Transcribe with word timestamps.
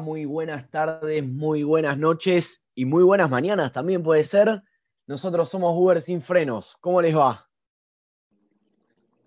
Muy 0.00 0.24
buenas 0.26 0.70
tardes, 0.70 1.24
muy 1.24 1.62
buenas 1.62 1.96
noches 1.96 2.62
y 2.74 2.84
muy 2.84 3.02
buenas 3.02 3.30
mañanas 3.30 3.72
también 3.72 4.02
puede 4.02 4.24
ser. 4.24 4.62
Nosotros 5.06 5.48
somos 5.48 5.74
Uber 5.74 6.02
sin 6.02 6.20
frenos. 6.20 6.76
¿Cómo 6.80 7.00
les 7.00 7.16
va? 7.16 7.48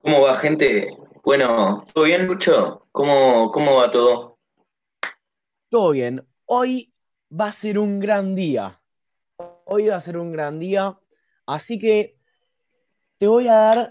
¿Cómo 0.02 0.22
va, 0.22 0.36
gente? 0.36 0.96
Bueno, 1.24 1.84
¿todo 1.94 2.04
bien, 2.04 2.28
Lucho? 2.28 2.88
¿Cómo, 2.92 3.50
cómo 3.52 3.78
va 3.78 3.90
todo? 3.90 4.38
Todo 5.70 5.92
bien. 5.92 6.26
Hoy 6.46 6.94
va 7.32 7.48
a 7.48 7.52
ser 7.52 7.80
un 7.80 8.00
gran 8.00 8.36
día. 8.36 8.80
Hoy 9.66 9.88
va 9.88 9.96
a 9.96 10.02
ser 10.02 10.18
un 10.18 10.32
gran 10.32 10.60
día. 10.60 11.00
Así 11.46 11.80
que 11.80 12.18
te 13.18 13.28
voy 13.28 13.48
a 13.48 13.56
dar, 13.56 13.90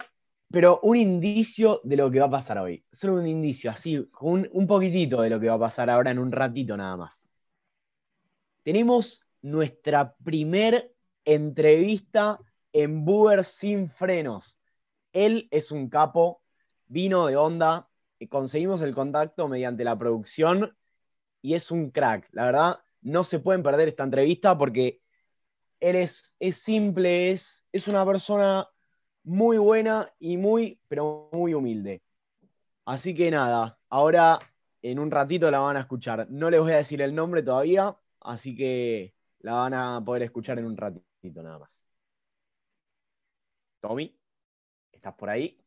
pero 0.50 0.80
un 0.82 0.96
indicio 0.96 1.80
de 1.84 1.96
lo 1.96 2.10
que 2.10 2.20
va 2.20 2.26
a 2.26 2.30
pasar 2.30 2.58
hoy. 2.58 2.84
Solo 2.90 3.14
un 3.14 3.26
indicio, 3.26 3.70
así, 3.70 3.98
un, 4.20 4.66
poquitito 4.66 5.20
de 5.22 5.30
lo 5.30 5.38
que 5.38 5.48
va 5.48 5.54
a 5.54 5.58
pasar 5.60 5.90
ahora 5.90 6.10
en 6.10 6.18
un 6.18 6.32
ratito 6.32 6.76
nada 6.76 6.96
más. 6.96 7.28
Tenemos 8.62 9.22
nuestra 9.42 10.14
primer 10.24 10.94
entrevista 11.24 12.38
en 12.72 13.04
Buber 13.04 13.44
sin 13.44 13.90
frenos. 13.90 14.58
Él 15.12 15.48
es 15.50 15.70
un 15.70 15.88
capo, 15.88 16.42
vino 16.86 17.26
de 17.26 17.36
onda, 17.36 17.88
conseguimos 18.30 18.80
el 18.82 18.94
contacto 18.94 19.48
mediante 19.48 19.84
la 19.84 19.98
producción 19.98 20.76
y 21.42 21.54
es 21.54 21.70
un 21.70 21.90
crack. 21.90 22.28
La 22.32 22.46
verdad, 22.46 22.80
no 23.02 23.22
se 23.24 23.38
pueden 23.38 23.62
perder 23.62 23.88
esta 23.88 24.04
entrevista 24.04 24.56
porque 24.56 25.02
él 25.80 25.96
es, 25.96 26.34
es 26.40 26.58
simple, 26.58 27.30
es, 27.30 27.64
es 27.72 27.86
una 27.86 28.04
persona 28.04 28.68
muy 29.28 29.58
buena 29.58 30.12
y 30.18 30.36
muy, 30.36 30.80
pero 30.88 31.28
muy 31.32 31.54
humilde. 31.54 32.02
Así 32.84 33.14
que 33.14 33.30
nada, 33.30 33.78
ahora 33.90 34.38
en 34.82 34.98
un 34.98 35.10
ratito 35.10 35.50
la 35.50 35.58
van 35.58 35.76
a 35.76 35.80
escuchar. 35.80 36.26
No 36.30 36.50
les 36.50 36.60
voy 36.60 36.72
a 36.72 36.78
decir 36.78 37.02
el 37.02 37.14
nombre 37.14 37.42
todavía, 37.42 37.96
así 38.20 38.56
que 38.56 39.14
la 39.40 39.52
van 39.52 39.74
a 39.74 40.02
poder 40.04 40.22
escuchar 40.22 40.58
en 40.58 40.66
un 40.66 40.76
ratito 40.76 41.42
nada 41.42 41.58
más. 41.58 41.84
Tommy, 43.80 44.16
¿estás 44.92 45.14
por 45.14 45.30
ahí? 45.30 45.58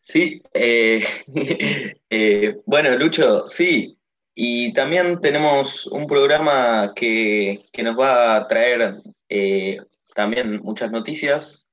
Sí, 0.00 0.42
eh, 0.54 1.04
eh, 2.10 2.56
bueno, 2.64 2.96
Lucho, 2.96 3.46
sí. 3.46 3.98
Y 4.34 4.72
también 4.72 5.20
tenemos 5.20 5.86
un 5.88 6.06
programa 6.06 6.92
que, 6.94 7.64
que 7.72 7.82
nos 7.82 7.98
va 7.98 8.36
a 8.36 8.46
traer 8.46 8.94
eh, 9.28 9.78
también 10.14 10.62
muchas 10.62 10.90
noticias. 10.92 11.67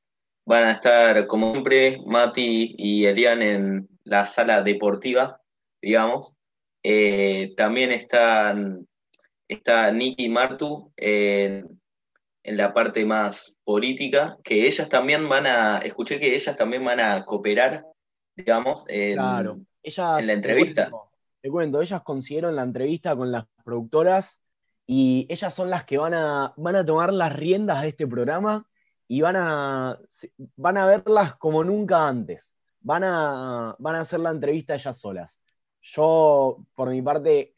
Van 0.46 0.64
a 0.64 0.72
estar, 0.74 1.28
como 1.28 1.54
siempre, 1.54 2.00
Mati 2.06 2.76
y 2.78 3.06
Elian 3.06 3.42
en 3.42 3.90
la 4.04 4.26
sala 4.26 4.62
deportiva, 4.62 5.42
digamos. 5.82 6.38
también 7.56 7.92
están 7.92 8.88
está 9.48 9.92
Nicky 9.92 10.30
Martu 10.30 10.92
en, 10.98 11.80
en, 12.44 12.58
la 12.58 12.74
parte 12.74 13.06
más 13.06 13.60
política, 13.64 14.38
que 14.44 14.66
ellas 14.68 14.90
también 14.90 15.28
van 15.30 15.46
a, 15.46 15.78
escuché 15.80 16.20
que 16.20 16.36
ellas 16.36 16.56
también 16.56 16.84
van 16.84 17.00
a 17.00 17.26
cooperar, 17.26 17.86
digamos, 18.36 18.86
en, 18.88 19.14
Claro, 19.14 19.60
ellas, 19.84 20.20
en 20.20 20.28
la 20.28 20.34
te 20.34 20.38
entrevista. 20.38 20.90
cuento, 20.90 21.12
te 21.42 21.50
cuento, 21.50 21.82
ellas 21.82 22.02
consiguieron 22.02 22.56
la 22.56 22.64
entrevista 22.64 23.16
con 23.16 23.32
las 23.32 23.46
productoras 23.64 24.42
y 24.88 25.26
ellas 25.30 25.54
son 25.54 25.70
las 25.70 25.84
que 25.86 25.98
van 25.98 26.14
a, 26.14 26.54
van 26.58 26.76
a 26.76 26.86
tomar 26.86 27.14
las 27.14 27.34
riendas 27.34 27.82
de 27.82 27.90
este 27.90 28.08
programa 28.08 28.68
y 29.08 29.22
van 29.22 29.36
a, 29.38 30.00
van 30.56 30.78
a 30.78 30.86
verlas 30.88 31.36
como 31.38 31.64
nunca 31.64 32.08
antes. 32.08 32.54
Van 32.82 33.04
a, 33.04 33.76
van 33.80 33.96
a 33.96 34.02
hacer 34.02 34.20
la 34.20 34.32
entrevista 34.32 34.76
ellas 34.76 34.98
solas. 35.00 35.42
Yo, 35.82 36.66
por 36.76 36.90
mi 36.90 37.02
parte, 37.02 37.56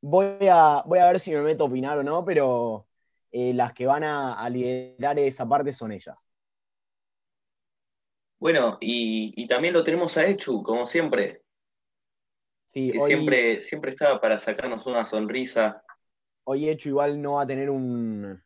voy 0.00 0.48
a, 0.50 0.82
voy 0.86 0.98
a 0.98 1.06
ver 1.06 1.20
si 1.20 1.32
me 1.32 1.42
meto 1.42 1.64
a 1.64 1.66
opinar 1.68 1.98
o 1.98 2.02
no, 2.02 2.24
pero 2.24 2.88
eh, 3.32 3.54
las 3.54 3.72
que 3.74 3.86
van 3.86 4.04
a, 4.04 4.34
a 4.34 4.50
liderar 4.50 5.18
esa 5.18 5.48
parte 5.48 5.72
son 5.72 5.92
ellas. 5.92 6.30
Bueno, 8.38 8.78
y, 8.80 9.32
y 9.36 9.46
también 9.46 9.74
lo 9.74 9.84
tenemos 9.84 10.16
a 10.16 10.26
Echu, 10.26 10.62
como 10.62 10.86
siempre, 10.86 11.42
Sí, 12.64 12.90
que 12.92 12.98
hoy, 12.98 13.10
siempre, 13.10 13.60
siempre 13.60 13.90
estaba 13.90 14.20
para 14.20 14.38
sacarnos 14.38 14.86
una 14.86 15.04
sonrisa. 15.04 15.82
hoy 16.44 16.68
Hecho 16.68 16.88
igual 16.88 17.20
no 17.20 17.32
va 17.32 17.42
a 17.42 17.46
tener 17.46 17.70
un, 17.70 18.42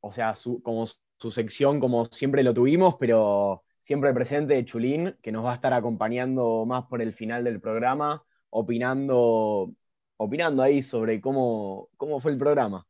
o 0.00 0.12
sea, 0.12 0.34
su, 0.36 0.62
como 0.62 0.86
su 1.20 1.30
sección 1.30 1.80
como 1.80 2.06
siempre 2.06 2.42
lo 2.42 2.54
tuvimos, 2.54 2.96
pero 2.98 3.64
siempre 3.82 4.14
presente 4.14 4.64
Chulín, 4.64 5.16
que 5.22 5.32
nos 5.32 5.44
va 5.44 5.52
a 5.52 5.54
estar 5.56 5.72
acompañando 5.74 6.64
más 6.66 6.86
por 6.86 7.02
el 7.02 7.12
final 7.12 7.44
del 7.44 7.60
programa, 7.60 8.24
opinando, 8.48 9.72
opinando 10.16 10.62
ahí 10.62 10.82
sobre 10.82 11.20
cómo, 11.20 11.90
cómo 11.96 12.20
fue 12.20 12.32
el 12.32 12.38
programa. 12.38 12.86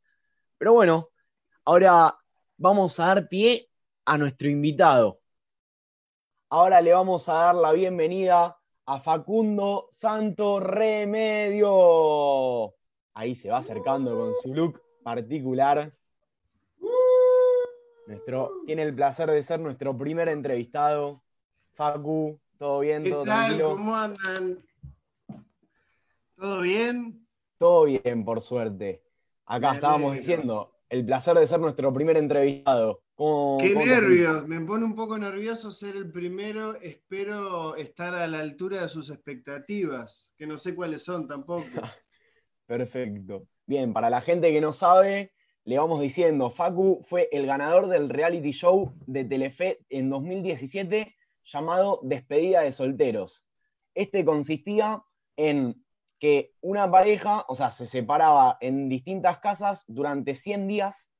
Pero 0.58 0.74
bueno, 0.74 1.08
ahora 1.64 2.16
vamos 2.56 3.00
a 3.00 3.06
dar 3.06 3.28
pie 3.28 3.68
a 4.04 4.16
nuestro 4.16 4.48
invitado. 4.48 5.20
Ahora 6.50 6.80
le 6.80 6.92
vamos 6.92 7.28
a 7.28 7.34
dar 7.34 7.54
la 7.56 7.72
bienvenida 7.72 8.58
a 8.86 9.00
Facundo 9.00 9.88
Santo 9.92 10.60
Remedio. 10.60 11.68
Ahí 13.14 13.34
se 13.34 13.50
va 13.50 13.58
acercando 13.58 14.16
con 14.16 14.34
su 14.42 14.54
look 14.54 14.80
particular. 15.02 15.92
Nuestro, 18.06 18.50
tiene 18.66 18.82
el 18.82 18.94
placer 18.94 19.30
de 19.30 19.42
ser 19.44 19.60
nuestro 19.60 19.96
primer 19.96 20.28
entrevistado. 20.28 21.22
Facu, 21.74 22.40
¿todo 22.58 22.80
bien? 22.80 23.04
¿Qué 23.04 23.10
¿Todo 23.10 23.24
tal? 23.24 23.46
tranquilo? 23.46 23.70
¿Cómo 23.76 23.96
andan? 23.96 24.58
¿Todo 26.36 26.60
bien? 26.62 27.26
Todo 27.58 27.84
bien, 27.84 28.24
por 28.24 28.40
suerte. 28.40 29.02
Acá 29.46 29.70
Me 29.70 29.74
estábamos 29.76 30.12
alegro. 30.12 30.20
diciendo, 30.28 30.72
el 30.88 31.04
placer 31.04 31.36
de 31.36 31.46
ser 31.46 31.60
nuestro 31.60 31.92
primer 31.92 32.16
entrevistado. 32.16 33.02
¿Cómo, 33.14 33.58
Qué 33.58 33.74
cómo 33.74 33.84
nervios, 33.86 34.48
me 34.48 34.60
pone 34.62 34.84
un 34.86 34.94
poco 34.94 35.18
nervioso 35.18 35.70
ser 35.70 35.94
el 35.96 36.10
primero. 36.10 36.74
Espero 36.76 37.76
estar 37.76 38.14
a 38.14 38.26
la 38.26 38.40
altura 38.40 38.82
de 38.82 38.88
sus 38.88 39.10
expectativas, 39.10 40.28
que 40.36 40.46
no 40.46 40.56
sé 40.56 40.74
cuáles 40.74 41.04
son 41.04 41.28
tampoco. 41.28 41.68
Perfecto. 42.66 43.46
Bien, 43.66 43.92
para 43.92 44.08
la 44.10 44.20
gente 44.20 44.50
que 44.52 44.60
no 44.60 44.72
sabe, 44.72 45.32
le 45.64 45.78
vamos 45.78 46.00
diciendo, 46.00 46.50
Facu 46.50 47.02
fue 47.04 47.28
el 47.32 47.46
ganador 47.46 47.88
del 47.88 48.08
reality 48.08 48.52
show 48.52 48.92
de 49.06 49.24
Telefe 49.24 49.80
en 49.88 50.10
2017 50.10 51.14
llamado 51.44 52.00
Despedida 52.02 52.62
de 52.62 52.72
Solteros. 52.72 53.46
Este 53.94 54.24
consistía 54.24 55.02
en 55.36 55.84
que 56.18 56.52
una 56.60 56.90
pareja, 56.90 57.44
o 57.48 57.54
sea, 57.54 57.70
se 57.70 57.86
separaba 57.86 58.58
en 58.60 58.88
distintas 58.88 59.38
casas 59.38 59.84
durante 59.86 60.34
100 60.34 60.68
días 60.68 61.10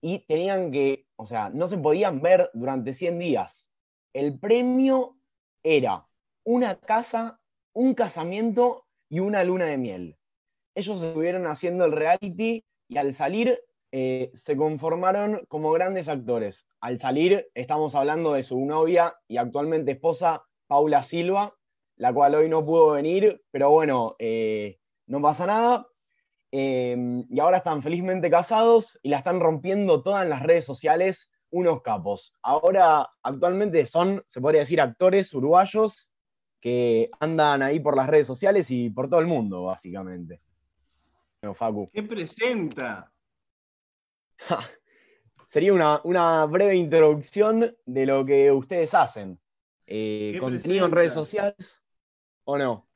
y 0.00 0.20
tenían 0.26 0.70
que, 0.70 1.06
o 1.16 1.26
sea, 1.26 1.50
no 1.50 1.66
se 1.66 1.78
podían 1.78 2.20
ver 2.20 2.50
durante 2.54 2.92
100 2.92 3.18
días. 3.18 3.66
El 4.12 4.38
premio 4.38 5.16
era 5.62 6.06
una 6.44 6.76
casa, 6.76 7.40
un 7.72 7.94
casamiento 7.94 8.86
y 9.08 9.20
una 9.20 9.42
luna 9.44 9.66
de 9.66 9.76
miel 9.76 10.18
ellos 10.78 11.02
estuvieron 11.02 11.46
haciendo 11.48 11.84
el 11.84 11.92
reality 11.92 12.64
y 12.88 12.96
al 12.98 13.12
salir 13.12 13.58
eh, 13.90 14.30
se 14.34 14.56
conformaron 14.56 15.44
como 15.48 15.72
grandes 15.72 16.08
actores. 16.08 16.66
Al 16.80 16.98
salir 16.98 17.48
estamos 17.54 17.94
hablando 17.94 18.34
de 18.34 18.42
su 18.42 18.58
novia 18.64 19.16
y 19.26 19.38
actualmente 19.38 19.92
esposa, 19.92 20.44
Paula 20.66 21.02
Silva, 21.02 21.54
la 21.96 22.12
cual 22.12 22.34
hoy 22.34 22.48
no 22.48 22.64
pudo 22.64 22.92
venir, 22.92 23.42
pero 23.50 23.70
bueno, 23.70 24.14
eh, 24.18 24.78
no 25.06 25.22
pasa 25.22 25.46
nada. 25.46 25.86
Eh, 26.52 27.24
y 27.28 27.40
ahora 27.40 27.58
están 27.58 27.82
felizmente 27.82 28.30
casados 28.30 28.98
y 29.02 29.08
la 29.08 29.18
están 29.18 29.40
rompiendo 29.40 30.02
todas 30.02 30.22
en 30.22 30.30
las 30.30 30.42
redes 30.42 30.64
sociales, 30.64 31.30
unos 31.50 31.82
capos. 31.82 32.36
Ahora 32.42 33.08
actualmente 33.22 33.84
son, 33.86 34.22
se 34.26 34.40
podría 34.40 34.60
decir, 34.60 34.80
actores 34.80 35.32
uruguayos 35.34 36.12
que 36.60 37.10
andan 37.20 37.62
ahí 37.62 37.80
por 37.80 37.96
las 37.96 38.08
redes 38.08 38.26
sociales 38.26 38.70
y 38.70 38.90
por 38.90 39.08
todo 39.08 39.20
el 39.20 39.26
mundo, 39.26 39.64
básicamente. 39.64 40.40
Bueno, 41.40 41.54
Facu. 41.54 41.88
¿Qué 41.92 42.02
presenta? 42.02 43.12
Sería 45.46 45.72
una, 45.72 46.00
una 46.04 46.44
breve 46.44 46.76
introducción 46.76 47.74
de 47.86 48.06
lo 48.06 48.24
que 48.24 48.52
ustedes 48.52 48.92
hacen. 48.94 49.40
Eh, 49.86 50.30
¿Qué 50.34 50.38
¿Contenido 50.38 50.84
en 50.84 50.92
redes 50.92 51.14
sociales 51.14 51.82
o 52.44 52.58
no? 52.58 52.86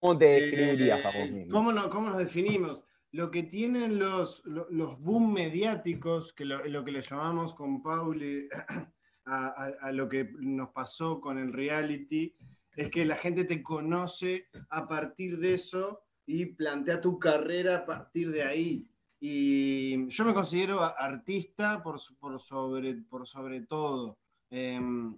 ¿Cómo, 0.00 0.18
te 0.18 0.24
describirías 0.24 1.04
a 1.04 1.10
vos 1.10 1.28
eh, 1.28 1.32
mismo? 1.32 1.50
¿cómo, 1.52 1.72
no- 1.72 1.88
¿Cómo 1.88 2.08
nos 2.08 2.18
definimos? 2.18 2.84
Lo 3.12 3.30
que 3.30 3.44
tienen 3.44 3.98
los, 3.98 4.44
lo- 4.44 4.66
los 4.70 5.00
boom 5.00 5.32
mediáticos, 5.32 6.32
que 6.32 6.44
lo, 6.44 6.64
lo 6.66 6.84
que 6.84 6.90
le 6.92 7.02
llamamos 7.02 7.54
con 7.54 7.82
Pauli 7.82 8.48
a, 9.26 9.46
a- 9.46 9.72
a 9.80 9.92
lo 9.92 10.08
que 10.08 10.28
nos 10.40 10.70
pasó 10.70 11.20
con 11.20 11.38
el 11.38 11.52
reality, 11.52 12.34
es 12.74 12.90
que 12.90 13.04
la 13.04 13.16
gente 13.16 13.44
te 13.44 13.62
conoce 13.62 14.46
a 14.70 14.86
partir 14.88 15.38
de 15.38 15.54
eso 15.54 16.02
y 16.26 16.46
plantea 16.46 17.00
tu 17.00 17.18
carrera 17.18 17.76
a 17.78 17.86
partir 17.86 18.30
de 18.30 18.42
ahí. 18.42 18.88
Y 19.20 20.08
yo 20.08 20.24
me 20.24 20.34
considero 20.34 20.80
artista 20.82 21.82
por, 21.82 22.00
por, 22.18 22.40
sobre, 22.40 22.94
por 22.94 23.26
sobre 23.26 23.62
todo. 23.62 24.18
Em, 24.50 25.16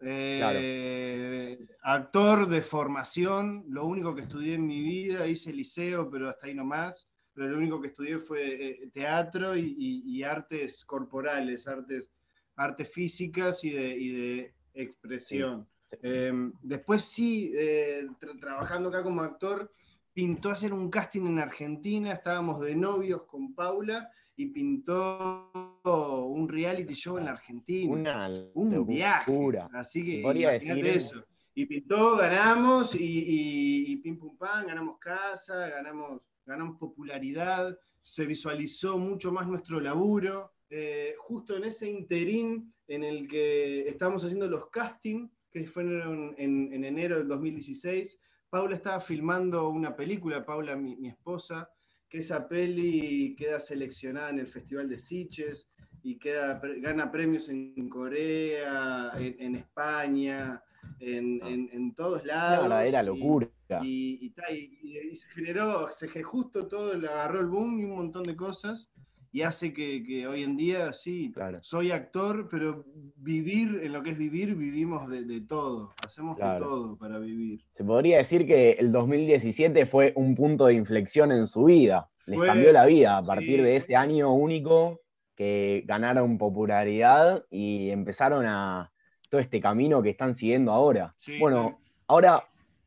eh, 0.00 1.58
actor 1.82 2.48
de 2.48 2.62
formación, 2.62 3.64
lo 3.68 3.86
único 3.86 4.14
que 4.14 4.22
estudié 4.22 4.54
en 4.54 4.66
mi 4.66 4.82
vida, 4.82 5.26
hice 5.26 5.52
liceo, 5.52 6.10
pero 6.10 6.28
hasta 6.28 6.46
ahí 6.46 6.54
nomás, 6.54 7.08
pero 7.32 7.48
lo 7.48 7.58
único 7.58 7.80
que 7.80 7.88
estudié 7.88 8.18
fue 8.18 8.66
eh, 8.66 8.90
teatro 8.92 9.56
y, 9.56 10.22
artes 10.22 10.84
corporales, 10.84 11.66
artes, 11.68 12.10
artes 12.56 12.90
físicas 12.92 13.62
y 13.64 13.70
de, 13.70 14.54
expresión. 14.74 15.66
Em, 16.02 16.52
después 16.62 17.02
sí, 17.02 17.52
eh, 17.54 18.06
trabajando 18.40 18.90
acá 18.90 19.02
como 19.02 19.22
actor, 19.22 19.72
pintó 20.16 20.48
hacer 20.48 20.72
un 20.72 20.88
casting 20.88 21.26
en 21.26 21.38
Argentina, 21.40 22.10
estábamos 22.10 22.62
de 22.62 22.74
novios 22.74 23.24
con 23.24 23.54
Paula 23.54 24.10
y 24.34 24.46
pintó 24.46 25.52
un 25.84 26.48
reality 26.48 26.94
show 26.94 27.18
en 27.18 27.26
la 27.26 27.32
Argentina. 27.32 28.30
un 28.54 28.86
viaje. 28.86 29.30
Así 29.74 30.02
que 30.02 30.20
imagínate 30.20 30.94
eso. 30.94 31.22
Y 31.54 31.66
pintó, 31.66 32.16
ganamos 32.16 32.94
y, 32.94 33.90
y, 33.92 33.96
pim 33.96 34.18
pum 34.18 34.38
pam, 34.38 34.66
ganamos 34.66 34.96
casa, 34.98 35.68
ganamos, 35.68 36.22
ganamos 36.46 36.78
popularidad, 36.78 37.78
se 38.02 38.24
visualizó 38.24 38.96
mucho 38.96 39.30
más 39.30 39.46
nuestro 39.46 39.80
laburo. 39.80 40.54
Eh, 40.70 41.14
justo 41.18 41.58
en 41.58 41.64
ese 41.64 41.90
interín 41.90 42.72
en 42.88 43.04
el 43.04 43.28
que 43.28 43.86
estamos 43.86 44.24
haciendo 44.24 44.46
los 44.46 44.70
castings, 44.70 45.30
que 45.50 45.66
fueron 45.66 46.34
en, 46.38 46.72
en 46.72 46.84
enero 46.84 47.18
del 47.18 47.28
2016, 47.28 48.18
Paula 48.56 48.74
estaba 48.74 49.00
filmando 49.00 49.68
una 49.68 49.94
película, 49.94 50.42
Paula, 50.42 50.76
mi, 50.76 51.08
esposa, 51.08 51.68
que 52.08 52.20
esa 52.20 52.48
peli 52.48 53.36
queda 53.36 53.60
seleccionada 53.60 54.30
en 54.30 54.38
el 54.38 54.46
Festival 54.46 54.88
de 54.88 54.96
Sitges 54.96 55.68
y 56.02 56.18
queda, 56.18 56.58
gana 56.78 57.12
premios 57.12 57.50
en 57.50 57.86
Corea, 57.90 59.12
en, 59.18 59.56
España, 59.56 60.62
en, 61.00 61.38
en, 61.44 61.94
todos 61.94 62.24
lados. 62.24 62.64
Una 62.64 62.82
era 62.86 63.02
locura. 63.02 63.46
Y, 63.82 64.32
y, 64.34 65.16
se 65.16 65.28
generó, 65.34 65.88
se, 65.92 66.08
justo 66.22 66.66
todo, 66.66 66.92
agarró 66.94 67.40
el 67.40 67.48
boom 67.48 67.78
y 67.80 67.84
un 67.84 67.96
montón 67.96 68.22
de 68.22 68.36
cosas 68.36 68.88
y 69.36 69.42
hace 69.42 69.74
que, 69.74 70.26
hoy 70.26 70.44
en 70.44 70.56
día 70.56 70.94
sí, 70.94 71.30
soy 71.60 71.90
actor, 71.90 72.48
pero 72.50 72.86
vivir 73.16 73.82
en 73.82 73.92
lo 73.92 74.02
que 74.02 74.12
es 74.12 74.16
vivir, 74.16 74.54
vivimos 74.54 75.10
de, 75.10 75.42
todo, 75.42 75.92
hacemos 76.02 76.38
de 76.38 76.58
todo 76.58 76.96
para 76.96 77.18
vivir. 77.18 77.60
Se 77.72 77.84
podría 77.84 78.16
decir 78.16 78.46
que 78.46 78.70
el 78.78 78.90
2017 78.92 79.84
fue 79.84 80.14
un 80.16 80.34
punto 80.34 80.64
de 80.64 80.72
inflexión 80.72 81.32
en 81.32 81.46
su 81.46 81.64
vida, 81.64 82.08
les 82.24 82.40
cambió 82.40 82.72
la 82.72 82.86
vida 82.86 83.18
a 83.18 83.26
partir 83.26 83.62
de 83.62 83.76
ese 83.76 83.94
año 83.94 84.32
único 84.32 85.02
que 85.34 85.84
ganaron 85.84 86.38
popularidad 86.38 87.44
y 87.50 87.90
empezaron 87.90 88.46
a 88.46 88.90
todo 89.28 89.42
este 89.42 89.60
camino 89.60 90.02
que 90.02 90.08
están 90.08 90.34
siguiendo 90.34 90.72
ahora. 90.72 91.14
bueno, 91.38 91.78
ahora 92.06 92.42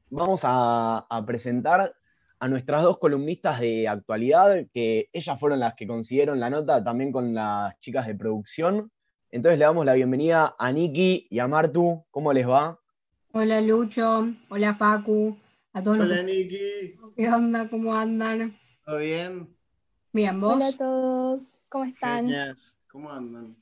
vamos 0.09 0.41
a, 0.43 1.05
a 1.07 1.25
presentar 1.27 1.93
a 2.39 2.47
nuestras 2.47 2.83
dos 2.83 2.97
columnistas 2.99 3.59
de 3.59 3.87
actualidad, 3.87 4.65
que 4.73 5.09
ellas 5.11 5.39
fueron 5.39 5.59
las 5.59 5.75
que 5.75 5.85
consiguieron 5.85 6.39
la 6.39 6.49
nota 6.49 6.81
también 6.83 7.11
con 7.11 7.33
las 7.33 7.77
chicas 7.79 8.07
de 8.07 8.15
producción. 8.15 8.91
Entonces 9.29 9.59
le 9.59 9.65
damos 9.65 9.85
la 9.85 9.93
bienvenida 9.93 10.55
a 10.57 10.71
Niki 10.71 11.27
y 11.29 11.39
a 11.39 11.47
Martu. 11.47 12.05
¿Cómo 12.09 12.31
les 12.31 12.47
va? 12.47 12.79
Hola 13.33 13.61
Lucho, 13.61 14.27
hola 14.49 14.73
Facu, 14.73 15.37
a 15.73 15.83
todos 15.83 15.99
Hola 15.99 16.23
Niki. 16.23 16.95
¿Qué 17.15 17.29
onda? 17.29 17.69
¿Cómo 17.69 17.93
andan? 17.93 18.57
¿Todo 18.85 18.99
bien? 18.99 19.55
Bien, 20.13 20.39
¿vos? 20.39 20.55
Hola 20.55 20.67
a 20.69 20.77
todos, 20.77 21.59
¿cómo 21.67 21.85
están? 21.85 22.29
¿Cómo 22.87 23.11
andan? 23.11 23.55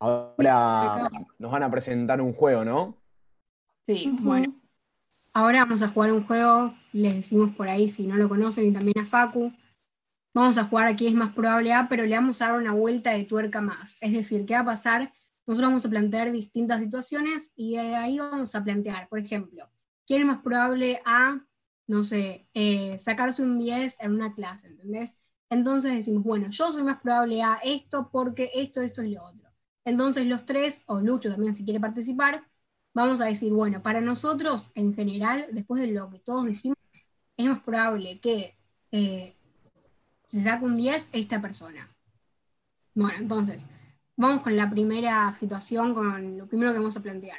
Ahora 0.00 1.08
nos 1.38 1.50
van 1.50 1.62
a 1.62 1.70
presentar 1.70 2.20
un 2.20 2.32
juego, 2.32 2.64
¿no? 2.64 2.98
Sí, 3.86 4.14
bueno. 4.20 4.63
Ahora 5.34 5.64
vamos 5.64 5.82
a 5.82 5.88
jugar 5.88 6.12
un 6.12 6.24
juego, 6.24 6.74
les 6.92 7.14
decimos 7.14 7.54
por 7.56 7.68
ahí 7.68 7.88
si 7.90 8.06
no 8.06 8.16
lo 8.16 8.28
conocen 8.28 8.66
y 8.66 8.72
también 8.72 9.00
a 9.00 9.06
Facu. 9.06 9.52
Vamos 10.32 10.58
a 10.58 10.64
jugar 10.64 10.86
aquí 10.86 11.08
es 11.08 11.14
más 11.14 11.34
probable 11.34 11.72
A, 11.72 11.88
pero 11.88 12.04
le 12.06 12.14
vamos 12.14 12.40
a 12.40 12.48
dar 12.48 12.58
una 12.58 12.72
vuelta 12.72 13.10
de 13.12 13.24
tuerca 13.24 13.60
más. 13.60 13.98
Es 14.00 14.12
decir, 14.12 14.46
¿qué 14.46 14.54
va 14.54 14.60
a 14.60 14.64
pasar? 14.64 15.12
Nosotros 15.46 15.70
vamos 15.70 15.86
a 15.86 15.90
plantear 15.90 16.30
distintas 16.32 16.80
situaciones 16.80 17.52
y 17.56 17.76
ahí 17.76 18.18
vamos 18.18 18.54
a 18.54 18.62
plantear, 18.62 19.08
por 19.08 19.18
ejemplo, 19.18 19.68
¿quién 20.06 20.22
es 20.22 20.26
más 20.26 20.40
probable 20.40 21.00
a, 21.04 21.44
no 21.88 22.04
sé, 22.04 22.48
eh, 22.54 22.96
sacarse 22.98 23.42
un 23.42 23.58
10 23.58 24.00
en 24.00 24.12
una 24.14 24.34
clase? 24.34 24.68
¿Entendés? 24.68 25.16
Entonces 25.50 25.92
decimos, 25.94 26.22
bueno, 26.22 26.48
yo 26.50 26.70
soy 26.72 26.84
más 26.84 27.00
probable 27.00 27.42
a 27.42 27.58
esto 27.64 28.08
porque 28.12 28.50
esto, 28.54 28.80
esto 28.82 29.02
es 29.02 29.10
lo 29.10 29.24
otro. 29.24 29.50
Entonces 29.84 30.26
los 30.26 30.46
tres, 30.46 30.84
o 30.86 31.00
Lucho 31.00 31.30
también 31.30 31.54
si 31.54 31.64
quiere 31.64 31.80
participar, 31.80 32.44
vamos 32.94 33.20
a 33.20 33.26
decir, 33.26 33.52
bueno, 33.52 33.82
para 33.82 34.00
nosotros 34.00 34.70
en 34.74 34.94
general, 34.94 35.48
después 35.50 35.80
de 35.82 35.88
lo 35.88 36.10
que 36.10 36.20
todos 36.20 36.46
dijimos, 36.46 36.78
es 37.36 37.46
más 37.46 37.60
probable 37.62 38.20
que 38.20 38.56
eh, 38.92 39.34
se 40.26 40.42
saque 40.42 40.64
un 40.64 40.76
10 40.76 41.10
esta 41.12 41.42
persona. 41.42 41.94
Bueno, 42.94 43.18
entonces, 43.18 43.66
vamos 44.16 44.42
con 44.42 44.56
la 44.56 44.70
primera 44.70 45.34
situación, 45.38 45.94
con 45.94 46.38
lo 46.38 46.46
primero 46.46 46.72
que 46.72 46.78
vamos 46.78 46.96
a 46.96 47.02
plantear. 47.02 47.38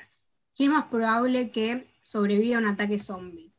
¿Qué 0.54 0.66
es 0.66 0.70
más 0.70 0.86
probable 0.86 1.52
que 1.52 1.88
sobreviva 2.02 2.58
a 2.58 2.60
un 2.60 2.68
ataque 2.68 3.00
zombie? 3.00 3.52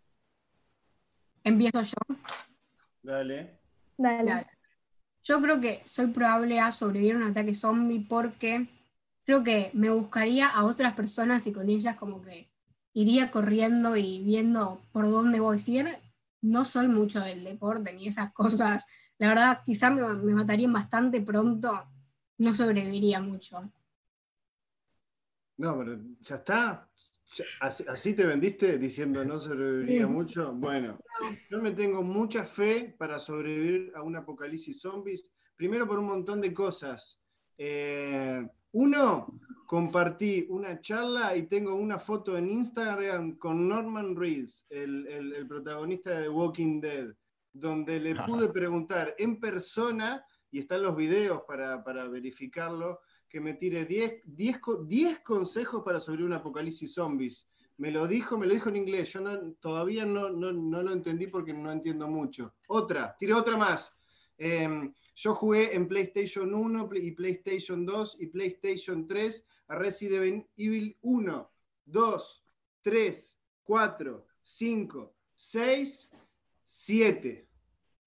Empiezo 1.43 1.83
yo. 1.83 2.17
Dale. 3.03 3.59
Dale. 3.97 4.47
Yo 5.23 5.41
creo 5.41 5.61
que 5.61 5.83
soy 5.87 6.09
probable 6.09 6.61
a 6.61 6.71
sobrevivir 6.71 7.15
a 7.15 7.19
un 7.19 7.31
ataque 7.31 7.55
zombie 7.55 8.07
porque 8.09 8.69
creo 9.27 9.43
que 9.43 9.71
me 9.75 9.91
buscaría 9.91 10.49
a 10.49 10.65
otras 10.65 10.95
personas 10.95 11.47
y 11.47 11.53
con 11.53 11.69
ellas 11.69 11.97
como 11.97 12.23
que 12.23 12.49
iría 12.95 13.31
corriendo 13.31 13.97
y 13.97 14.23
viendo 14.23 14.81
por 14.93 15.11
dónde 15.11 15.41
voy. 15.41 15.59
Si 15.59 15.73
bien 15.73 15.89
no 16.41 16.65
soy 16.65 16.87
mucho 16.87 17.21
del 17.21 17.43
deporte 17.43 17.93
ni 17.93 18.07
esas 18.07 18.33
cosas, 18.35 18.87
la 19.19 19.29
verdad 19.29 19.63
quizás 19.67 19.93
me, 19.93 20.03
matarían 20.33 20.73
bastante 20.73 21.21
pronto, 21.21 21.73
no 22.39 22.55
sobreviviría 22.55 23.21
mucho. 23.21 23.69
No, 25.59 25.77
pero 25.77 25.99
ya 26.21 26.37
está. 26.37 26.89
así, 27.61 28.15
te 28.15 28.25
vendiste 28.25 28.79
diciendo 28.79 29.25
no 29.25 29.39
sobreviviría 29.39 30.07
mucho. 30.07 30.53
Bueno, 30.53 31.01
yo 31.51 31.61
me 31.61 31.73
tengo 31.73 32.03
mucha 32.03 32.45
fe 32.45 32.95
para 32.97 33.19
sobrevivir 33.19 33.91
a 33.97 34.03
un 34.03 34.15
apocalipsis 34.17 34.81
zombies. 34.81 35.29
Primero 35.57 35.89
por 35.89 35.99
un 35.99 36.07
montón 36.07 36.41
de 36.41 36.55
cosas. 36.55 37.19
Eh, 37.59 38.47
uno, 38.77 39.41
compartí 39.67 40.47
una 40.51 40.79
charla 40.83 41.35
y 41.35 41.47
tengo 41.47 41.75
una 41.75 41.99
foto 41.99 42.37
en 42.37 42.51
Instagram 42.51 43.39
con 43.39 43.67
Norman 43.67 44.15
Reedus, 44.15 44.67
el, 44.69 45.47
protagonista 45.49 46.11
de 46.11 46.25
The 46.25 46.29
Walking 46.29 46.81
Dead, 46.83 47.09
donde 47.55 47.99
le 47.99 48.15
pude 48.27 48.51
preguntar 48.51 49.15
en 49.17 49.41
persona, 49.41 50.23
y 50.51 50.59
están 50.59 50.83
los 50.83 50.95
videos 50.95 51.41
para, 51.49 52.09
verificarlo, 52.09 53.01
que 53.27 53.41
me 53.41 53.55
tire 53.55 53.87
10 53.87 55.21
consejos 55.25 55.83
para 55.83 55.99
sobrevivir 55.99 56.33
un 56.33 56.37
apocalipsis 56.37 56.93
zombies. 56.93 57.49
Me 57.79 57.91
lo 57.91 58.07
dijo, 58.07 58.37
me 58.37 58.47
lo 58.47 58.53
dijo 58.53 58.69
en 58.69 58.77
inglés, 58.77 59.15
yo 59.15 59.23
todavía 59.59 60.05
no, 60.05 60.29
no, 60.29 60.53
no, 60.53 60.83
lo 60.83 60.93
entendí 60.93 61.29
porque 61.29 61.55
no 61.55 61.73
entiendo 61.73 62.09
mucho. 62.09 62.55
Otra, 62.69 63.17
tire 63.19 63.33
otra 63.33 63.57
más. 63.57 63.96
Em, 64.39 64.93
yo 65.15 65.35
jugué 65.35 65.75
en 65.75 65.89
PlayStation 65.89 66.53
1 66.55 66.89
y 66.95 67.11
PlayStation 67.13 67.87
2 67.87 68.17
y 68.21 68.27
PlayStation 68.27 69.07
3 69.07 69.47
a 69.69 69.77
Resident 69.77 70.47
Evil 70.57 70.97
1, 71.01 71.51
2, 71.87 72.45
3, 72.83 73.39
4, 73.65 74.27
5, 74.43 75.15
6, 75.35 76.11
7. 76.65 77.49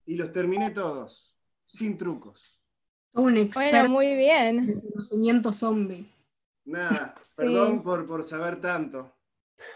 Y 0.06 0.16
los 0.16 0.32
terminé 0.32 0.72
todos, 0.72 1.36
sin 1.66 1.98
trucos. 1.98 2.60
Un 3.14 3.38
experto 3.38 3.90
muy 3.90 4.16
bien. 4.16 4.70
en 4.70 4.82
conocimiento 4.82 5.52
zombie. 5.52 6.08
Nada, 6.66 7.16
perdón 7.36 7.82
por, 7.82 8.06
por 8.06 8.24
saber 8.24 8.62
tanto. 8.62 9.12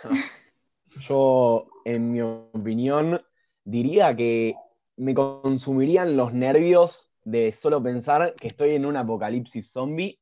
Yo, 1.02 1.68
en 1.86 2.12
mi 2.12 2.22
opinión, 2.22 3.20
diría 3.64 4.16
que 4.16 4.56
me 4.98 5.14
consumirían 5.14 6.16
los 6.18 6.34
nervios 6.34 7.10
de 7.24 7.54
solo 7.54 7.82
pensar 7.82 8.36
que 8.36 8.48
estoy 8.48 8.76
en 8.76 8.86
un 8.86 8.98
apocalipsis 8.98 9.72
zombie, 9.72 10.20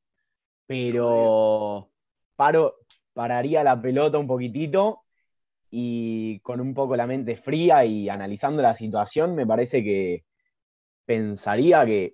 pero 0.66 1.90
paro, 2.36 2.76
pararía 3.14 3.64
la 3.64 3.82
pelota 3.82 4.18
un 4.18 4.28
poquitito 4.28 5.04
y 5.70 6.40
con 6.42 6.62
un 6.62 6.74
poco 6.74 6.96
la 6.96 7.08
mente 7.08 7.38
fría 7.38 7.86
y 7.86 8.10
analizando 8.10 8.62
la 8.62 8.76
situación, 8.76 9.36
me 9.36 9.48
parece 9.48 9.84
que 9.84 10.26
pensaría 11.06 11.86
que 11.86 12.14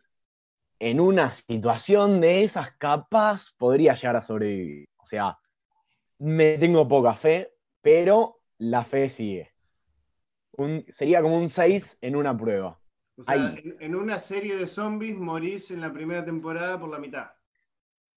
en 0.80 1.00
una 1.00 1.32
situación 1.32 2.22
de 2.22 2.44
esas 2.44 2.72
capas 2.78 3.54
podría 3.58 3.96
llegar 3.96 4.16
a 4.16 4.22
sobrevivir. 4.22 4.88
O 4.98 5.06
sea, 5.06 5.38
me 6.20 6.58
tengo 6.58 6.88
poca 6.88 7.14
fe, 7.16 7.52
pero 7.82 8.40
la 8.60 8.84
fe 8.84 9.10
sigue 9.10 9.57
sería 10.90 11.22
como 11.22 11.38
un 11.38 11.50
6 11.50 11.98
en 12.02 12.16
una 12.16 12.36
prueba. 12.36 12.80
O 13.18 13.24
sea, 13.24 13.56
en, 13.80 13.96
una 13.96 14.20
serie 14.20 14.56
de 14.56 14.68
zombies 14.68 15.18
morís 15.18 15.72
en 15.72 15.82
la 15.82 15.92
primera 15.92 16.24
temporada 16.24 16.80
por 16.80 16.90
la 16.90 17.00
mitad. 17.00 17.32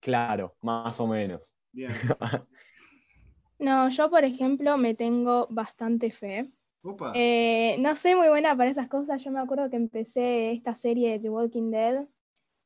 Claro, 0.00 0.56
más 0.62 0.98
o 1.00 1.06
menos. 1.06 1.54
Bien. 1.72 1.92
No, 3.58 3.90
yo 3.90 4.08
por 4.08 4.24
ejemplo 4.24 4.78
me 4.78 4.94
tengo 4.94 5.46
bastante 5.50 6.10
fe. 6.10 6.50
Opa. 6.82 7.12
Eh, 7.14 7.76
no 7.78 7.94
soy 7.94 8.14
muy 8.14 8.28
buena 8.28 8.56
para 8.56 8.70
esas 8.70 8.88
cosas. 8.88 9.22
Yo 9.22 9.30
me 9.30 9.38
acuerdo 9.38 9.68
que 9.68 9.76
empecé 9.76 10.52
esta 10.52 10.74
serie 10.74 11.12
de 11.12 11.18
The 11.18 11.28
Walking 11.28 11.70
Dead 11.70 12.06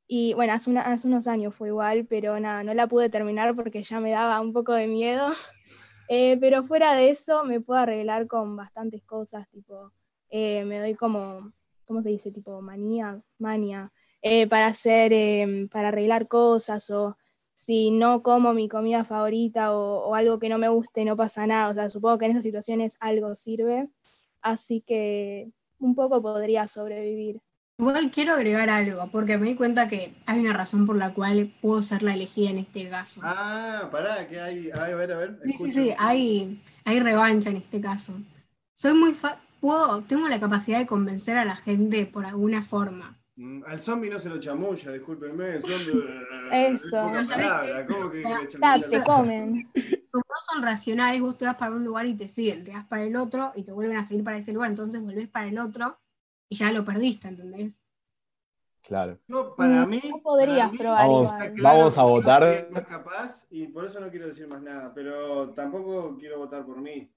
y 0.06 0.34
bueno, 0.34 0.52
hace, 0.52 0.70
una- 0.70 0.82
hace 0.82 1.08
unos 1.08 1.26
años 1.28 1.54
fue 1.54 1.68
igual, 1.68 2.06
pero 2.06 2.38
nada, 2.38 2.62
no 2.62 2.74
la 2.74 2.86
pude 2.86 3.10
terminar 3.10 3.56
porque 3.56 3.82
ya 3.82 4.00
me 4.00 4.12
daba 4.12 4.40
un 4.40 4.52
poco 4.52 4.72
de 4.74 4.86
miedo. 4.86 5.26
Eh, 6.08 6.36
pero 6.40 6.64
fuera 6.64 6.94
de 6.94 7.10
eso 7.10 7.44
me 7.44 7.60
puedo 7.60 7.80
arreglar 7.80 8.26
con 8.26 8.56
bastantes 8.56 9.02
cosas, 9.04 9.48
tipo, 9.50 9.92
eh, 10.28 10.64
me 10.64 10.78
doy 10.80 10.94
como, 10.94 11.52
¿cómo 11.86 12.02
se 12.02 12.10
dice? 12.10 12.30
Tipo 12.30 12.60
manía, 12.60 13.22
mania, 13.38 13.92
eh, 14.22 14.46
para 14.46 14.66
hacer, 14.68 15.12
em, 15.12 15.68
para 15.68 15.88
arreglar 15.88 16.28
cosas 16.28 16.90
o 16.90 17.16
si 17.54 17.90
no 17.90 18.22
como 18.22 18.52
mi 18.52 18.68
comida 18.68 19.04
favorita 19.04 19.74
o, 19.74 20.08
o 20.08 20.14
algo 20.14 20.38
que 20.38 20.48
no 20.48 20.58
me 20.58 20.68
guste, 20.68 21.04
no 21.04 21.16
pasa 21.16 21.46
nada. 21.46 21.70
O 21.70 21.74
sea, 21.74 21.88
supongo 21.90 22.18
que 22.18 22.26
en 22.26 22.32
esas 22.32 22.42
situaciones 22.44 22.96
algo 23.00 23.34
sirve, 23.36 23.88
así 24.42 24.80
que 24.82 25.50
un 25.78 25.94
poco 25.94 26.20
podría 26.22 26.68
sobrevivir. 26.68 27.40
Igual 27.78 28.10
quiero 28.12 28.34
agregar 28.34 28.70
algo, 28.70 29.08
porque 29.10 29.36
me 29.36 29.48
di 29.48 29.54
cuenta 29.56 29.88
que 29.88 30.14
hay 30.26 30.40
una 30.40 30.52
razón 30.52 30.86
por 30.86 30.96
la 30.96 31.12
cual 31.12 31.52
puedo 31.60 31.82
ser 31.82 32.02
la 32.04 32.14
elegida 32.14 32.50
en 32.50 32.58
este 32.58 32.88
caso. 32.88 33.20
Ah, 33.24 33.88
pará, 33.90 34.28
que 34.28 34.40
hay. 34.40 34.70
A 34.70 34.94
ver, 34.94 35.12
a 35.12 35.18
ver. 35.18 35.40
Sí, 35.42 35.48
sí, 35.48 35.52
escucho. 35.54 35.72
sí, 35.72 35.94
hay, 35.98 36.62
hay 36.84 37.00
revancha 37.00 37.50
en 37.50 37.56
este 37.56 37.80
caso. 37.80 38.12
Soy 38.74 38.94
muy 38.94 39.12
fa- 39.12 39.40
puedo, 39.60 40.02
tengo 40.04 40.28
la 40.28 40.38
capacidad 40.38 40.78
de 40.78 40.86
convencer 40.86 41.36
a 41.36 41.44
la 41.44 41.56
gente 41.56 42.06
por 42.06 42.24
alguna 42.24 42.62
forma. 42.62 43.16
Mm, 43.36 43.62
Al 43.66 43.80
zombie 43.80 44.08
no 44.08 44.20
se 44.20 44.28
lo 44.28 44.38
chamulla, 44.38 44.92
discúlpenme. 44.92 45.60
Zombie. 45.60 45.74
Eso. 46.52 46.52
Es 46.52 46.82
poca 46.92 47.10
Pero 47.12 47.24
¿sabés 47.24 47.46
palabra, 47.48 47.86
¿Cómo 47.86 48.10
que, 48.12 48.22
chamulla 48.22 48.88
te 48.88 48.98
la- 48.98 49.04
comen. 49.04 49.72
Como 50.12 50.24
no 50.28 50.36
son 50.52 50.62
racionales, 50.62 51.20
vos 51.20 51.36
te 51.36 51.44
vas 51.44 51.56
para 51.56 51.72
un 51.74 51.84
lugar 51.84 52.06
y 52.06 52.14
te 52.14 52.28
siguen, 52.28 52.62
te 52.62 52.70
vas 52.70 52.84
para 52.84 53.02
el 53.02 53.16
otro 53.16 53.50
y 53.56 53.64
te 53.64 53.72
vuelven 53.72 53.96
a 53.96 54.06
seguir 54.06 54.22
para 54.22 54.36
ese 54.36 54.52
lugar, 54.52 54.70
entonces 54.70 55.00
volvés 55.02 55.28
para 55.28 55.48
el 55.48 55.58
otro 55.58 55.98
y 56.48 56.56
ya 56.56 56.72
lo 56.72 56.84
perdiste, 56.84 57.28
¿entendés? 57.28 57.82
Claro. 58.82 59.18
Yo, 59.26 59.54
para 59.56 59.86
Mm, 59.86 59.90
mí. 59.90 60.00
no 60.10 60.20
podrías 60.22 60.70
mí, 60.70 60.78
probar 60.78 61.06
Vamos, 61.06 61.32
está 61.32 61.44
igual. 61.46 61.56
claro 61.56 61.78
vamos 61.78 61.98
a 61.98 62.02
votar. 62.02 62.68
más 62.70 62.86
capaz 62.86 63.46
y 63.50 63.66
por 63.68 63.84
eso 63.86 63.98
no 64.00 64.10
quiero 64.10 64.26
decir 64.26 64.46
más 64.48 64.62
nada, 64.62 64.92
pero 64.94 65.50
tampoco 65.54 66.16
quiero 66.18 66.38
votar 66.38 66.64
por 66.66 66.80
mí. 66.80 67.10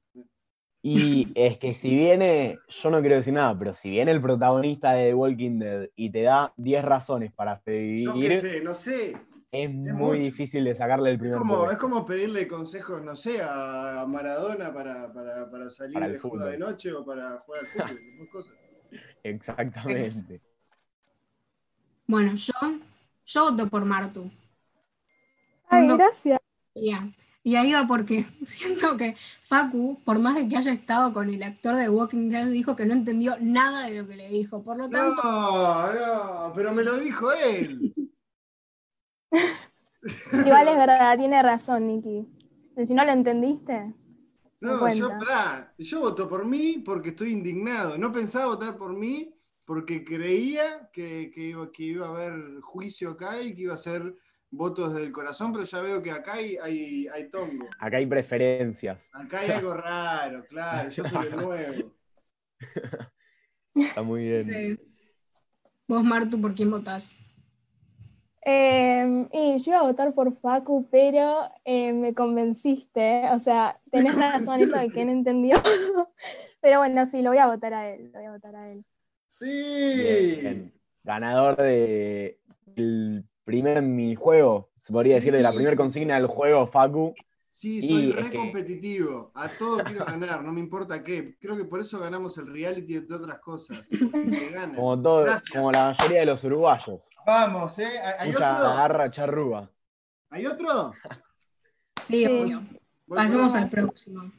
Y 0.81 1.31
es 1.36 1.57
que 1.60 1.74
si 1.75 1.89
viene, 1.89 2.57
yo 2.69 2.89
no 2.89 3.01
quiero 3.01 3.15
decir 3.17 3.34
nada, 3.34 3.57
pero 3.57 3.74
si 3.74 3.89
viene 3.89 4.12
el 4.12 4.22
protagonista 4.22 4.93
de 4.93 5.07
The 5.10 5.13
Walking 5.15 5.60
Dead 5.60 5.89
y 5.96 6.12
te 6.12 6.22
da 6.22 6.53
10 6.55 6.84
razones 6.86 7.34
para 7.34 7.57
Yo 7.57 7.63
sobrevivir, 7.65 8.29
qué 8.29 8.36
sé, 8.36 8.62
no 8.62 8.74
sé. 8.74 9.17
es 9.51 9.69
muy 9.69 10.17
mucho. 10.17 10.22
difícil 10.22 10.63
de 10.63 10.75
sacarle 10.75 11.10
el 11.12 11.17
Es 11.17 11.22
primer 11.22 11.39
como, 11.39 11.72
es 11.72 11.77
como 11.77 12.05
pedirle 12.05 12.48
consejos, 12.48 13.01
no 13.01 13.15
sé, 13.15 13.41
a 13.41 14.05
Maradona 14.07 14.74
para, 14.74 15.12
para, 15.12 15.50
para 15.50 15.69
salir 15.69 15.96
Para 15.96 16.07
de 16.07 16.19
de 16.51 16.57
noche 16.57 16.93
o 16.93 17.03
para 17.05 17.39
jugar 17.39 17.62
al 17.65 17.67
fútbol, 17.67 18.29
cosas. 18.29 18.55
Exactamente. 19.29 20.41
Bueno, 22.07 22.36
yo, 22.36 22.53
yo 23.25 23.43
voto 23.51 23.67
por 23.69 23.84
Martu. 23.86 24.31
Ay, 25.69 25.81
Siento- 25.88 25.98
gracias. 25.98 26.39
Y 27.43 27.55
ahí 27.55 27.72
va 27.72 27.88
porque 27.88 28.25
siento 28.46 28.98
que 28.98 29.15
Facu, 29.41 30.01
por 30.03 30.19
más 30.19 30.36
de 30.36 30.48
que 30.48 30.57
haya 30.57 30.74
estado 30.74 31.13
con 31.13 31.29
el 31.34 31.41
actor 31.43 31.75
de 31.75 31.89
Walking 31.89 32.29
Dead, 32.29 32.48
dijo 32.48 32.75
que 32.75 32.86
no 32.86 32.93
entendió 32.93 33.36
nada 33.39 33.88
de 33.88 34.01
lo 34.01 34.07
que 34.07 34.15
le 34.15 34.29
dijo. 34.29 34.63
Por 34.63 34.77
lo 34.77 34.89
tanto, 34.89 35.22
No, 35.24 35.93
no, 35.93 36.53
pero 36.53 36.74
me 36.74 36.84
lo 36.84 36.98
dijo 36.98 37.31
él. 37.31 37.93
Igual 40.31 40.67
es 40.69 40.77
verdad, 40.77 41.17
tiene 41.17 41.41
razón, 41.41 41.88
Nicky. 41.88 42.27
Si 42.86 42.93
no 42.93 43.03
lo 43.03 43.12
entendiste, 43.12 43.93
No, 44.59 44.91
yo, 44.93 45.09
pará, 45.09 45.73
yo 45.77 45.99
voto 45.99 46.27
por 46.27 46.45
mí 46.45 46.81
porque 46.83 47.09
estoy 47.09 47.31
indignado. 47.31 47.97
No 47.97 48.11
pensaba 48.11 48.47
votar 48.47 48.75
por 48.77 48.93
mí 48.93 49.33
porque 49.65 50.03
creía 50.03 50.89
que, 50.91 51.29
que 51.33 51.41
iba, 51.49 51.71
que 51.71 51.83
iba 51.83 52.07
a 52.07 52.09
haber 52.09 52.61
juicio 52.61 53.11
acá 53.11 53.41
y 53.41 53.53
que 53.53 53.63
iba 53.63 53.73
a 53.73 53.77
ser 53.77 54.15
votos 54.49 54.93
del 54.93 55.11
corazón, 55.11 55.51
pero 55.51 55.63
ya 55.65 55.81
veo 55.81 56.01
que 56.01 56.11
acá 56.11 56.33
hay, 56.33 56.57
hay, 56.57 57.07
hay 57.07 57.29
tongo. 57.29 57.67
Acá 57.79 57.97
hay 57.97 58.05
preferencias. 58.05 59.09
Acá 59.13 59.41
hay 59.41 59.51
algo 59.51 59.73
raro, 59.73 60.45
claro, 60.47 60.89
yo 60.89 61.03
soy 61.03 61.27
el 61.27 61.35
nuevo. 61.35 61.93
Está 63.75 64.01
muy 64.01 64.23
bien. 64.23 64.45
sí. 64.45 64.79
vos, 65.87 66.03
Martu, 66.03 66.41
¿por 66.41 66.55
quién 66.55 66.71
votás? 66.71 67.15
Eh, 68.46 69.27
y 69.34 69.58
yo 69.60 69.72
iba 69.72 69.79
a 69.79 69.84
votar 69.84 70.13
por 70.13 70.38
Facu, 70.39 70.88
pero 70.89 71.41
eh, 71.65 71.91
me 71.94 72.13
convenciste. 72.13 73.29
O 73.32 73.39
sea, 73.39 73.79
tenés 73.91 74.15
razón 74.56 74.62
eso 74.62 74.77
de 74.77 74.89
que 74.89 75.06
no 75.06 75.12
entendió. 75.12 75.58
pero 76.62 76.79
bueno, 76.79 77.06
sí, 77.06 77.22
lo 77.22 77.32
voy 77.32 77.39
a 77.39 77.48
votar 77.48 77.74
a 77.74 77.89
él. 77.89 78.12
Lo 78.13 78.20
voy 78.20 78.27
a 78.27 78.32
votar 78.32 78.56
a 78.56 78.72
él. 78.72 78.84
Sí. 79.29 79.46
Bien. 79.50 80.74
Ganador 81.03 81.56
de 81.58 82.39
el 82.75 83.24
primer 83.44 83.82
minijuego, 83.82 84.70
se 84.77 84.91
podría 84.91 85.15
decir, 85.15 85.34
de 85.34 85.41
la 85.41 85.51
primera 85.53 85.75
consigna 85.75 86.15
del 86.15 86.27
juego, 86.27 86.67
Facu. 86.67 87.13
Sí, 87.50 87.77
Y 87.77 87.82
soy 87.88 88.10
es 88.12 88.15
re 88.15 88.29
que- 88.29 88.38
competitivo. 88.38 89.32
A 89.34 89.48
todo 89.48 89.84
quiero 89.84 90.06
ganar, 90.06 90.44
no 90.44 90.51
me 90.51 90.60
importa 90.60 91.03
qué. 91.03 91.36
Creo 91.39 91.58
que 91.58 91.63
por 91.65 91.79
eso 91.79 91.98
ganamos 92.00 92.38
el 92.38 92.48
reality 92.48 92.96
entre 92.98 93.15
otras 93.15 93.39
cosas. 93.39 93.88
Como, 94.75 95.01
todo, 95.01 95.25
como 95.51 95.72
la 95.72 95.96
mayoría 95.98 96.20
de 96.20 96.25
los 96.27 96.44
uruguayos. 96.44 97.10
Vamos, 97.27 97.77
¿eh? 97.79 98.00
¿Hay 98.19 98.31
Mucha 98.31 98.55
otro? 98.57 98.69
garra 98.77 99.12
charrúa. 99.12 99.69
¿Hay 100.29 100.46
otro? 100.46 100.93
Sí, 102.05 102.25
Sí. 102.25 102.25
obvio. 102.25 102.62
Pasemos 103.05 103.53
al 103.53 103.69
próximo. 103.69 104.31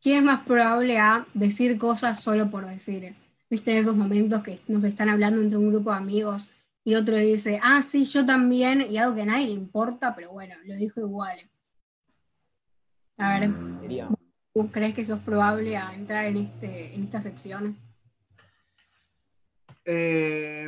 ¿Quién 0.00 0.18
es 0.20 0.24
más 0.24 0.40
probable 0.46 0.98
a 0.98 1.26
decir 1.34 1.76
cosas 1.76 2.18
solo 2.18 2.50
por 2.50 2.64
decir? 2.66 3.14
¿Viste 3.50 3.76
esos 3.76 3.94
momentos 3.94 4.42
que 4.42 4.58
nos 4.66 4.84
están 4.84 5.10
hablando 5.10 5.42
entre 5.42 5.58
un 5.58 5.68
grupo 5.70 5.90
de 5.90 5.98
amigos 5.98 6.48
y 6.82 6.94
otro 6.94 7.16
dice, 7.16 7.60
ah, 7.62 7.82
sí, 7.82 8.06
yo 8.06 8.24
también, 8.24 8.86
y 8.90 8.96
algo 8.96 9.14
que 9.14 9.22
a 9.22 9.26
nadie 9.26 9.46
le 9.48 9.52
importa, 9.52 10.14
pero 10.14 10.30
bueno, 10.32 10.54
lo 10.64 10.74
dijo 10.76 11.00
igual. 11.00 11.38
A 13.18 13.38
ver. 13.38 13.50
¿tú 14.54 14.70
crees 14.70 14.94
que 14.94 15.04
sos 15.04 15.20
probable 15.20 15.76
a 15.76 15.92
entrar 15.94 16.24
en, 16.24 16.38
este, 16.38 16.94
en 16.94 17.04
esta 17.04 17.20
sección? 17.20 17.76
Eh, 19.84 20.66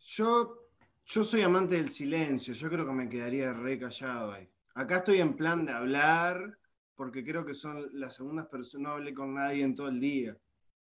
yo, 0.00 0.68
yo 1.04 1.24
soy 1.24 1.42
amante 1.42 1.74
del 1.74 1.88
silencio. 1.88 2.54
Yo 2.54 2.68
creo 2.70 2.86
que 2.86 2.92
me 2.92 3.08
quedaría 3.08 3.52
re 3.52 3.78
callado 3.78 4.32
ahí. 4.32 4.48
Acá 4.74 4.98
estoy 4.98 5.20
en 5.20 5.36
plan 5.36 5.66
de 5.66 5.72
hablar, 5.72 6.58
porque 6.94 7.24
creo 7.24 7.44
que 7.44 7.54
son 7.54 7.88
las 7.92 8.16
segundas 8.16 8.46
personas. 8.46 8.88
No 8.88 8.94
hablé 8.94 9.12
con 9.12 9.34
nadie 9.34 9.62
en 9.62 9.74
todo 9.74 9.88
el 9.88 10.00
día. 10.00 10.36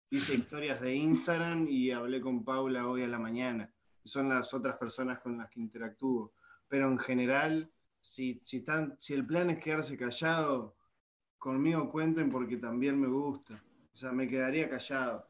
Hice 0.10 0.36
historias 0.36 0.81
de 0.81 0.96
Instagram 0.96 1.67
y 1.67 1.91
hablé 1.91 2.22
con 2.22 2.43
Paula 2.43 2.88
hoy 2.88 3.03
a 3.03 3.07
la 3.07 3.19
mañana. 3.19 3.72
Son 4.03 4.29
las 4.29 4.53
otras 4.53 4.77
personas 4.77 5.19
con 5.19 5.38
las 5.38 5.50
que 5.50 5.60
interactúo. 5.60 6.34
Pero 6.67 6.88
en 6.88 6.98
general, 6.98 7.72
si, 8.00 8.41
si, 8.43 8.57
están, 8.57 8.98
si 9.00 9.13
el 9.13 9.25
plan 9.25 9.50
es 9.50 9.60
quedarse 9.60 9.98
callado, 9.98 10.75
conmigo 11.38 11.89
cuenten 11.89 12.29
porque 12.29 12.57
también 12.57 13.00
me 13.00 13.07
gusta. 13.07 13.62
O 13.93 13.98
sea, 13.98 14.12
me 14.12 14.27
quedaría 14.27 14.69
callado. 14.69 15.27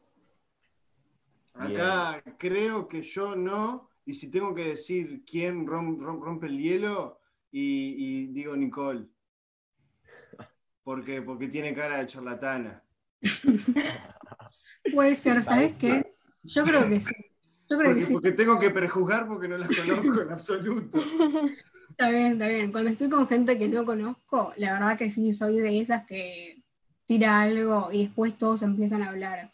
Acá 1.60 2.24
creo 2.38 2.88
que 2.88 3.02
yo 3.02 3.36
no, 3.36 3.90
y 4.06 4.14
si 4.14 4.30
tengo 4.30 4.54
que 4.54 4.66
decir 4.70 5.24
quién 5.26 5.66
rom- 5.66 5.98
rom- 6.00 6.22
rompe 6.22 6.48
el 6.48 6.60
hielo, 6.60 7.20
y, 7.52 7.96
y 7.98 8.28
digo 8.28 8.56
Nicole. 8.56 9.08
Porque, 10.84 11.22
porque 11.22 11.48
tiene 11.50 11.74
cara 11.74 12.00
de 12.00 12.06
charlatana. 12.06 12.84
Puede 14.94 15.16
ser, 15.16 15.44
¿sabes 15.44 15.74
qué? 15.78 16.14
Yo 16.44 16.64
creo 16.64 16.88
que 16.88 17.02
sí. 17.02 17.14
Yo 17.70 17.78
creo 17.78 17.90
Porque, 17.90 18.00
que 18.00 18.06
sí. 18.06 18.14
porque 18.14 18.32
tengo 18.32 18.60
que 18.60 18.70
prejuzgar 18.70 19.28
porque 19.28 19.48
no 19.50 19.58
las 19.58 19.70
conozco 19.70 20.22
en 20.22 20.32
absoluto. 20.32 21.00
Está 21.90 22.10
bien, 22.10 22.34
está 22.34 22.48
bien. 22.48 22.72
Cuando 22.72 22.92
estoy 22.92 23.10
con 23.10 23.28
gente 23.28 23.58
que 23.58 23.68
no 23.68 23.84
conozco, 23.86 24.54
la 24.58 24.74
verdad 24.74 24.98
que 24.98 25.10
sí, 25.10 25.34
soy 25.34 25.60
de 25.60 25.80
esas 25.82 26.06
que 26.06 26.64
tira 27.06 27.42
algo 27.42 27.90
y 27.92 28.06
después 28.06 28.38
todos 28.38 28.62
empiezan 28.62 29.02
a 29.02 29.10
hablar. 29.10 29.52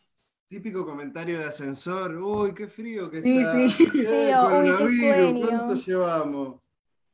Típico 0.54 0.86
comentario 0.86 1.40
de 1.40 1.46
ascensor. 1.46 2.16
Uy, 2.16 2.54
qué 2.54 2.68
frío 2.68 3.10
que 3.10 3.24
Sí, 3.24 3.40
está. 3.40 3.54
sí. 3.54 3.70
Sí, 3.72 3.80
uy, 3.90 4.06
qué 4.06 4.36
coronavirus, 4.40 5.00
sueño. 5.00 5.48
¿cuánto 5.48 5.74
llevamos? 5.74 6.62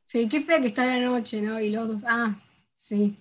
Sí, 0.06 0.28
qué 0.28 0.42
fea 0.42 0.60
que 0.60 0.68
está 0.68 0.86
la 0.86 1.00
noche, 1.00 1.42
¿no? 1.42 1.58
Y 1.58 1.70
los 1.70 1.88
dos, 1.88 2.02
ah, 2.06 2.38
sí. 2.76 3.18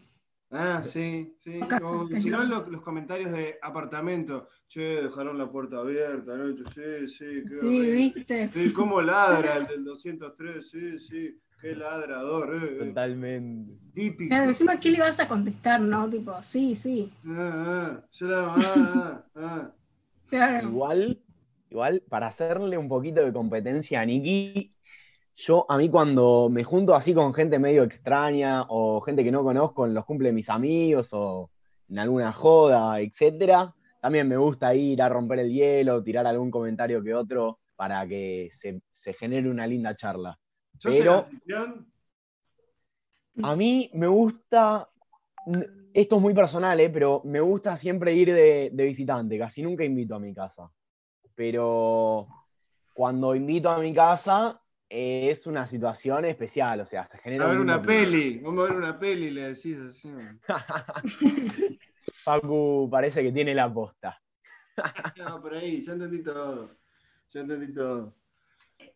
Ah, 0.51 0.83
sí, 0.83 1.37
sí. 1.39 1.61
O 1.85 2.05
si 2.07 2.31
no, 2.31 2.43
los, 2.43 2.67
los 2.69 2.83
comentarios 2.83 3.31
de 3.31 3.61
apartamento. 3.63 4.49
Che, 4.67 5.03
dejaron 5.03 5.39
la 5.39 5.49
puerta 5.49 5.79
abierta 5.79 6.33
anoche. 6.35 6.65
Sí, 6.75 7.09
sí, 7.17 7.25
qué 7.49 7.55
Sí, 7.55 7.67
horrible. 7.69 7.93
viste. 7.93 8.49
Sí, 8.49 8.73
cómo 8.73 9.01
ladra 9.01 9.59
el 9.59 9.67
del 9.69 9.85
203. 9.85 10.69
Sí, 10.69 10.99
sí, 10.99 11.39
qué 11.61 11.77
ladrador. 11.77 12.57
Eh, 12.57 12.77
eh. 12.81 12.87
Totalmente. 12.89 13.73
Típico. 13.95 14.31
Claro, 14.31 14.49
encima, 14.49 14.81
¿qué 14.81 14.91
le 14.91 14.99
vas 14.99 15.21
a 15.21 15.29
contestar, 15.29 15.81
no? 15.81 16.11
Tipo, 16.11 16.43
sí, 16.43 16.75
sí. 16.75 17.13
Ah, 17.25 18.01
ah, 18.01 18.05
yo 18.11 18.27
la- 18.27 18.55
ah, 18.57 18.63
ah, 18.65 19.25
ah. 19.37 19.73
Claro. 20.29 20.69
Igual, 20.69 21.23
igual, 21.71 22.03
para 22.09 22.27
hacerle 22.27 22.77
un 22.77 22.89
poquito 22.89 23.25
de 23.25 23.33
competencia 23.33 24.01
a 24.01 24.05
Nikki, 24.05 24.73
yo 25.37 25.67
a 25.69 25.79
mí 25.79 25.89
cuando 25.89 26.49
me 26.51 26.65
junto 26.65 26.95
así 26.95 27.15
con 27.15 27.33
gente 27.33 27.59
medio 27.59 27.85
extraña 27.85 28.65
o 28.69 29.01
gente 29.01 29.23
que 29.23 29.31
no 29.31 29.45
conozco 29.45 29.87
en 29.87 29.95
los 29.95 30.05
cumples 30.05 30.31
de 30.31 30.35
mis 30.35 30.51
amigos 30.51 31.11
o 31.13 31.51
en 31.89 31.99
alguna 31.99 32.33
joda, 32.33 33.01
etcétera, 33.01 33.75
también 34.01 34.29
me 34.29 34.37
gusta 34.37 34.75
ir 34.75 35.01
a 35.01 35.09
romper 35.09 35.41
el 35.41 35.53
hielo, 35.53 36.03
tirar 36.03 36.27
algún 36.27 36.51
comentario 36.51 37.03
que 37.03 37.15
otro 37.15 37.61
para 37.77 38.07
que 38.07 38.51
se, 38.61 39.13
genere 39.13 39.49
una 39.49 39.67
linda 39.67 39.95
charla. 39.95 40.39
Pero 40.83 41.27
a 43.43 43.57
mí 43.57 43.91
me 43.95 44.07
gusta, 44.07 44.89
esto 46.00 46.17
es 46.17 46.23
muy 46.23 46.33
personal, 46.33 46.78
¿eh? 46.78 46.90
pero 46.90 47.23
me 47.25 47.40
gusta 47.40 47.76
siempre 47.76 48.14
ir 48.14 48.33
de, 48.33 48.71
visitante, 48.73 49.37
casi 49.37 49.62
nunca 49.62 49.85
invito 49.85 50.14
a 50.14 50.21
mi 50.21 50.33
casa. 50.33 50.71
Pero 51.35 52.28
cuando 52.95 53.35
invito 53.35 53.69
a 53.69 53.81
mi 53.81 53.93
casa 53.93 54.61
es 54.88 55.47
una 55.49 55.67
situación 55.67 56.25
especial, 56.25 56.81
o 56.81 56.87
sea, 56.87 57.07
se 57.09 57.19
genera... 57.19 57.47
A 57.47 57.49
ver 57.49 57.59
una 57.59 57.83
peli, 57.83 58.38
vamos 58.38 58.61
a 58.61 58.73
ver 58.73 58.78
una 58.78 58.99
peli, 58.99 59.31
le 59.31 59.49
decís 59.49 59.76
así. 59.78 60.12
Facu 62.23 62.88
parece 62.88 63.23
que 63.25 63.33
tiene 63.33 63.52
la 63.52 63.73
posta. 63.73 64.21
no, 65.19 65.43
por 65.43 65.55
ahí, 65.55 65.81
ya 65.81 65.95
entendí 65.95 66.23
todo. 66.23 66.76
Ya 67.31 67.40
entendí 67.40 67.75
todo. 67.75 68.14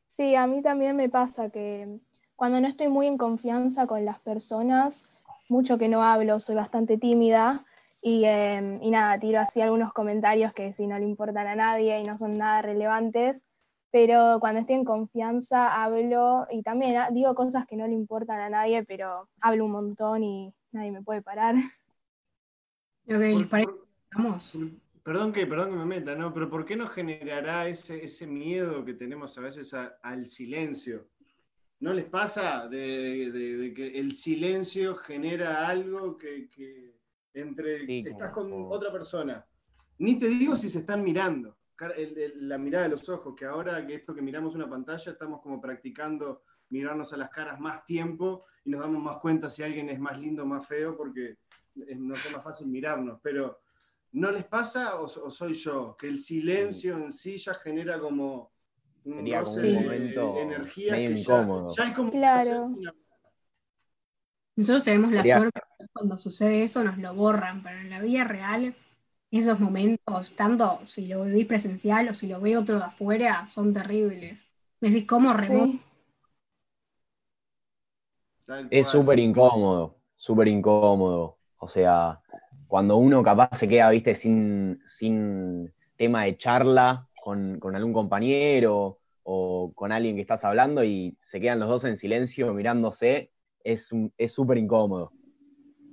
Sí, 0.06 0.36
a 0.36 0.46
mí 0.46 0.62
también 0.62 0.94
me 0.94 1.08
pasa 1.08 1.50
que 1.50 1.98
cuando 2.36 2.60
no 2.60 2.68
estoy 2.68 2.86
muy 2.86 3.08
en 3.08 3.18
confianza 3.18 3.88
con 3.88 4.04
las 4.04 4.20
personas, 4.20 5.11
mucho 5.52 5.76
que 5.76 5.88
no 5.88 6.02
hablo, 6.02 6.40
soy 6.40 6.56
bastante 6.56 6.96
tímida 6.96 7.64
y, 8.02 8.24
em, 8.24 8.82
y 8.82 8.90
nada, 8.90 9.20
tiro 9.20 9.38
así 9.38 9.60
algunos 9.60 9.92
comentarios 9.92 10.52
que 10.52 10.72
si 10.72 10.86
no 10.86 10.98
le 10.98 11.04
importan 11.04 11.46
a 11.46 11.54
nadie 11.54 12.00
y 12.00 12.04
no 12.04 12.16
son 12.16 12.30
nada 12.32 12.62
relevantes, 12.62 13.44
pero 13.92 14.38
cuando 14.40 14.60
estoy 14.60 14.76
en 14.76 14.84
confianza 14.84 15.84
hablo 15.84 16.46
y 16.50 16.62
también 16.62 16.96
ah, 16.96 17.10
digo 17.12 17.34
cosas 17.34 17.66
que 17.66 17.76
no 17.76 17.86
le 17.86 17.92
importan 17.92 18.40
a 18.40 18.48
nadie, 18.48 18.82
pero 18.84 19.28
hablo 19.40 19.66
un 19.66 19.72
montón 19.72 20.24
y 20.24 20.54
nadie 20.72 20.90
me 20.90 21.02
puede 21.02 21.20
parar. 21.20 21.54
Perdón 25.04 25.32
que, 25.32 25.46
perdón 25.46 25.70
que 25.70 25.76
me 25.76 25.84
meta, 25.84 26.14
¿no? 26.14 26.32
Pero 26.32 26.48
¿por 26.48 26.64
qué 26.64 26.76
no 26.76 26.86
generará 26.86 27.68
ese, 27.68 28.02
ese 28.02 28.26
miedo 28.26 28.84
que 28.84 28.94
tenemos 28.94 29.36
a 29.36 29.42
veces 29.42 29.74
al 29.74 30.26
silencio? 30.26 31.08
¿No 31.82 31.92
les 31.92 32.04
pasa 32.04 32.68
de, 32.68 33.72
que 33.74 33.98
el 33.98 34.12
silencio 34.12 34.94
genera 34.94 35.66
algo 35.66 36.16
que, 36.16 36.48
entre 37.34 37.82
estás 38.08 38.30
con 38.30 38.52
otra 38.70 38.92
persona? 38.92 39.44
Ni 39.98 40.16
te 40.16 40.28
digo 40.28 40.54
si 40.54 40.68
se 40.68 40.78
están 40.78 41.02
mirando, 41.02 41.58
la 42.36 42.56
mirada 42.56 42.84
de 42.84 42.90
los 42.90 43.08
ojos, 43.08 43.34
que 43.36 43.46
ahora 43.46 43.84
que 43.84 43.96
esto 43.96 44.14
que 44.14 44.22
miramos 44.22 44.54
una 44.54 44.70
pantalla 44.70 45.10
estamos 45.10 45.40
como 45.42 45.60
practicando 45.60 46.44
mirarnos 46.70 47.12
a 47.14 47.16
las 47.16 47.30
caras 47.30 47.58
más 47.58 47.84
tiempo 47.84 48.44
y 48.64 48.70
nos 48.70 48.80
damos 48.80 49.02
más 49.02 49.16
cuenta 49.16 49.48
si 49.48 49.64
alguien 49.64 49.88
es 49.90 49.98
más 49.98 50.16
lindo 50.20 50.44
o 50.44 50.46
más 50.46 50.64
feo 50.64 50.96
porque 50.96 51.38
no 51.74 52.14
es 52.14 52.32
más 52.32 52.44
fácil 52.44 52.68
mirarnos, 52.68 53.18
pero 53.20 53.58
¿no 54.12 54.30
les 54.30 54.44
pasa 54.44 55.00
o, 55.00 55.08
soy 55.08 55.54
yo? 55.54 55.96
Que 55.98 56.06
el 56.06 56.20
silencio 56.20 56.96
en 56.96 57.10
sí 57.10 57.38
ya 57.38 57.54
genera 57.54 57.98
como 57.98 58.51
un 59.04 59.14
Sería 59.16 59.42
momento 59.42 60.40
energía 60.40 60.96
que 60.96 61.10
incómodo. 61.10 61.74
Ya, 61.76 61.94
como 61.94 62.10
claro. 62.10 62.70
Nosotros 64.56 64.84
tenemos 64.84 65.12
la 65.12 65.24
suerte 65.24 65.60
cuando 65.92 66.18
sucede 66.18 66.62
eso 66.62 66.84
nos 66.84 66.98
lo 66.98 67.14
borran, 67.14 67.62
pero 67.62 67.78
en 67.78 67.90
la 67.90 68.00
vida 68.00 68.24
real 68.24 68.74
esos 69.30 69.58
momentos, 69.58 70.34
tanto 70.36 70.86
si 70.86 71.06
lo 71.08 71.24
vivís 71.24 71.46
presencial 71.46 72.08
o 72.08 72.14
si 72.14 72.26
lo 72.26 72.40
ve 72.40 72.56
otro 72.56 72.78
de 72.78 72.84
afuera, 72.84 73.48
son 73.48 73.72
terribles. 73.72 74.46
Decís, 74.80 75.06
¿cómo 75.06 75.32
remoto? 75.32 75.78
Es 78.70 78.88
súper 78.88 79.18
incómodo, 79.18 79.96
súper 80.16 80.48
incómodo. 80.48 81.38
O 81.58 81.68
sea, 81.68 82.20
cuando 82.66 82.96
uno 82.96 83.22
capaz 83.22 83.50
se 83.58 83.68
queda, 83.68 83.90
viste, 83.90 84.14
sin, 84.14 84.80
sin 84.86 85.72
tema 85.96 86.24
de 86.24 86.36
charla 86.36 87.08
con, 87.22 87.76
algún 87.76 87.92
compañero 87.92 88.98
o 89.22 89.72
con 89.74 89.92
alguien 89.92 90.16
que 90.16 90.22
estás 90.22 90.42
hablando 90.42 90.82
y 90.82 91.16
se 91.20 91.40
quedan 91.40 91.60
los 91.60 91.68
dos 91.68 91.84
en 91.84 91.96
silencio 91.96 92.52
mirándose, 92.52 93.30
es 93.62 93.88
súper 94.26 94.58
incómodo. 94.58 95.12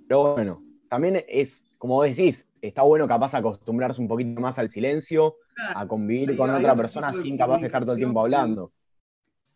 Pero 0.07 0.33
bueno, 0.33 0.63
también 0.89 1.23
es, 1.27 1.71
como 1.77 2.01
decís, 2.01 2.47
está 2.61 2.81
bueno 2.81 3.07
capaz 3.07 3.35
acostumbrarse 3.35 4.01
un 4.01 4.07
poquito 4.07 4.41
más 4.41 4.57
al 4.57 4.71
silencio, 4.71 5.35
a 5.75 5.87
convivir 5.87 6.35
con 6.35 6.49
otra 6.49 6.75
persona 6.75 7.13
sin 7.21 7.37
capaz 7.37 7.59
de 7.59 7.67
estar 7.67 7.83
todo 7.83 7.93
el 7.93 7.99
tiempo 7.99 8.21
hablando. 8.21 8.71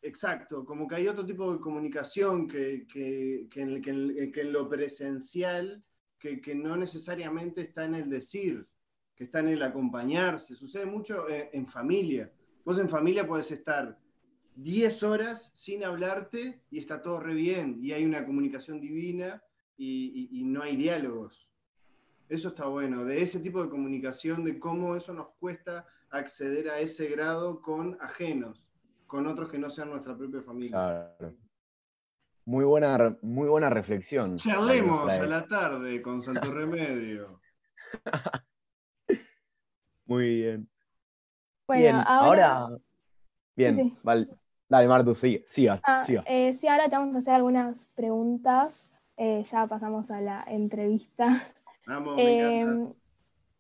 Exacto, 0.03 0.65
como 0.65 0.87
que 0.87 0.95
hay 0.95 1.07
otro 1.07 1.25
tipo 1.25 1.51
de 1.51 1.59
comunicación 1.59 2.47
que, 2.47 2.85
en, 3.55 4.53
lo 4.53 4.69
presencial 4.69 5.83
que, 6.19 6.53
no 6.53 6.77
necesariamente 6.77 7.61
está 7.61 7.85
en 7.85 7.95
el 7.95 8.09
decir, 8.09 8.67
que 9.15 9.25
está 9.25 9.39
en 9.39 9.49
el 9.49 9.63
acompañarse. 9.63 10.55
Sucede 10.55 10.85
mucho 10.85 11.29
eh, 11.29 11.49
en, 11.53 11.65
familia. 11.65 12.31
Vos 12.65 12.79
en 12.79 12.89
familia 12.89 13.27
podés 13.27 13.51
estar 13.51 13.97
10 14.55 15.03
horas 15.03 15.51
sin 15.55 15.83
hablarte 15.83 16.61
y 16.69 16.79
está 16.79 17.01
todo 17.01 17.19
re 17.19 17.33
bien 17.33 17.77
y 17.81 17.91
hay 17.91 18.05
una 18.05 18.25
comunicación 18.25 18.79
divina 18.79 19.43
y, 19.77 20.43
no 20.45 20.61
hay 20.61 20.75
diálogos. 20.75 21.49
Eso 22.29 22.49
está 22.49 22.67
bueno, 22.67 23.03
de 23.03 23.21
ese 23.21 23.39
tipo 23.39 23.61
de 23.61 23.69
comunicación, 23.69 24.43
de 24.43 24.57
cómo 24.59 24.95
eso 24.95 25.13
nos 25.13 25.29
cuesta 25.39 25.85
acceder 26.09 26.69
a 26.69 26.79
ese 26.79 27.07
grado 27.07 27.59
con 27.61 27.97
ajenos, 27.99 28.65
con 29.07 29.27
otros 29.27 29.49
que 29.49 29.57
no 29.57 29.69
sean 29.69 29.89
nuestra 29.89 30.15
propia 30.15 30.41
familia. 30.41 31.15
Muy 32.45 32.65
buena, 32.65 33.17
muy 33.21 33.47
buena 33.47 33.69
reflexión. 33.69 34.37
Charlemos 34.37 35.11
a 35.11 35.25
la 35.25 35.45
tarde 35.47 36.01
con 36.01 36.21
Santo 36.21 36.51
Remedio. 36.53 37.41
Muy 40.13 40.35
bien. 40.35 40.69
bien, 41.69 41.95
ahora... 42.05 42.69
Bien, 43.55 43.97
vale. 44.03 44.27
Dale, 44.69 44.87
Martu, 44.87 45.13
sigue, 45.13 45.43
siga, 45.47 45.79
ah, 45.83 46.03
eh, 46.25 46.55
sí, 46.55 46.67
ahora 46.67 46.89
te 46.89 46.95
vamos 46.95 47.15
a 47.15 47.19
hacer 47.19 47.35
algunas 47.35 47.85
preguntas. 47.93 48.89
Eh, 49.17 49.43
ya 49.43 49.67
pasamos 49.67 50.09
a 50.09 50.19
la 50.19 50.43
entrevista. 50.47 51.43
Vamos, 51.85 52.15
em, 52.17 52.87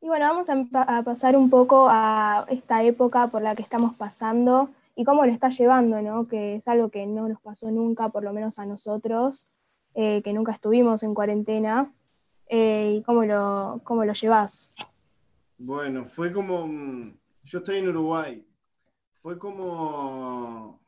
y 0.01 0.07
bueno, 0.07 0.25
vamos 0.27 0.47
a, 0.73 1.03
pasar 1.03 1.35
un 1.35 1.49
poco 1.49 1.87
a 1.89 2.45
esta 2.49 2.83
época 2.83 3.27
por 3.27 3.41
la 3.41 3.55
que 3.55 3.61
estamos 3.61 3.93
pasando 3.95 4.69
y 4.95 5.03
cómo 5.03 5.25
lo 5.25 5.31
está 5.31 5.49
llevando, 5.49 6.01
¿no? 6.01 6.27
Que 6.27 6.55
es 6.55 6.67
algo 6.67 6.89
que 6.89 7.05
no 7.05 7.29
nos 7.29 7.39
pasó 7.41 7.69
nunca, 7.69 8.09
por 8.09 8.23
lo 8.23 8.33
menos 8.33 8.57
a 8.59 8.65
nosotros, 8.65 9.47
eh, 9.93 10.21
que 10.23 10.33
nunca 10.33 10.53
estuvimos 10.53 11.03
en 11.03 11.13
cuarentena. 11.13 11.93
Eh, 12.47 12.95
¿Y 12.97 13.03
cómo 13.03 13.23
lo, 13.23 13.81
cómo 13.83 14.03
lo 14.03 14.13
llevas? 14.13 14.69
Bueno, 15.57 16.05
fue 16.05 16.31
como. 16.31 16.67
Mm, 16.67 17.17
yo 17.43 17.59
estoy 17.59 17.77
en 17.77 17.89
Uruguay. 17.89 18.45
Fue 19.21 19.37
como. 19.37 20.81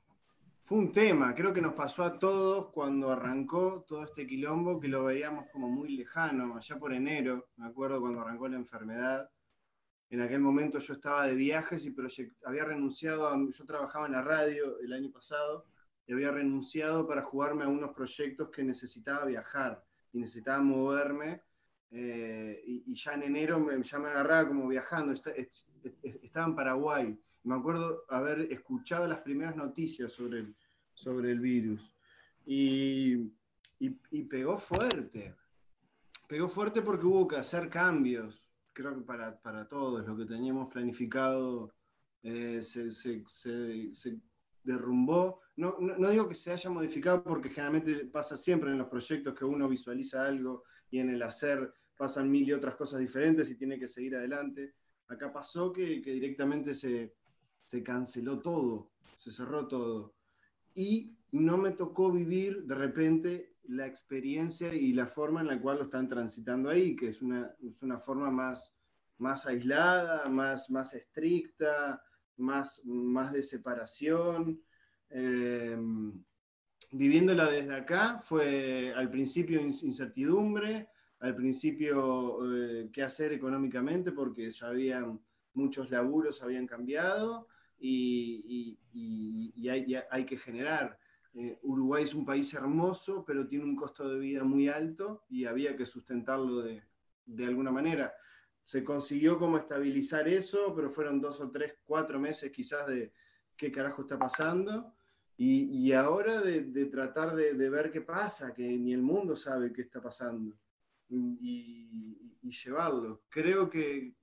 Fue 0.62 0.80
un 0.80 0.92
tema, 0.92 1.36
creo 1.36 1.54
que 1.54 1.62
nos 1.62 1.76
pasó 1.76 2.04
a 2.04 2.18
todos 2.18 2.72
cuando 2.72 3.12
arrancó 3.12 3.86
todo 3.88 4.04
este 4.04 4.26
quilombo, 4.26 4.80
que 4.80 4.88
lo 4.88 5.04
veíamos 5.04 5.46
como 5.52 5.70
muy 5.70 5.96
lejano, 5.96 6.58
allá 6.58 6.80
por 6.80 6.92
enero, 6.92 7.50
me 7.58 7.68
acuerdo 7.68 8.02
cuando 8.02 8.22
arrancó 8.22 8.48
la 8.48 8.58
enfermedad 8.58 9.30
en 10.10 10.22
aquel 10.22 10.40
momento 10.40 10.80
yo 10.80 10.94
estaba 10.94 11.28
de 11.28 11.34
viajes 11.34 11.86
y 11.86 11.96
había 12.46 12.66
renunciado, 12.66 13.28
a, 13.28 13.38
yo 13.38 13.66
trabajaba 13.66 14.06
en 14.06 14.14
la 14.14 14.22
radio 14.22 14.80
el 14.80 14.94
año 14.94 15.12
pasado 15.12 15.66
y 16.06 16.14
había 16.14 16.32
renunciado 16.32 17.08
para 17.08 17.24
jugarme 17.24 17.64
a 17.64 17.68
unos 17.68 17.92
proyectos 17.92 18.50
que 18.50 18.64
necesitaba 18.64 19.26
viajar 19.26 19.84
y 20.14 20.20
necesitaba 20.20 20.62
moverme. 20.62 21.42
Eh, 21.92 22.62
y, 22.66 22.94
ya 22.94 23.14
en 23.14 23.24
enero 23.24 23.60
me, 23.60 23.82
ya 23.82 24.00
me 24.00 24.10
agarraba 24.10 24.48
como 24.48 24.68
viajando, 24.68 25.14
estaba 25.14 26.48
en 26.48 26.56
Paraguay. 26.56 27.20
Me 27.44 27.56
acuerdo 27.56 28.06
haber 28.10 28.52
escuchado 28.52 29.08
las 29.08 29.20
primeras 29.20 29.56
noticias 29.56 30.12
sobre 30.12 30.40
el, 30.40 30.56
sobre 30.94 31.32
el 31.32 31.40
virus. 31.40 31.94
Y, 32.46 33.32
y 33.80 34.24
pegó 34.24 34.58
fuerte. 34.58 35.36
Pegó 36.28 36.48
fuerte 36.48 36.82
porque 36.82 37.06
hubo 37.06 37.28
que 37.28 37.38
hacer 37.38 37.70
cambios 37.70 38.46
creo 38.76 38.94
que 38.94 39.02
para, 39.02 39.42
para 39.42 39.68
todos, 39.68 40.06
lo 40.06 40.16
que 40.18 40.26
teníamos 40.26 40.72
planificado 40.72 41.74
eh, 42.22 42.60
se, 42.62 42.92
se, 42.92 43.24
se, 43.26 44.20
derrumbó. 44.64 45.40
No, 45.56 45.78
no, 45.80 46.10
digo 46.10 46.28
que 46.28 46.36
se 46.36 46.52
haya 46.52 46.70
modificado 46.70 47.24
porque 47.24 47.50
generalmente 47.50 48.06
pasa 48.06 48.36
siempre 48.36 48.72
en 48.72 48.78
los 48.80 48.88
proyectos 48.88 49.34
que 49.34 49.46
uno 49.46 49.70
visualiza 49.70 50.26
algo 50.26 50.66
y 50.92 51.00
en 51.00 51.10
el 51.10 51.22
hacer 51.24 51.74
pasan 51.98 52.30
mil 52.30 52.48
y 52.48 52.54
otras 52.54 52.76
cosas 52.76 53.00
diferentes 53.00 53.50
y 53.50 53.56
tiene 53.56 53.80
que 53.80 53.88
seguir 53.88 54.16
adelante. 54.16 54.74
Acá 55.08 55.32
pasó 55.32 55.72
que, 55.72 56.02
que 56.02 56.12
directamente 56.12 56.74
se, 56.74 57.14
se 57.66 57.84
canceló 57.84 58.40
todo, 58.42 58.92
se 59.18 59.32
cerró 59.32 59.68
todo. 59.68 60.16
Y 60.74 61.16
no 61.32 61.58
me 61.58 61.72
tocó 61.72 62.12
vivir 62.12 62.64
de 62.64 62.76
repente 62.76 63.56
la 63.64 63.88
experiencia 63.88 64.74
y 64.74 64.94
la 64.94 65.08
forma 65.08 65.42
en 65.42 65.48
la 65.48 65.60
cual 65.60 65.78
lo 65.78 65.84
están 65.86 66.08
transitando 66.08 66.70
ahí, 66.70 66.96
que 66.96 67.10
es 67.10 67.22
una, 67.22 67.56
es 67.64 67.82
una 67.82 68.00
forma 68.00 68.30
más, 68.30 68.76
más 69.18 69.46
aislada, 69.46 70.28
más, 70.30 70.70
más 70.70 70.94
estricta, 70.94 72.02
más, 72.38 72.82
más 72.86 73.32
de 73.32 73.42
separación. 73.42 74.62
Eh, 75.10 75.78
viviéndola 76.98 77.50
desde 77.50 77.76
acá 77.76 78.20
fue 78.20 78.94
al 78.96 79.10
principio 79.10 79.60
incertidumbre, 79.60 80.88
al 81.20 81.36
principio 81.36 82.40
eh, 82.46 82.90
qué 82.92 83.04
hacer 83.04 83.34
económicamente 83.34 84.14
porque 84.14 84.50
ya 84.50 84.68
habían 84.68 85.20
muchos 85.54 85.90
laburos, 85.92 86.42
habían 86.42 86.66
cambiado 86.66 87.48
y, 87.78 88.78
hay, 89.70 90.26
que 90.26 90.38
generar. 90.38 90.98
Eh, 91.34 91.60
Uruguay 91.64 92.04
es 92.04 92.14
un 92.14 92.26
país 92.26 92.54
hermoso, 92.54 93.26
pero 93.26 93.46
tiene 93.46 93.66
un 93.66 93.76
costo 93.76 94.08
de 94.08 94.20
vida 94.20 94.46
muy 94.46 94.70
alto 94.70 95.26
y 95.30 95.44
había 95.46 95.76
que 95.76 95.86
sustentarlo 95.86 96.62
de, 96.62 96.82
de 97.26 97.46
alguna 97.46 97.72
manera. 97.72 98.14
Se 98.64 98.86
consiguió 98.86 99.38
como 99.38 99.58
estabilizar 99.58 100.30
eso, 100.30 100.74
pero 100.74 100.90
fueron 100.90 101.20
dos 101.20 101.42
o 101.42 101.52
tres, 101.52 101.76
cuatro 101.86 102.20
meses 102.20 102.52
quizás 102.52 102.88
de 102.88 103.12
qué 103.58 103.70
carajo 103.70 104.04
está 104.04 104.18
pasando. 104.18 104.96
Y, 105.38 105.92
ahora 105.92 106.42
de, 106.42 106.86
tratar 106.86 107.36
de, 107.36 107.70
ver 107.70 107.92
qué 107.92 108.02
pasa, 108.02 108.54
que 108.54 108.64
ni 108.64 108.94
el 108.94 109.02
mundo 109.02 109.36
sabe 109.36 109.74
qué 109.74 109.82
está 109.82 110.02
pasando, 110.02 110.56
y, 111.10 112.32
llevarlo. 112.42 113.24
Creo 113.30 113.70
que, 113.70 114.14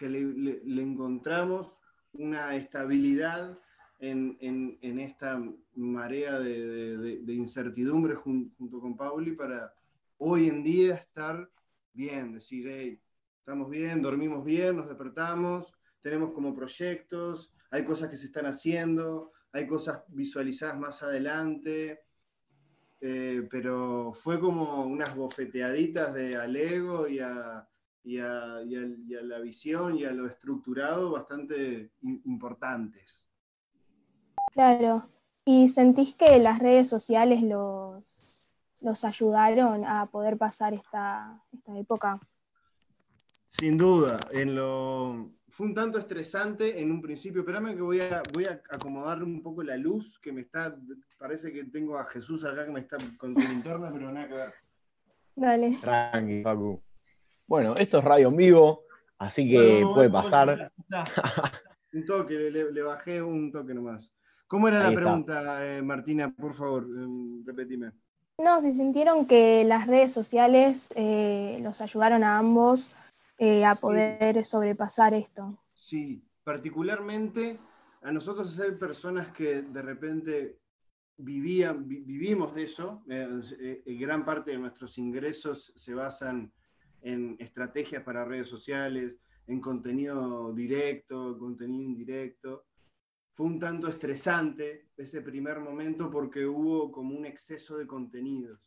le, 0.00 0.82
encontramos 0.82 1.72
una 2.12 2.54
estabilidad 2.56 3.58
en, 3.98 4.78
esta 4.80 5.42
marea 5.74 6.38
de, 6.38 7.34
incertidumbre 7.34 8.14
junto 8.14 8.80
con 8.80 8.96
Pauli 8.96 9.32
para 9.32 9.74
hoy 10.18 10.48
en 10.48 10.62
día 10.62 10.94
estar 10.94 11.50
bien, 11.92 12.32
decir, 12.32 12.66
hey, 12.68 13.00
estamos 13.38 13.70
bien, 13.70 14.02
dormimos 14.02 14.44
bien, 14.44 14.76
nos 14.76 14.88
despertamos, 14.88 15.72
tenemos 16.00 16.32
como 16.32 16.54
proyectos, 16.54 17.52
hay 17.70 17.84
cosas 17.84 18.08
que 18.08 18.16
se 18.16 18.26
están 18.26 18.46
haciendo, 18.46 19.32
hay 19.56 19.66
cosas 19.66 20.02
visualizadas 20.08 20.78
más 20.78 21.02
adelante, 21.02 22.04
eh, 23.00 23.48
pero 23.50 24.12
fue 24.12 24.38
como 24.38 24.84
unas 24.84 25.16
bofeteaditas 25.16 26.12
de 26.12 26.36
al 26.36 26.54
ego 26.54 27.08
y 27.08 27.20
a, 27.20 27.66
y, 28.04 28.18
a, 28.18 28.60
la 29.22 29.38
visión 29.38 29.96
y 29.96 30.04
a 30.04 30.10
lo 30.10 30.26
estructurado 30.26 31.10
bastante 31.10 31.90
importantes. 32.02 33.30
Claro, 34.52 35.08
¿y 35.46 35.70
sentís 35.70 36.14
que 36.14 36.38
las 36.38 36.58
redes 36.58 36.90
sociales 36.90 37.42
los, 37.42 38.44
los 38.82 39.04
ayudaron 39.04 39.86
a 39.86 40.04
poder 40.04 40.36
pasar 40.36 40.74
esta, 40.74 41.42
esta 41.50 41.78
época? 41.78 42.20
Sin 43.48 43.78
duda, 43.78 44.20
en 44.32 44.54
lo, 44.54 45.30
fue 45.56 45.68
un 45.68 45.74
tanto 45.74 45.98
estresante 45.98 46.78
en 46.82 46.92
un 46.92 47.00
principio. 47.00 47.40
Espérame 47.40 47.74
que 47.74 47.80
voy 47.80 47.98
a, 47.98 48.22
voy 48.34 48.44
a 48.44 48.60
acomodar 48.68 49.22
un 49.22 49.42
poco 49.42 49.62
la 49.62 49.78
luz, 49.78 50.18
que 50.18 50.30
me 50.30 50.42
está, 50.42 50.76
parece 51.18 51.50
que 51.50 51.64
tengo 51.64 51.96
a 51.96 52.04
Jesús 52.04 52.44
acá 52.44 52.66
que 52.66 52.72
me 52.72 52.80
está 52.80 52.98
con 53.16 53.34
su 53.34 53.40
linterna, 53.40 53.90
pero 53.90 54.12
nada 54.12 54.28
que 54.28 54.34
ver. 54.34 54.54
Dale. 55.34 55.78
Tranqui, 55.80 56.42
Pacu. 56.42 56.82
Bueno, 57.46 57.74
esto 57.74 57.98
es 58.00 58.04
radio 58.04 58.28
en 58.28 58.36
vivo, 58.36 58.82
así 59.16 59.48
que 59.48 59.82
puede 59.94 60.10
pasar. 60.10 60.70
un 61.94 62.04
toque, 62.04 62.34
le, 62.34 62.82
bajé 62.82 63.22
un 63.22 63.50
toque 63.50 63.72
nomás. 63.72 64.12
¿Cómo 64.46 64.68
era 64.68 64.82
la 64.82 64.94
pregunta, 64.94 65.66
eh, 65.66 65.80
Martina? 65.80 66.34
Por 66.38 66.52
favor, 66.52 66.82
em, 66.82 67.42
repetime. 67.46 67.92
No, 68.36 68.60
si 68.60 68.72
sintieron 68.72 69.24
que 69.24 69.64
las 69.64 69.86
redes 69.86 70.12
sociales 70.12 70.92
eh, 70.96 71.58
los 71.62 71.80
ayudaron 71.80 72.24
a 72.24 72.36
ambos 72.36 72.94
eh, 73.38 73.64
a 73.64 73.74
poder 73.74 74.44
sobrepasar 74.44 75.14
esto. 75.14 75.58
Sí, 75.74 76.24
particularmente 76.42 77.58
a 78.02 78.12
nosotros 78.12 78.52
ser 78.52 78.78
personas 78.78 79.28
que 79.28 79.62
de 79.62 79.82
repente 79.82 80.60
vivían, 81.18 81.88
vivimos 81.88 82.54
de 82.54 82.62
eso, 82.64 83.02
eh, 83.08 83.82
eh, 83.84 83.94
gran 83.94 84.24
parte 84.24 84.52
de 84.52 84.58
nuestros 84.58 84.98
ingresos 84.98 85.72
se 85.74 85.94
basan 85.94 86.52
en 87.02 87.36
estrategias 87.38 88.02
para 88.02 88.24
redes 88.24 88.48
sociales, 88.48 89.18
en 89.46 89.60
contenido 89.60 90.52
directo, 90.52 91.38
contenido 91.38 91.82
indirecto. 91.82 92.66
Fue 93.32 93.46
un 93.46 93.58
tanto 93.58 93.88
estresante 93.88 94.88
ese 94.96 95.20
primer 95.22 95.60
momento 95.60 96.10
porque 96.10 96.46
hubo 96.46 96.90
como 96.90 97.16
un 97.16 97.26
exceso 97.26 97.76
de 97.76 97.86
contenidos. 97.86 98.60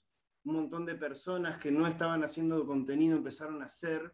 Un 0.43 0.55
montón 0.55 0.85
de 0.85 0.95
personas 0.95 1.57
que 1.57 1.71
no 1.71 1.85
estaban 1.87 2.23
haciendo 2.23 2.65
contenido 2.65 3.17
empezaron 3.17 3.61
a 3.61 3.65
hacer 3.65 4.13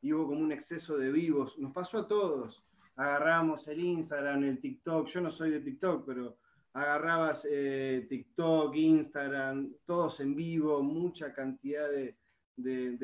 y 0.00 0.12
hubo 0.12 0.28
como 0.28 0.40
un 0.40 0.52
exceso 0.52 0.96
de 0.96 1.10
vivos. 1.10 1.58
Nos 1.58 1.72
pasó 1.72 1.98
a 1.98 2.08
todos. 2.08 2.64
Agarramos 2.96 3.66
el 3.68 3.80
Instagram, 3.80 4.44
el 4.44 4.60
TikTok. 4.60 5.06
Yo 5.08 5.20
no 5.20 5.30
soy 5.30 5.50
de 5.50 5.60
TikTok, 5.60 6.04
pero 6.06 6.38
agarrabas 6.72 7.46
eh, 7.50 8.06
TikTok, 8.08 8.74
Instagram, 8.74 9.74
todos 9.84 10.20
en 10.20 10.34
vivo, 10.34 10.82
mucha 10.82 11.32
cantidad 11.32 11.88
de, 11.90 12.16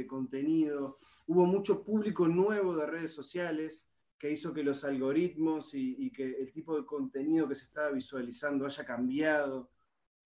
contenido. 0.06 0.96
Hubo 1.26 1.46
mucho 1.46 1.82
público 1.82 2.28
nuevo 2.28 2.76
de 2.76 2.86
redes 2.86 3.12
sociales 3.12 3.86
que 4.18 4.30
hizo 4.30 4.52
que 4.52 4.62
los 4.62 4.84
algoritmos 4.84 5.74
y, 5.74 6.10
que 6.12 6.24
el 6.24 6.52
tipo 6.52 6.76
de 6.76 6.86
contenido 6.86 7.48
que 7.48 7.54
se 7.54 7.66
estaba 7.66 7.90
visualizando 7.90 8.66
haya 8.66 8.84
cambiado. 8.84 9.70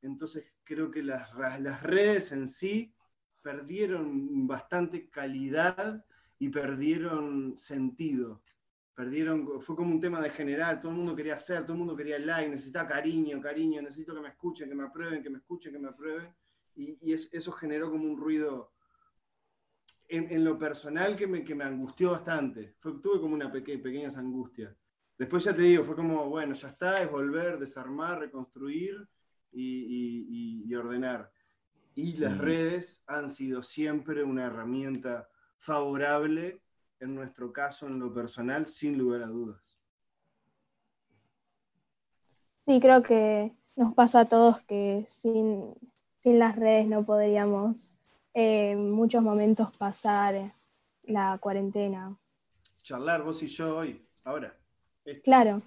Entonces 0.02 0.52
creo 0.64 0.90
que 0.90 1.02
las, 1.02 1.28
las 1.60 1.82
redes 1.82 2.32
en 2.32 2.46
sí 2.46 2.94
perdieron 3.42 4.46
bastante 4.46 5.08
calidad 5.08 6.04
y 6.38 6.48
perdieron 6.48 7.56
sentido. 7.56 8.42
Perdieron, 8.94 9.60
fue 9.60 9.76
como 9.76 9.92
un 9.92 10.00
tema 10.00 10.20
de 10.20 10.30
general, 10.30 10.80
todo 10.80 10.90
el 10.90 10.98
mundo 10.98 11.14
quería 11.14 11.34
hacer, 11.34 11.62
todo 11.62 11.74
el 11.74 11.78
mundo 11.78 11.96
quería 11.96 12.18
like, 12.18 12.50
necesitaba 12.50 12.88
cariño, 12.88 13.40
cariño, 13.40 13.80
necesito 13.80 14.14
que 14.14 14.20
me 14.20 14.28
escuchen, 14.28 14.68
que 14.68 14.74
me 14.74 14.84
aprueben, 14.84 15.22
que 15.22 15.30
me 15.30 15.38
escuchen, 15.38 15.72
que 15.72 15.78
me 15.78 15.88
aprueben. 15.88 16.34
Y, 16.74 17.12
eso 17.12 17.52
generó 17.52 17.90
como 17.90 18.04
un 18.04 18.16
ruido 18.16 18.72
en, 20.08 20.44
lo 20.44 20.58
personal 20.58 21.16
que 21.16 21.26
me, 21.26 21.44
que 21.44 21.54
me, 21.54 21.64
angustió 21.64 22.12
bastante. 22.12 22.74
Fue, 22.78 23.00
tuve 23.00 23.20
como 23.20 23.34
una 23.34 23.52
pequeña 23.52 23.82
pequeñas 23.82 24.16
angustias. 24.16 24.74
Después 25.16 25.44
ya 25.44 25.54
te 25.54 25.62
digo, 25.62 25.82
fue 25.82 25.96
como, 25.96 26.28
bueno, 26.28 26.54
ya 26.54 26.68
está, 26.68 27.02
es 27.02 27.10
volver, 27.10 27.58
desarmar, 27.58 28.20
reconstruir 28.20 29.08
y, 29.52 30.64
y 30.66 30.74
ordenar. 30.74 31.30
Y 31.94 32.16
las 32.16 32.36
mm. 32.36 32.40
redes 32.40 33.02
han 33.06 33.28
sido 33.28 33.62
siempre 33.62 34.22
una 34.22 34.46
herramienta 34.46 35.28
favorable 35.58 36.60
en 37.00 37.14
nuestro 37.14 37.52
caso, 37.52 37.86
en 37.86 37.98
lo 37.98 38.12
personal, 38.12 38.66
sin 38.66 38.98
lugar 38.98 39.22
a 39.22 39.26
dudas. 39.26 39.78
Sí, 42.66 42.80
creo 42.80 43.02
que 43.02 43.52
nos 43.76 43.94
pasa 43.94 44.20
a 44.20 44.28
todos 44.28 44.60
que 44.62 45.04
sin, 45.06 45.74
las 46.24 46.56
redes 46.56 46.86
no 46.86 47.04
podríamos 47.06 47.90
eh, 48.34 48.72
en 48.72 48.90
muchos 48.90 49.22
momentos 49.22 49.74
pasar 49.76 50.54
la 51.04 51.38
cuarentena. 51.38 52.18
Charlar 52.82 53.22
vos 53.22 53.42
y 53.42 53.46
yo 53.46 53.78
hoy, 53.78 54.04
ahora. 54.24 54.54
Claro. 55.24 55.62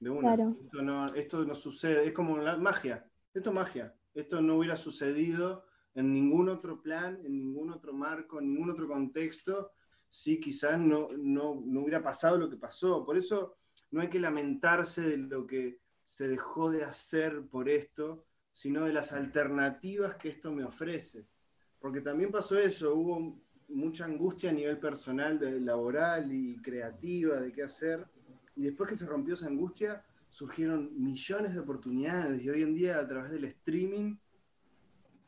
De 0.00 0.10
una. 0.10 0.34
Esto, 0.34 0.82
no, 0.82 1.14
esto 1.14 1.44
no 1.44 1.54
sucede, 1.54 2.06
es 2.06 2.12
como 2.12 2.38
la 2.38 2.56
magia. 2.56 3.04
Esto 3.34 3.50
es 3.50 3.54
magia. 3.54 3.94
Esto 4.14 4.40
no 4.40 4.56
hubiera 4.56 4.76
sucedido 4.76 5.66
en 5.96 6.12
ningún 6.12 6.50
otro 6.50 6.80
plan, 6.80 7.18
en 7.24 7.38
ningún 7.38 7.70
otro 7.70 7.92
marco, 7.94 8.38
en 8.38 8.52
ningún 8.52 8.70
otro 8.70 8.86
contexto, 8.86 9.72
si 10.10 10.38
quizás 10.38 10.78
no, 10.78 11.08
no, 11.16 11.52
hubiera 11.52 12.02
pasado 12.02 12.36
lo 12.36 12.50
que 12.50 12.58
pasó. 12.58 13.04
Por 13.04 13.16
eso 13.16 13.56
no 13.90 14.02
hay 14.02 14.08
que 14.08 14.20
lamentarse 14.20 15.00
de 15.02 15.16
lo 15.16 15.46
que 15.46 15.80
se 16.04 16.28
dejó 16.28 16.70
de 16.70 16.84
hacer 16.84 17.46
por 17.50 17.70
esto, 17.70 18.26
sino 18.52 18.84
de 18.84 18.92
las 18.92 19.12
alternativas 19.14 20.16
que 20.16 20.28
esto 20.28 20.52
me 20.52 20.64
ofrece. 20.64 21.26
Porque 21.80 22.02
también 22.02 22.30
pasó 22.30 22.58
eso, 22.58 22.94
hubo 22.94 23.40
mucha 23.68 24.04
angustia 24.04 24.50
a 24.50 24.52
nivel 24.52 24.78
personal, 24.78 25.40
laboral 25.64 26.30
y 26.30 26.56
creativa 26.58 27.40
de 27.40 27.52
qué 27.52 27.62
hacer, 27.62 28.06
y 28.54 28.64
después 28.64 28.90
que 28.90 28.96
se 28.96 29.06
rompió 29.06 29.32
esa 29.32 29.46
angustia, 29.46 30.04
surgieron 30.28 30.90
millones 31.02 31.54
de 31.54 31.60
oportunidades, 31.60 32.42
y 32.42 32.50
hoy 32.50 32.62
en 32.62 32.74
día 32.74 32.98
a 32.98 33.08
través 33.08 33.32
del 33.32 33.44
streaming 33.44 34.16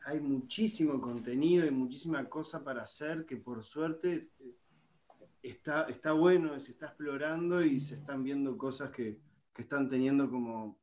hay 0.08 0.20
muchísimo 0.20 0.98
contenido 1.02 1.66
y 1.66 1.70
muchísima 1.70 2.26
cosa 2.30 2.64
para 2.64 2.82
hacer 2.82 3.26
que 3.26 3.36
por 3.36 3.62
suerte 3.62 4.30
está, 5.42 5.82
está 5.82 6.12
bueno, 6.12 6.58
se 6.58 6.70
está 6.72 6.86
explorando 6.86 7.62
y 7.62 7.78
se 7.78 7.96
están 7.96 8.24
viendo 8.24 8.56
cosas 8.56 8.90
que, 8.90 9.18
están 9.58 9.88
teniendo 9.90 10.30
como 10.30 10.78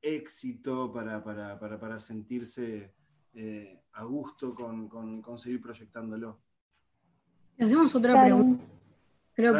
éxito 0.00 0.92
para, 0.92 1.98
sentirse 1.98 2.92
eh, 3.34 3.82
a 3.92 4.04
gusto 4.04 4.54
con, 4.54 5.22
seguir 5.36 5.60
proyectándolo. 5.60 6.38
Hacemos 7.58 7.92
otra 7.92 8.24
pregunta. 8.24 8.64
Creo 9.34 9.52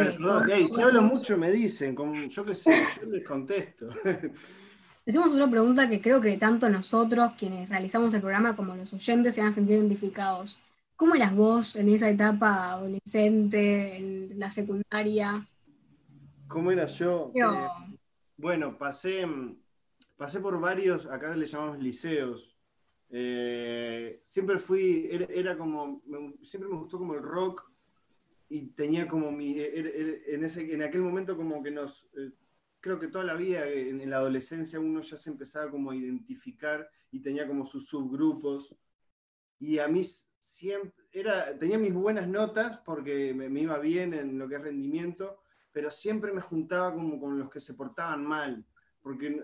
que. 0.47 0.69
si 0.69 0.81
hablo 0.81 1.03
mucho 1.03 1.37
me 1.37 1.51
dicen, 1.51 1.97
yo 2.29 2.45
qué 2.45 2.55
sé, 2.55 2.71
yo 3.01 3.11
les 3.11 3.27
contesto. 3.27 3.88
Hacemos 5.07 5.35
una 5.35 5.51
pregunta 5.51 5.88
que 5.88 6.01
creo 6.01 6.21
que 6.21 6.38
tanto 6.38 6.69
nosotros, 6.71 7.33
quienes 7.38 7.69
realizamos 7.69 8.14
el 8.14 8.21
programa, 8.21 8.57
como 8.57 8.75
los 8.75 8.93
oyentes 8.95 9.35
se 9.35 9.43
van 9.43 9.51
a 9.51 9.53
sentir 9.53 9.77
identificados. 9.77 10.59
¿Cómo 10.97 11.14
eras 11.14 11.35
vos 11.35 11.77
en 11.77 11.90
esa 11.90 12.09
etapa 12.09 12.71
adolescente, 12.73 13.97
en 13.97 14.38
la 14.38 14.49
secundaria? 14.49 15.47
¿Cómo 16.49 16.71
era 16.71 16.87
yo? 16.87 17.33
Eh, 17.35 17.95
bueno, 18.38 18.79
pasé, 18.79 19.27
pasé 20.17 20.40
por 20.40 20.59
varios, 20.59 21.05
acá 21.07 21.37
le 21.37 21.45
llamamos 21.45 21.79
liceos. 21.79 22.57
Eh, 23.11 24.21
siempre 24.23 24.59
fui, 24.59 25.09
era, 25.11 25.59
como, 25.59 26.01
siempre 26.43 26.71
me 26.71 26.79
gustó 26.79 26.97
como 26.97 27.14
el 27.14 27.23
rock 27.23 27.71
y 28.49 28.69
tenía 28.69 29.07
como 29.07 29.31
mi, 29.31 29.57
en, 29.59 30.45
ese, 30.45 30.73
en 30.73 30.83
aquel 30.83 31.03
momento 31.03 31.37
como 31.37 31.62
que 31.62 31.71
nos, 31.71 32.07
eh, 32.17 32.31
creo 32.85 32.99
que 32.99 33.09
toda 33.09 33.25
la 33.25 33.35
vida, 33.35 33.66
en, 33.66 34.11
la 34.11 34.18
adolescencia 34.18 34.79
uno 34.79 35.01
ya 35.01 35.16
se 35.16 35.31
empezaba 35.31 35.70
como 35.70 35.90
a 35.90 35.97
identificar 35.97 36.87
y 37.11 37.20
tenía 37.20 37.49
como 37.49 37.64
sus 37.64 37.88
subgrupos. 37.88 38.77
Y 39.59 39.79
a 39.79 39.88
mí 39.88 40.03
siempre, 40.38 40.92
era, 41.11 41.59
tenía 41.59 41.79
mis 41.79 41.94
buenas 41.94 42.29
notas 42.29 42.77
porque 42.85 43.33
me, 43.33 43.49
me 43.49 43.62
iba 43.62 43.79
bien 43.79 44.12
en 44.12 44.38
lo 44.38 44.47
que 44.47 44.57
es 44.57 44.61
rendimiento, 44.61 45.40
pero 45.73 45.90
siempre 45.90 46.31
me 46.31 46.42
juntaba 46.42 46.92
como 46.92 47.18
con 47.18 47.38
los 47.38 47.49
que 47.49 47.59
se 47.59 47.73
portaban 47.73 48.23
mal, 48.23 48.62
porque 49.01 49.42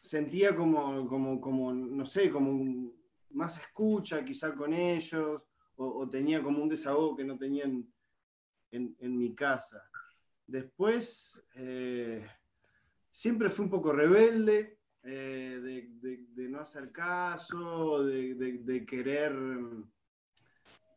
sentía 0.00 0.56
como, 0.56 1.06
como, 1.06 1.38
como 1.42 1.70
no 1.74 2.06
sé, 2.06 2.30
como 2.30 2.94
más 3.32 3.58
escucha 3.58 4.24
quizá 4.24 4.54
con 4.54 4.72
ellos, 4.72 5.42
o, 5.76 6.08
tenía 6.08 6.42
como 6.42 6.62
un 6.62 6.70
desahogo 6.70 7.14
que 7.14 7.24
no 7.24 7.36
tenían 7.36 7.86
en, 8.70 9.18
mi 9.18 9.34
casa. 9.34 9.84
Después, 10.46 11.44
eh, 11.54 12.26
siempre 13.18 13.50
fui 13.50 13.64
un 13.64 13.70
poco 13.70 13.90
rebelde, 13.90 14.78
eh, 15.02 15.58
de, 15.60 16.48
no 16.48 16.60
hacer 16.60 16.92
caso, 16.92 18.04
de, 18.04 18.84
querer 18.86 19.32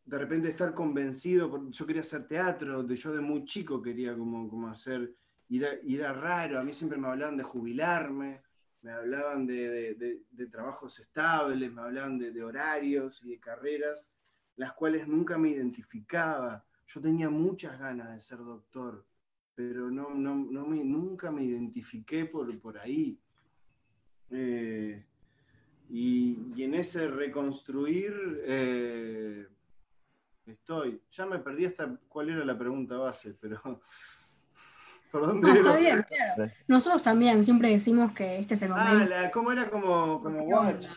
de 0.05 0.17
repente 0.19 0.49
estar 0.49 0.71
convencido, 0.75 1.71
yo 1.71 1.85
quería 1.87 2.03
hacer 2.03 2.27
teatro, 2.27 2.83
de, 2.83 2.95
yo 2.95 3.11
de 3.11 3.21
muy 3.21 3.43
chico 3.45 3.81
quería 3.81 4.15
como, 4.15 4.47
como 4.47 4.67
hacer, 4.67 5.15
y 5.49 5.63
era, 5.63 6.13
raro, 6.13 6.59
a 6.59 6.63
mí 6.63 6.73
siempre 6.73 6.99
me 6.99 7.07
hablaban 7.07 7.37
de 7.37 7.43
jubilarme, 7.43 8.43
me 8.83 8.91
hablaban 8.91 9.47
de, 9.47 10.21
trabajos 10.51 10.99
estables, 10.99 11.71
me 11.73 11.81
hablaban 11.81 12.19
de, 12.19 12.43
horarios 12.43 13.19
y 13.23 13.29
de 13.29 13.39
carreras, 13.39 14.05
las 14.57 14.73
cuales 14.73 15.07
nunca 15.07 15.39
me 15.39 15.49
identificaba. 15.49 16.63
Yo 16.85 17.01
tenía 17.01 17.31
muchas 17.31 17.79
ganas 17.79 18.13
de 18.13 18.21
ser 18.21 18.37
doctor, 18.37 19.07
pero 19.55 19.89
no, 19.91 20.09
no, 20.13 20.35
me, 20.65 20.83
nunca 20.83 21.31
me 21.31 21.43
identifiqué 21.43 22.25
por, 22.25 22.57
por 22.59 22.77
ahí. 22.77 23.19
Eh, 24.29 25.05
y, 25.89 26.63
en 26.63 26.73
ese 26.73 27.07
reconstruir 27.07 28.41
eh, 28.45 29.47
estoy. 30.45 31.01
Ya 31.11 31.25
me 31.25 31.39
perdí 31.39 31.65
hasta 31.65 31.97
cuál 32.07 32.29
era 32.29 32.45
la 32.45 32.57
pregunta 32.57 32.97
base, 32.97 33.33
pero 33.39 33.61
¿Por 35.11 35.27
dónde 35.27 35.47
no, 35.47 35.53
está 35.55 35.75
bien, 35.75 36.05
claro. 36.07 36.51
Nosotros 36.67 37.03
también 37.03 37.43
siempre 37.43 37.69
decimos 37.69 38.13
que 38.13 38.39
este 38.39 38.53
es 38.53 38.61
el 38.61 38.71
ah, 38.71 38.93
momento. 38.93 39.13
Ah, 39.17 39.29
¿cómo 39.31 39.51
era 39.51 39.69
como, 39.69 40.21
como 40.21 40.43
guacho? 40.43 40.87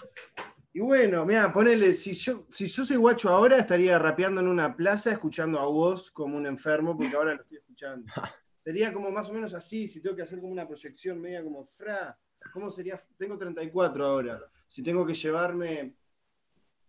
Y 0.72 0.80
bueno, 0.80 1.24
mira, 1.24 1.52
ponele, 1.52 1.94
si 1.94 2.12
yo, 2.12 2.46
si 2.50 2.66
yo 2.66 2.84
soy 2.84 2.96
guacho 2.96 3.28
ahora, 3.28 3.58
estaría 3.58 3.98
rapeando 3.98 4.40
en 4.40 4.48
una 4.48 4.74
plaza 4.74 5.12
escuchando 5.12 5.58
a 5.58 5.66
vos 5.66 6.10
como 6.10 6.36
un 6.36 6.46
enfermo, 6.46 6.96
porque 6.96 7.16
ahora 7.16 7.34
lo 7.34 7.42
estoy 7.42 7.58
escuchando. 7.58 8.06
Sería 8.64 8.94
como 8.94 9.10
más 9.10 9.28
o 9.28 9.34
menos 9.34 9.52
así, 9.52 9.86
si 9.86 10.00
tengo 10.00 10.16
que 10.16 10.22
hacer 10.22 10.40
como 10.40 10.50
una 10.50 10.66
proyección 10.66 11.20
media 11.20 11.44
como 11.44 11.66
fra. 11.66 12.18
¿Cómo 12.50 12.70
sería? 12.70 12.98
Tengo 13.18 13.36
34 13.36 14.06
ahora. 14.06 14.40
Si 14.66 14.82
tengo 14.82 15.04
que 15.04 15.12
llevarme 15.12 15.96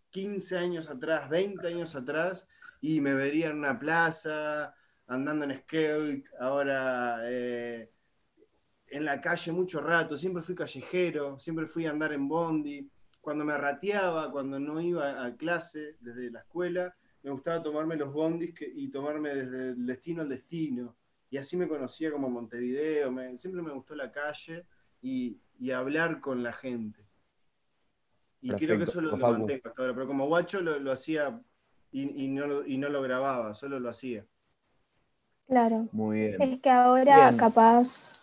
15 0.09 0.57
años 0.57 0.89
atrás, 0.89 1.29
20 1.29 1.67
años 1.67 1.93
atrás, 1.93 2.47
y 2.79 3.01
me 3.01 3.13
vería 3.13 3.47
en 3.49 3.57
una 3.57 3.77
plaza, 3.77 4.73
andando 5.07 5.43
en 5.43 5.57
skate, 5.57 6.25
ahora 6.39 7.19
eh, 7.25 7.91
en 8.87 9.03
la 9.03 9.19
calle 9.19 9.51
mucho 9.51 9.81
rato, 9.81 10.15
siempre 10.15 10.43
fui 10.43 10.55
callejero, 10.55 11.37
siempre 11.37 11.65
fui 11.65 11.87
a 11.87 11.91
andar 11.91 12.13
en 12.13 12.29
bondi. 12.29 12.89
Cuando 13.19 13.43
me 13.43 13.57
rateaba, 13.57 14.31
cuando 14.31 14.61
no 14.61 14.79
iba 14.79 15.25
a 15.25 15.35
clase 15.35 15.97
desde 15.99 16.31
la 16.31 16.39
escuela, 16.39 16.95
me 17.21 17.31
gustaba 17.31 17.61
tomarme 17.61 17.97
los 17.97 18.13
bondis 18.13 18.55
y 18.61 18.87
tomarme 18.87 19.35
desde 19.35 19.71
el 19.71 19.85
destino 19.85 20.21
al 20.21 20.29
destino. 20.29 20.95
Y 21.35 21.37
así 21.37 21.57
me 21.57 21.67
conocía 21.67 22.13
como 22.13 22.29
Montevideo, 22.29 23.13
siempre 23.37 23.61
me 23.61 23.73
gustó 23.73 23.93
la 23.93 24.09
calle 24.09 24.65
y, 25.01 25.37
hablar 25.69 26.21
con 26.21 26.41
la 26.43 26.53
gente. 26.53 27.05
Y 28.39 28.53
creo 28.53 28.77
que 28.77 28.85
eso 28.85 29.01
lo, 29.01 29.17
mantengo 29.17 29.67
hasta 29.67 29.81
ahora, 29.81 29.93
pero 29.93 30.07
como 30.07 30.27
guacho 30.27 30.61
lo, 30.61 30.89
hacía 30.93 31.37
y, 31.91 32.29
no, 32.29 32.65
y 32.65 32.77
no 32.77 32.87
lo 32.87 33.01
grababa, 33.01 33.53
solo 33.53 33.81
lo 33.81 33.89
hacía. 33.89 34.25
Claro. 35.45 35.89
Muy 35.91 36.21
bien. 36.21 36.41
Es 36.41 36.61
que 36.61 36.69
ahora 36.69 37.35
capaz 37.35 38.13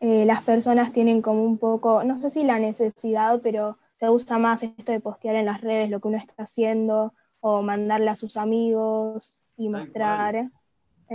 eh, 0.00 0.26
las 0.26 0.42
personas 0.42 0.92
tienen 0.92 1.22
como 1.22 1.42
un 1.46 1.56
poco, 1.56 2.04
no 2.04 2.18
sé 2.18 2.28
si 2.28 2.44
la 2.44 2.58
necesidad, 2.58 3.40
pero 3.42 3.78
se 3.96 4.10
usa 4.10 4.36
más 4.36 4.62
esto 4.62 4.92
de 4.92 5.00
postear 5.00 5.36
en 5.36 5.46
las 5.46 5.62
redes 5.62 5.88
lo 5.88 6.00
que 6.00 6.08
uno 6.08 6.18
está 6.18 6.42
haciendo 6.42 7.14
o 7.40 7.62
mandarle 7.62 8.10
a 8.10 8.16
sus 8.16 8.36
amigos 8.36 9.32
y 9.56 9.70
mostrar. 9.70 10.50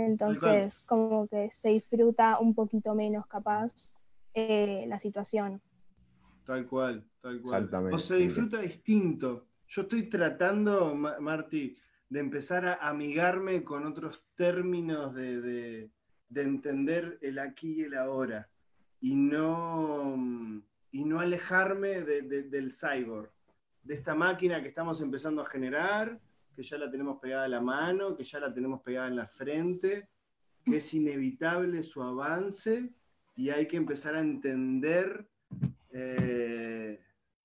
Entonces, 0.06 0.80
como 0.80 1.26
que 1.26 1.50
se 1.50 1.70
disfruta 1.70 2.38
un 2.38 2.54
poquito 2.54 2.94
menos 2.94 3.26
capaz 3.26 3.92
eh, 4.34 4.84
la 4.86 4.98
situación. 4.98 5.60
Tal 6.44 6.66
cual, 6.66 7.04
tal 7.20 7.40
cual. 7.40 7.68
O 7.92 7.98
se 7.98 8.16
disfruta 8.16 8.60
distinto. 8.60 9.46
Yo 9.66 9.82
estoy 9.82 10.08
tratando, 10.08 10.94
Marti, 10.94 11.76
de 12.08 12.20
empezar 12.20 12.64
a 12.66 12.88
amigarme 12.88 13.64
con 13.64 13.86
otros 13.86 14.24
términos 14.34 15.14
de, 15.14 15.90
entender 16.34 17.18
el 17.20 17.38
aquí 17.38 17.80
y 17.80 17.82
el 17.82 17.94
ahora 17.96 18.48
y 19.00 19.14
no, 19.14 20.16
y 20.92 21.04
no 21.04 21.20
alejarme 21.20 22.02
del 22.02 22.72
cyborg, 22.72 23.30
de 23.82 23.94
esta 23.94 24.14
máquina 24.14 24.62
que 24.62 24.68
estamos 24.68 25.00
empezando 25.00 25.42
a 25.42 25.46
generar, 25.46 26.18
que 26.58 26.64
ya 26.64 26.76
la 26.76 26.90
tenemos 26.90 27.20
pegada 27.20 27.44
a 27.44 27.48
la 27.48 27.60
mano, 27.60 28.16
que 28.16 28.24
ya 28.24 28.40
la 28.40 28.52
tenemos 28.52 28.82
pegada 28.82 29.06
en 29.06 29.14
la 29.14 29.28
frente, 29.28 30.08
que 30.64 30.78
es 30.78 30.92
inevitable 30.92 31.84
su 31.84 32.02
avance 32.02 32.92
y 33.36 33.50
hay 33.50 33.68
que 33.68 33.76
empezar 33.76 34.16
a 34.16 34.20
entender 34.20 35.28
eh, 35.90 37.00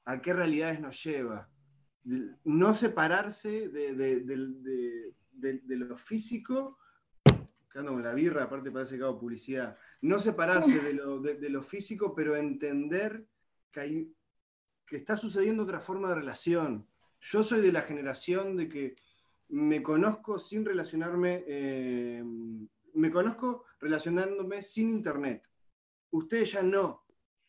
a 0.05 0.19
qué 0.19 0.33
realidades 0.33 0.79
nos 0.79 1.03
lleva 1.03 1.47
no 2.43 2.73
separarse 2.73 3.69
de, 3.69 5.13
lo 5.67 5.95
físico, 5.95 6.79
quedando 7.71 7.97
la 7.99 8.13
birra, 8.13 8.43
aparte 8.43 8.71
parece 8.71 8.97
que 8.97 9.03
hago 9.03 9.19
publicidad, 9.19 9.77
no 10.01 10.19
separarse 10.19 10.79
de 10.79 11.49
lo, 11.49 11.61
físico, 11.61 12.13
pero 12.13 12.35
entender 12.35 13.25
que, 13.71 13.79
hay, 13.79 14.15
que 14.85 14.97
está 14.97 15.15
sucediendo 15.15 15.63
otra 15.63 15.79
forma 15.79 16.09
de 16.09 16.15
relación. 16.15 16.87
Yo 17.23 17.43
soy 17.43 17.61
de 17.61 17.71
la 17.71 17.81
generación 17.81 18.55
de 18.55 18.69
que 18.69 18.95
me 19.49 19.81
conozco 19.81 20.39
sin 20.39 20.65
relacionarme, 20.65 21.43
eh, 21.47 22.23
me 22.93 23.11
conozco 23.11 23.65
relacionándome 23.79 24.61
sin 24.61 24.89
internet. 24.89 25.43
Ustedes 26.11 26.53
ya 26.53 26.63
no. 26.63 27.05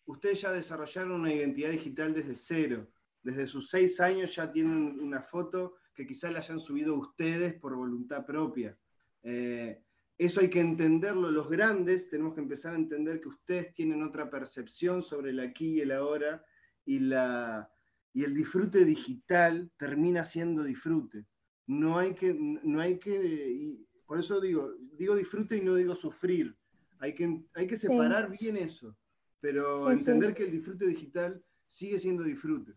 Ustedes 0.06 0.40
ya 0.42 0.52
desarrollaron 0.52 1.12
una 1.12 1.32
identidad 1.32 1.70
digital 1.70 2.12
desde 2.12 2.36
cero 2.36 2.88
desde 3.24 3.46
sus 3.46 3.70
seis 3.70 4.00
años 4.00 4.36
ya 4.36 4.52
tienen 4.52 5.00
una 5.00 5.22
foto 5.22 5.76
que 5.94 6.06
quizá 6.06 6.30
la 6.30 6.40
hayan 6.40 6.60
subido 6.60 6.94
ustedes 6.94 7.54
por 7.54 7.74
voluntad 7.74 8.26
propia. 8.26 8.78
Eh, 9.22 9.82
eso 10.18 10.40
hay 10.40 10.50
que 10.50 10.60
entenderlo. 10.60 11.30
Los 11.30 11.48
grandes 11.48 12.10
tenemos 12.10 12.34
que 12.34 12.42
empezar 12.42 12.74
a 12.74 12.76
entender 12.76 13.22
que 13.22 13.28
ustedes 13.28 13.72
tienen 13.72 14.02
otra 14.02 14.28
percepción 14.28 15.02
sobre 15.02 15.30
el 15.30 15.40
aquí 15.40 15.76
y 15.76 15.80
el 15.80 15.92
ahora 15.92 16.44
y, 16.84 16.98
la, 16.98 17.72
y 18.14 18.24
el 18.24 18.32
disfrute 18.32 18.84
digital 18.84 19.70
termina 19.76 20.24
siendo 20.24 20.62
disfrute. 20.62 21.26
No 21.66 21.98
hay 21.98 22.14
que, 22.14 22.32
no 22.34 22.80
hay 22.80 22.98
que 22.98 23.76
por 24.06 24.20
eso 24.20 24.40
digo, 24.40 24.70
digo 24.92 25.16
disfrute 25.16 25.56
y 25.56 25.60
no 25.60 25.74
digo 25.74 25.94
sufrir. 25.94 26.56
Hay 27.00 27.14
que, 27.14 27.42
hay 27.54 27.66
que 27.66 27.76
separar 27.76 28.30
bien 28.30 28.56
eso, 28.56 28.96
pero 29.40 29.90
entender 29.90 30.32
que 30.32 30.44
el 30.44 30.52
disfrute 30.52 30.86
digital 30.86 31.42
sigue 31.66 31.98
siendo 31.98 32.22
disfrute. 32.22 32.72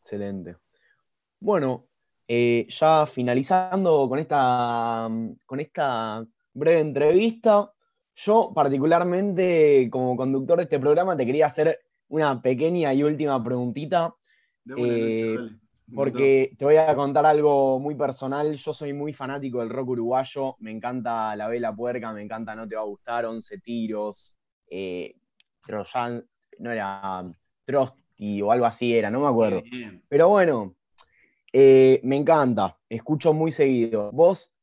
Excelente. 0.00 0.56
Bueno, 1.38 1.88
eh, 2.26 2.66
ya 2.68 3.06
finalizando 3.06 4.08
con 4.08 4.18
esta, 4.18 5.08
con 5.44 5.60
esta 5.60 6.26
breve 6.54 6.80
entrevista, 6.80 7.70
yo 8.16 8.52
particularmente 8.54 9.88
como 9.90 10.16
conductor 10.16 10.56
de 10.56 10.64
este 10.64 10.80
programa 10.80 11.16
te 11.16 11.26
quería 11.26 11.46
hacer 11.46 11.80
una 12.08 12.40
pequeña 12.40 12.92
y 12.94 13.02
última 13.02 13.42
preguntita. 13.42 14.14
Eh, 14.76 15.36
porque 15.94 16.54
te 16.56 16.64
voy 16.64 16.76
a 16.76 16.94
contar 16.94 17.26
algo 17.26 17.78
muy 17.78 17.94
personal. 17.94 18.54
Yo 18.56 18.72
soy 18.72 18.92
muy 18.92 19.12
fanático 19.12 19.60
del 19.60 19.70
rock 19.70 19.90
uruguayo. 19.90 20.56
Me 20.60 20.70
encanta 20.70 21.34
La 21.36 21.48
Vela 21.48 21.74
Puerca, 21.74 22.12
me 22.12 22.22
encanta 22.22 22.54
No 22.54 22.66
Te 22.66 22.76
Va 22.76 22.82
a 22.82 22.84
Gustar, 22.84 23.26
Once 23.26 23.58
Tiros, 23.58 24.34
eh, 24.68 25.14
Troyan, 25.66 26.24
no 26.58 26.70
era 26.70 27.24
Trost, 27.64 27.96
o 28.42 28.52
algo 28.52 28.66
así 28.66 28.94
era, 28.94 29.10
no 29.10 29.20
me 29.20 29.28
acuerdo. 29.28 29.62
Pero 30.08 30.28
bueno, 30.28 30.76
eh, 31.52 32.00
me 32.04 32.16
encanta, 32.16 32.78
escucho 32.88 33.32
muy 33.32 33.52
seguido. 33.52 34.10
¿Vos 34.12 34.54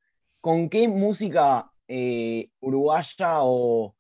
con 0.42 0.70
qué 0.70 0.88
música 0.88 1.70
eh, 1.88 2.50
uruguaya 2.62 3.40
o 3.42 3.96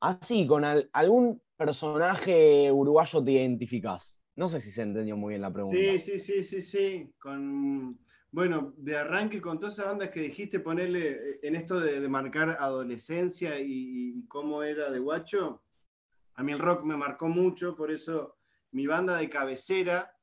así, 0.00 0.46
con 0.46 0.64
algún 0.64 1.40
personaje 1.56 2.70
uruguayo 2.72 3.22
te 3.22 3.32
identificás? 3.32 4.21
No 4.34 4.48
sé 4.48 4.60
si 4.60 4.70
se 4.70 4.82
entendió 4.82 5.16
muy 5.16 5.32
bien 5.32 5.42
la 5.42 5.52
pregunta. 5.52 5.78
Sí, 5.78 5.98
sí, 5.98 6.18
sí, 6.18 6.42
sí, 6.42 6.62
sí. 6.62 7.14
Bueno, 8.30 8.72
de 8.78 8.96
arranque 8.96 9.42
con 9.42 9.60
todas 9.60 9.74
esas 9.74 9.88
bandas 9.88 10.08
que 10.08 10.20
dijiste, 10.20 10.58
ponerle 10.58 11.10
eh, 11.10 11.40
en 11.42 11.54
esto 11.54 11.78
de, 11.78 12.08
marcar 12.08 12.56
adolescencia 12.58 13.60
y, 13.60 14.24
cómo 14.26 14.62
era 14.62 14.90
de 14.90 14.98
guacho, 15.00 15.62
a 16.34 16.42
mí 16.42 16.52
el 16.52 16.58
rock 16.58 16.82
me 16.84 16.96
marcó 16.96 17.28
mucho, 17.28 17.76
por 17.76 17.90
eso 17.90 18.38
mi 18.70 18.86
banda 18.86 19.18
de 19.18 19.28
cabecera 19.28 20.16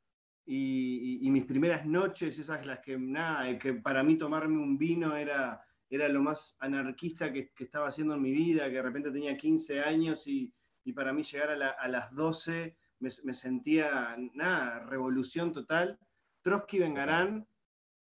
y, 0.43 1.29
mis 1.29 1.45
primeras 1.45 1.85
noches, 1.85 2.39
esas 2.39 2.65
las 2.65 2.79
que, 2.79 2.97
nada, 2.97 3.59
que 3.59 3.75
para 3.75 4.01
mí 4.01 4.17
tomarme 4.17 4.57
un 4.57 4.79
vino 4.79 5.15
era, 5.15 5.63
era 5.87 6.09
lo 6.09 6.23
más 6.23 6.57
anarquista 6.61 7.31
que, 7.31 7.51
estaba 7.59 7.89
haciendo 7.89 8.15
en 8.15 8.23
mi 8.23 8.31
vida, 8.31 8.65
que 8.69 8.77
de 8.77 8.81
repente 8.81 9.11
tenía 9.11 9.37
15 9.37 9.81
años 9.81 10.25
y, 10.25 10.51
para 10.95 11.13
mí 11.13 11.21
llegar 11.21 11.51
a, 11.61 11.69
a 11.69 11.87
las 11.87 12.11
12 12.15 12.75
me, 12.99 13.33
sentía, 13.33 14.15
nada, 14.33 14.79
revolución 14.85 15.51
total. 15.51 15.97
Trotsky 16.41 16.79
Vengarán 16.79 17.47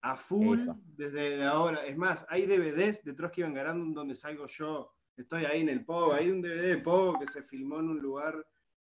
a 0.02 0.16
full 0.16 0.60
desde 0.96 1.44
ahora. 1.44 1.86
Es 1.86 1.98
más, 1.98 2.26
hay 2.30 2.46
DVDs 2.46 3.04
de 3.04 3.14
Trotsky 3.14 3.44
Vengarán 3.44 3.94
donde 3.94 4.16
salgo 4.16 4.48
yo. 4.48 4.94
Estoy 5.18 5.46
ahí 5.46 5.62
en 5.62 5.70
el 5.70 5.84
Pogo. 5.84 6.14
Hay 6.14 6.32
un 6.32 6.42
DVD 6.42 6.62
de 6.62 6.78
Pogo 6.78 7.20
que 7.20 7.28
se 7.28 7.44
filmó 7.44 7.80
en 7.80 7.90
un 7.90 8.00
lugar 8.00 8.46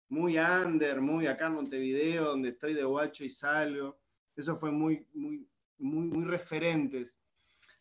muy 0.08 0.38
under, 0.38 1.00
muy 1.00 1.26
acá 1.26 1.46
en 1.46 1.54
Montevideo, 1.54 2.26
donde 2.26 2.50
estoy 2.50 2.74
de 2.74 2.84
guacho 2.84 3.24
y 3.24 3.30
salgo. 3.30 3.98
Eso 4.36 4.56
fue 4.56 4.70
muy, 4.70 5.06
muy, 5.12 5.46
muy, 5.78 6.06
muy 6.06 6.24
referentes. 6.24 7.18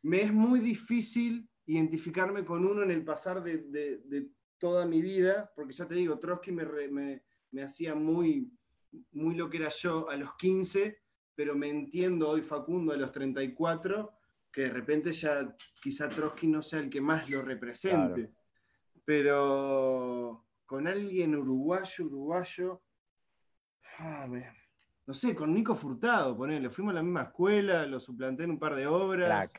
Me 0.01 0.21
es 0.21 0.31
muy 0.31 0.59
difícil 0.59 1.47
identificarme 1.65 2.45
con 2.45 2.65
uno 2.65 2.81
en 2.83 2.91
el 2.91 3.03
pasar 3.03 3.43
de, 3.43 3.57
de, 3.59 4.29
toda 4.57 4.85
mi 4.85 5.01
vida, 5.01 5.51
porque 5.55 5.73
ya 5.73 5.87
te 5.87 5.95
digo, 5.95 6.19
Trotsky 6.19 6.51
me, 6.51 6.65
me, 6.89 7.23
me 7.51 7.63
hacía 7.63 7.95
muy, 7.95 8.51
muy 9.11 9.35
lo 9.35 9.49
que 9.49 9.57
era 9.57 9.69
yo 9.69 10.09
a 10.09 10.15
los 10.15 10.35
15, 10.35 10.97
pero 11.35 11.55
me 11.55 11.69
entiendo 11.69 12.29
hoy 12.29 12.41
Facundo 12.41 12.93
a 12.93 12.97
los 12.97 13.11
34, 13.11 14.11
que 14.51 14.61
de 14.61 14.69
repente 14.69 15.11
ya 15.11 15.55
quizá 15.81 16.09
Trotsky 16.09 16.47
no 16.47 16.61
sea 16.61 16.79
el 16.79 16.89
que 16.89 17.01
más 17.01 17.29
lo 17.29 17.41
represente. 17.41 18.31
Pero 19.05 20.45
con 20.65 20.87
alguien 20.87 21.35
uruguayo, 21.35 22.05
uruguayo, 22.05 22.81
ah, 23.99 24.27
no 25.05 25.13
sé, 25.13 25.33
con 25.33 25.53
Nico 25.53 25.73
Furtado, 25.73 26.37
ponele, 26.37 26.69
fuimos 26.69 26.91
a 26.91 26.95
la 26.95 27.03
misma 27.03 27.23
escuela, 27.23 27.85
lo 27.87 27.99
suplanté 27.99 28.43
en 28.43 28.51
un 28.51 28.59
par 28.59 28.75
de 28.75 28.85
obras, 28.85 29.51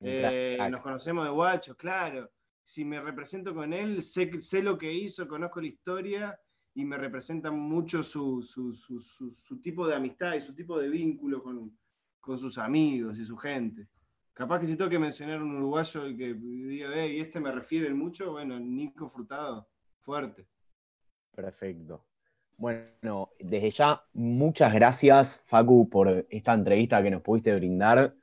eh, 0.00 0.58
nos 0.70 0.82
conocemos 0.82 1.24
de 1.24 1.30
guachos, 1.30 1.76
claro. 1.76 2.30
Si 2.62 2.84
me 2.84 3.00
represento 3.00 3.54
con 3.54 3.72
él, 3.72 4.02
sé, 4.02 4.30
sé 4.40 4.62
lo 4.62 4.76
que 4.76 4.92
hizo, 4.92 5.26
conozco 5.26 5.60
la 5.60 5.66
historia 5.66 6.40
y 6.74 6.84
me 6.84 6.96
representa 6.96 7.50
mucho 7.50 8.02
su, 8.02 8.40
tipo 9.62 9.86
de 9.86 9.94
amistad 9.94 10.34
y 10.34 10.40
su 10.40 10.54
tipo 10.54 10.78
de 10.78 10.88
vínculo 10.88 11.42
con, 11.42 11.76
sus 12.38 12.58
amigos 12.58 13.18
y 13.18 13.24
su 13.24 13.36
gente. 13.36 13.88
Capaz 14.32 14.60
que 14.60 14.66
si 14.66 14.76
tengo 14.76 14.90
que 14.90 14.98
mencionar 14.98 15.42
un 15.42 15.56
uruguayo 15.56 16.06
y 16.06 16.16
que 16.16 16.34
diga, 16.34 17.06
y 17.06 17.20
este 17.20 17.40
me 17.40 17.50
refiere 17.50 17.92
mucho, 17.92 18.32
bueno, 18.32 18.58
Nico 18.58 19.08
Frutado, 19.08 19.68
fuerte. 19.98 20.46
Perfecto. 21.34 22.06
Bueno, 22.56 23.30
desde 23.38 23.70
ya, 23.70 24.04
muchas 24.12 24.72
gracias, 24.72 25.42
Facu, 25.46 25.88
por 25.88 26.26
esta 26.28 26.52
entrevista 26.54 27.02
que 27.02 27.10
nos 27.10 27.22
pudiste 27.22 27.54
brindar. 27.54 28.14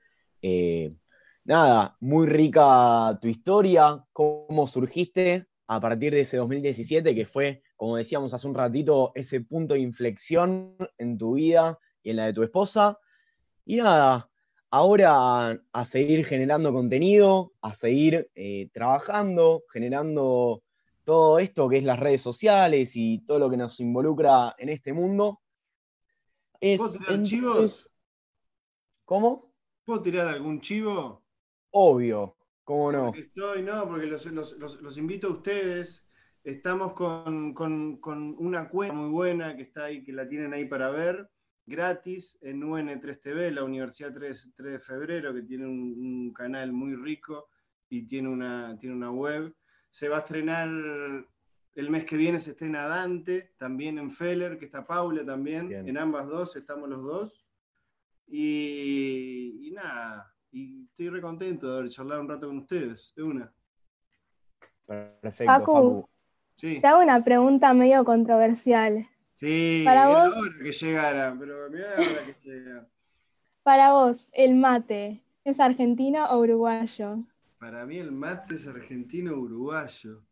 Eh, 0.42 0.96
nada, 1.44 1.98
muy 2.00 2.28
rica 2.28 3.18
tu 3.20 3.28
historia, 3.28 4.06
cómo 4.14 4.68
surgiste 4.68 5.48
a 5.68 5.82
partir 5.82 6.14
de 6.14 6.22
ese 6.22 6.38
2017, 6.38 7.16
que 7.16 7.26
fue 7.26 7.64
como 7.78 7.96
decíamos 7.96 8.34
hace 8.34 8.48
un 8.48 8.56
ratito, 8.56 9.12
ese 9.16 9.42
punto 9.42 9.76
de 9.76 9.82
inflexión 9.82 10.76
en 10.98 11.18
tu 11.18 11.36
vida 11.36 11.80
y 12.02 12.10
en 12.10 12.18
la 12.18 12.26
de 12.26 12.34
tu 12.34 12.44
esposa. 12.44 13.00
Y 13.66 13.78
nada, 13.78 14.30
ahora 14.72 15.62
a 15.72 15.86
seguir 15.86 16.26
generando 16.26 16.74
contenido, 16.74 17.54
a 17.62 17.76
seguir 17.76 18.30
eh, 18.34 18.70
trabajando, 18.74 19.64
generando 19.72 20.64
todo 21.04 21.38
esto 21.40 21.70
que 21.70 21.78
es 21.78 21.84
las 21.84 22.00
redes 22.00 22.22
sociales 22.22 22.94
y 22.96 23.20
todo 23.20 23.38
lo 23.40 23.50
que 23.50 23.58
nos 23.58 23.80
involucra 23.80 24.56
en 24.58 24.70
este 24.70 24.92
mundo. 24.92 25.42
¿Puedo 26.60 26.92
tirar 26.92 27.24
chivos? 27.24 27.92
¿Cómo? 29.06 29.54
¿Puedo 29.86 30.02
tirar 30.02 30.28
algún 30.28 30.60
chivo? 30.62 31.24
Obvio, 31.70 32.36
¿cómo 32.64 32.92
no? 32.92 33.06
Porque 33.06 33.22
estoy, 33.22 33.62
no, 33.62 33.88
porque 33.88 34.08
los 34.08 34.98
invito 34.98 35.28
a 35.28 35.32
ustedes 35.32 36.07
Estamos 36.48 36.94
con, 36.94 37.58
una 38.40 38.70
cuenta 38.70 38.96
muy 38.96 39.10
buena 39.10 39.58
que 39.58 39.64
está 39.64 39.84
ahí, 39.84 40.02
que 40.02 40.14
la 40.14 40.30
tienen 40.30 40.54
ahí 40.54 40.64
para 40.64 40.90
ver, 40.92 41.30
gratis 41.66 42.38
en 42.40 42.62
UN3TV, 42.62 43.52
la 43.52 43.66
Universidad 43.66 44.14
3, 44.14 44.54
de 44.56 44.80
Febrero, 44.80 45.34
que 45.34 45.42
tiene 45.42 45.66
un, 45.66 46.32
canal 46.34 46.72
muy 46.72 46.96
rico 46.96 47.50
y 47.90 48.08
tiene 48.08 48.30
una, 48.30 48.78
tiene 48.80 48.96
una 48.96 49.12
web. 49.12 49.54
Se 49.90 50.08
va 50.08 50.16
a 50.16 50.20
estrenar 50.20 50.70
el 50.70 51.90
mes 51.90 52.06
que 52.06 52.16
viene, 52.16 52.40
se 52.40 52.52
estrena 52.52 52.88
Dante, 52.88 53.52
también 53.58 53.98
en 53.98 54.10
Feller, 54.10 54.58
que 54.58 54.68
está 54.68 54.88
Paula 54.88 55.26
también. 55.26 55.70
En 55.70 55.98
ambas 55.98 56.28
dos 56.28 56.56
estamos 56.56 56.88
los 56.88 57.04
dos. 57.04 57.46
Y, 58.26 59.70
nada, 59.76 60.34
y 60.50 60.86
estoy 60.86 61.10
re 61.10 61.20
contento 61.20 61.70
de 61.70 61.80
haber 61.80 61.92
charlado 61.92 62.22
un 62.22 62.30
rato 62.30 62.48
con 62.48 62.60
ustedes, 62.60 63.12
de 63.18 63.24
una. 63.24 63.54
Perfecto, 64.86 66.08
te 66.58 66.86
hago 66.86 67.02
una 67.02 67.24
pregunta 67.24 67.74
medio 67.74 68.04
controversial. 68.04 69.08
Sí, 69.36 69.84
para 69.86 70.08
vos, 70.08 70.36
que 70.62 70.72
llegara, 70.72 71.36
pero 71.38 71.70
mira 71.70 71.90
la 71.90 71.96
hora 71.96 72.26
que 72.26 72.50
llega. 72.50 72.88
Para 73.62 73.92
vos, 73.92 74.30
¿el 74.34 74.56
mate 74.56 75.22
es 75.44 75.60
argentino 75.60 76.26
o 76.26 76.40
uruguayo? 76.40 77.20
Para 77.60 77.86
mí 77.86 77.98
el 77.98 78.12
mate 78.12 78.56
es 78.56 78.68
argentino 78.68 79.34
o 79.34 79.40
uruguayo. 79.40 80.24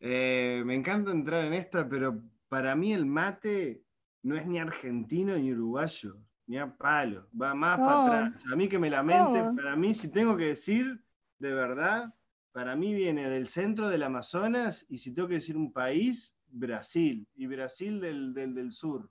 Eh, 0.00 0.62
me 0.66 0.74
encanta 0.74 1.10
entrar 1.10 1.44
en 1.44 1.54
esta, 1.54 1.88
pero 1.88 2.22
para 2.48 2.76
mí 2.76 2.92
el 2.92 3.06
mate 3.06 3.82
no 4.22 4.36
es 4.36 4.46
ni 4.46 4.58
argentino 4.58 5.36
ni 5.36 5.52
uruguayo, 5.52 6.18
ni 6.46 6.58
a 6.58 6.76
palo, 6.76 7.28
va 7.40 7.54
más 7.54 7.78
para 7.78 8.26
atrás. 8.26 8.44
A 8.52 8.56
mí 8.56 8.68
que 8.68 8.78
me 8.78 8.90
lamente, 8.90 9.42
para 9.54 9.76
mí 9.76 9.94
si 9.94 10.08
tengo 10.08 10.36
que 10.36 10.48
decir 10.48 11.02
de 11.38 11.54
verdad, 11.54 12.12
para 12.56 12.74
mí 12.74 12.94
viene 12.94 13.28
del 13.28 13.48
centro 13.48 13.90
del 13.90 14.02
Amazonas 14.02 14.86
y 14.88 14.96
si 14.96 15.12
tengo 15.12 15.28
que 15.28 15.34
decir 15.34 15.58
un 15.58 15.74
país, 15.74 16.34
Brasil, 16.46 17.28
y 17.34 17.46
Brasil 17.46 18.00
del, 18.00 18.72
sur. 18.72 19.10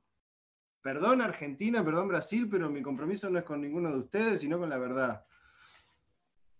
Perdón 0.82 1.22
Argentina, 1.22 1.86
perdón 1.86 2.08
Brasil, 2.08 2.50
pero 2.50 2.72
mi 2.72 2.82
compromiso 2.82 3.30
no 3.30 3.38
es 3.38 3.46
con 3.46 3.62
ninguno 3.62 3.92
de 3.92 4.00
ustedes, 4.00 4.42
sino 4.42 4.58
con 4.58 4.68
la 4.68 4.80
verdad. 4.80 5.24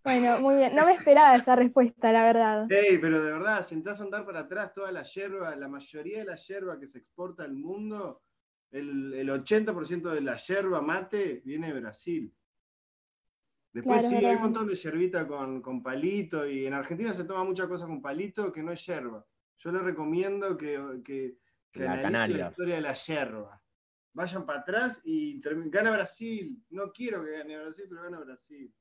Bueno, 0.04 0.40
muy 0.42 0.58
bien. 0.58 0.76
No 0.76 0.86
me 0.86 0.94
esperaba 0.94 1.36
esa 1.36 1.56
respuesta, 1.56 2.12
la 2.12 2.24
verdad. 2.24 2.68
Hey, 2.70 3.00
pero 3.02 3.20
de 3.20 3.32
verdad, 3.32 3.64
sentás 3.64 4.00
a 4.00 4.04
andar 4.04 4.24
para 4.24 4.42
atrás 4.42 4.72
toda 4.72 4.92
la 4.92 5.02
yerba, 5.02 5.56
la 5.56 5.68
mayoría 5.68 6.20
de 6.20 6.26
la 6.26 6.36
yerba 6.36 6.80
que 6.80 6.86
se 6.86 7.00
exporta 7.00 7.46
al 7.46 7.56
mundo, 7.56 8.22
el, 8.70 9.12
el 9.12 9.30
80% 9.30 10.12
de 10.12 10.22
la 10.22 10.36
yerba 10.36 10.84
mate 10.84 11.42
viene 11.44 11.74
de 11.74 11.80
Brasil. 11.80 12.32
Después 13.76 14.08
sí, 14.08 14.16
hay 14.16 14.36
un 14.38 14.42
montón 14.42 14.68
de 14.70 14.76
yerbita 14.76 15.28
con, 15.28 15.84
palito 15.84 16.48
y 16.48 16.66
en 16.66 16.74
Argentina 16.74 17.12
se 17.12 17.26
toma 17.26 17.44
mucha 17.44 17.68
cosa 17.68 17.86
con 17.86 18.02
palito 18.02 18.50
que 18.54 18.64
no 18.64 18.72
es 18.72 18.86
yerba. 18.86 19.26
Yo 19.58 19.70
les 19.74 19.82
recomiendo 19.82 20.56
que, 20.56 20.80
que, 21.04 21.36
la 21.74 21.92
analicen 21.92 22.40
la 22.40 22.48
historia 22.48 22.76
de 22.76 22.82
la 22.82 22.94
yerba. 22.94 23.62
Vayan 24.14 24.46
para 24.46 24.62
atrás 24.62 25.02
y 25.04 25.42
gana 25.42 25.92
Brasil. 25.92 26.64
No 26.70 26.90
quiero 26.94 27.22
que 27.26 27.32
gane 27.32 27.60
Brasil, 27.60 27.84
pero 27.90 28.04
gana 28.04 28.20
Brasil. 28.20 28.74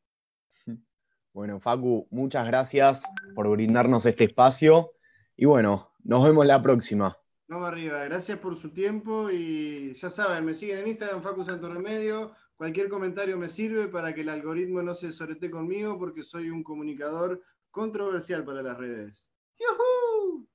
Bueno, 1.33 1.59
Facu, 1.59 2.07
muchas 2.13 2.47
gracias 2.47 3.03
por 3.35 3.51
brindarnos 3.51 4.07
este 4.07 4.23
espacio 4.23 4.93
y 5.37 5.47
bueno, 5.47 5.91
nos 6.05 6.23
vemos 6.23 6.47
la 6.47 6.63
próxima. 6.63 7.19
Vamos 7.49 7.67
arriba, 7.67 8.05
gracias 8.05 8.39
por 8.39 8.57
su 8.57 8.71
tiempo 8.71 9.29
y 9.33 9.95
ya 9.95 10.11
saben, 10.11 10.45
me 10.45 10.55
siguen 10.55 10.79
en 10.79 10.87
Instagram, 10.87 11.21
Facu 11.23 11.43
Santo 11.43 11.69
Remedio. 11.69 12.31
Cualquier 12.57 12.89
comentario 12.89 13.37
me 13.37 13.49
sirve 13.49 13.89
para 13.89 14.15
que 14.15 14.21
el 14.21 14.29
algoritmo 14.29 14.81
no 14.83 14.95
se 14.95 15.11
sorete 15.11 15.51
conmigo 15.51 15.99
porque 15.99 16.23
soy 16.23 16.51
un 16.51 16.63
comunicador 16.63 17.43
controversial 17.71 18.45
para 18.45 18.63
las 18.63 18.79
redes. 18.79 19.29
¡Yuhu! 19.59 20.47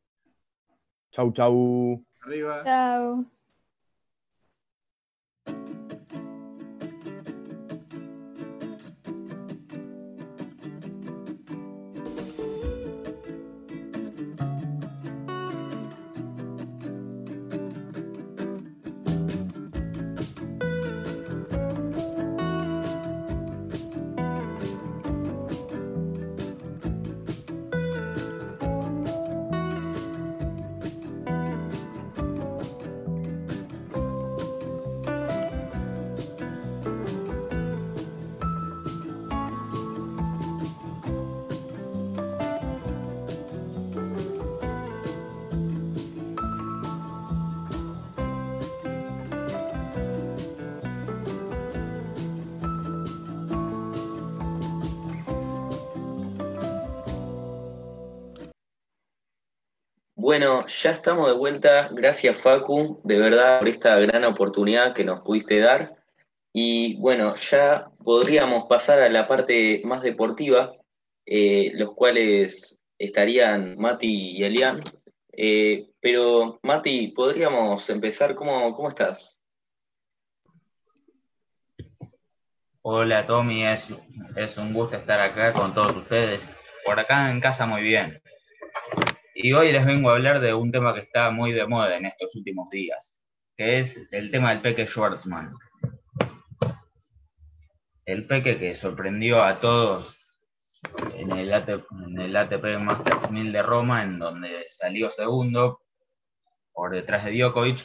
Chau, 1.12 1.34
chau. 1.34 2.06
Arriba. 2.22 2.64
Chau. 2.64 3.26
Bueno, 60.30 60.67
ya 60.67 60.91
estamos 60.91 61.25
de 61.25 61.36
vuelta. 61.36 61.89
Gracias, 61.91 62.38
Facu, 62.38 63.01
de 63.03 63.17
verdad, 63.17 63.57
por 63.57 63.67
esta 63.67 63.97
gran 63.97 64.23
oportunidad 64.25 64.93
que 64.93 65.03
nos 65.03 65.21
pudiste 65.21 65.59
dar. 65.59 65.95
Y 66.53 66.97
bueno, 66.97 67.34
ya 67.34 67.89
podríamos 68.03 68.65
pasar 68.65 68.99
a 68.99 69.09
la 69.09 69.27
parte 69.27 69.82
más 69.86 70.03
deportiva, 70.03 70.73
eh, 71.25 71.71
los 71.73 71.95
cuales 71.95 72.80
estarían 72.99 73.75
Mati 73.80 74.38
y 74.38 74.43
Elian. 74.43 74.84
Eh, 75.32 75.88
pero, 75.99 76.59
Mati, 76.61 77.07
podríamos 77.07 77.89
empezar. 77.89 78.36
¿Cómo, 78.36 78.71
cómo 78.75 78.89
estás? 78.89 79.41
Hola, 82.84 83.25
Tommy. 83.25 83.65
Es, 83.65 83.82
es 84.36 84.55
un 84.57 84.75
gusto 84.75 84.95
estar 84.95 85.19
acá 85.19 85.53
con 85.53 85.73
todos 85.73 85.95
ustedes. 85.95 86.47
Por 86.86 86.99
acá 86.99 87.32
en 87.32 87.41
casa, 87.41 87.65
muy 87.65 87.82
bien. 87.82 88.21
Y 89.42 89.54
hoy 89.54 89.72
les 89.72 89.86
vengo 89.86 90.10
a 90.10 90.16
hablar 90.16 90.42
de 90.42 90.54
un 90.54 90.70
tema 90.70 90.94
que 90.94 91.00
está 91.00 91.32
muy 91.32 91.54
de 91.54 91.66
moda 91.66 91.96
en 91.96 92.06
estos 92.06 92.36
últimos 92.36 92.70
días, 92.70 93.18
que 93.56 93.80
es 93.80 93.98
el 94.12 94.32
tema 94.32 94.50
del 94.50 94.62
Peque 94.62 94.86
Schwarzman. 94.86 95.54
El 98.04 98.28
Peque 98.28 98.60
que 98.60 98.76
sorprendió 98.76 99.42
a 99.42 99.62
todos 99.62 100.14
en 101.16 101.32
el, 101.32 101.54
ATP, 101.54 102.80
Masters 102.82 103.32
1000 103.32 103.54
de 103.54 103.64
Roma, 103.64 104.04
en 104.04 104.20
donde 104.20 104.66
salió 104.78 105.10
segundo 105.12 105.80
por 106.74 106.92
detrás 106.92 107.24
de 107.24 107.32
Djokovic. 107.32 107.80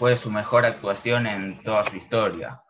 fue 0.00 0.16
su 0.16 0.28
mejor 0.28 0.66
actuación 0.66 1.28
en 1.28 1.62
toda 1.62 1.88
su 1.88 1.94
historia. 1.94 2.60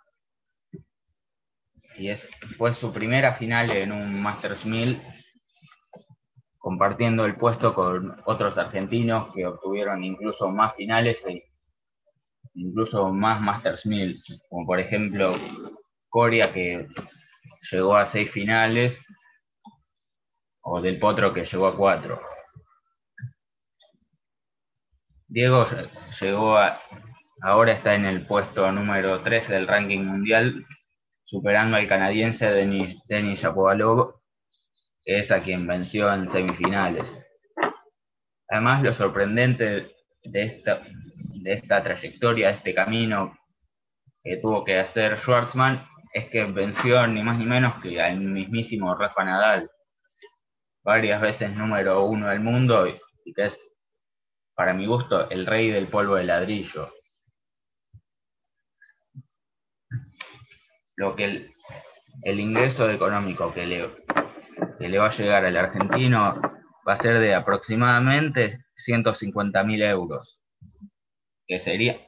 Y 1.97 2.11
es, 2.11 2.23
fue 2.59 2.75
su 2.75 2.93
primera 2.93 3.37
final 3.37 3.71
en 3.71 3.93
un 3.93 4.21
Masters 4.21 4.67
1000 4.67 5.01
compartiendo 6.63 7.25
el 7.25 7.37
puesto 7.37 7.75
con 7.75 8.23
otros 8.25 8.57
argentinos 8.57 9.35
que 9.35 9.47
obtuvieron 9.47 10.05
incluso 10.05 10.49
más 10.49 10.75
finales 10.77 11.21
e 11.27 11.43
incluso 12.55 13.13
más 13.13 13.41
Masters 13.41 13.85
1000, 13.85 14.23
como 14.49 14.65
por 14.65 14.79
ejemplo 14.79 15.35
Coria 16.09 16.53
que 16.53 16.87
llegó 17.73 17.97
a 17.97 18.13
seis 18.13 18.31
finales 18.31 18.97
o 20.61 20.81
Del 20.81 21.01
Potro 21.01 21.35
que 21.35 21.45
llegó 21.45 21.67
a 21.67 21.77
cuatro. 21.77 22.21
Diego 25.27 25.67
llegó 26.21 26.57
a, 26.59 26.81
ahora 27.43 27.73
está 27.73 27.97
en 27.97 28.05
el 28.05 28.25
puesto 28.25 28.71
número 28.71 29.21
13 29.25 29.53
del 29.53 29.67
ranking 29.67 30.05
mundial, 30.05 30.65
superando 31.25 31.77
al 31.77 31.89
canadiense 31.89 32.47
Denis, 32.47 33.03
Denis 33.09 33.43
es 35.05 35.31
a 35.31 35.43
quien 35.43 35.67
venció 35.67 36.13
en 36.13 36.31
semifinales. 36.31 37.09
Además, 38.49 38.83
lo 38.83 38.95
sorprendente 38.95 39.95
de 40.25 40.43
esta, 40.43 40.83
de 41.43 41.53
esta 41.55 41.83
trayectoria, 41.83 42.49
de 42.49 42.55
este 42.55 42.75
camino 42.75 43.37
que 44.23 44.37
tuvo 44.37 44.65
que 44.65 44.79
hacer 44.79 45.19
Schwartzman, 45.21 45.87
es 46.13 46.29
que 46.29 46.45
venció 46.45 47.07
ni 47.07 47.23
más 47.23 47.39
ni 47.39 47.47
menos 47.47 47.81
que 47.83 48.01
al 48.01 48.21
mismísimo 48.21 48.95
Rafa 48.95 49.25
Nadal, 49.25 49.71
varias 50.85 51.21
veces 51.21 51.55
número 51.57 52.05
uno 52.05 52.29
del 52.29 52.41
mundo 52.41 52.87
y 52.87 53.33
que 53.35 53.47
es, 53.47 53.59
para 54.55 54.75
mi 54.75 54.87
gusto, 54.87 55.31
el 55.31 55.47
rey 55.47 55.71
del 55.71 55.89
polvo 55.89 56.17
de 56.17 56.25
ladrillo. 56.25 56.93
Lo 60.97 61.17
que 61.17 61.25
el, 61.25 61.55
el 62.23 62.41
ingreso 62.41 62.91
económico 62.91 63.53
que 63.55 63.67
le 63.67 63.91
que 64.79 64.89
le 64.89 64.99
va 64.99 65.09
a 65.09 65.17
llegar 65.17 65.45
al 65.45 65.57
argentino 65.57 66.41
va 66.87 66.95
a 66.95 67.03
ser 67.03 67.19
de 67.19 67.35
aproximadamente 67.35 68.65
150 68.77 69.63
mil 69.65 69.83
euros, 69.83 70.41
que 71.47 71.59
sería, 71.61 71.99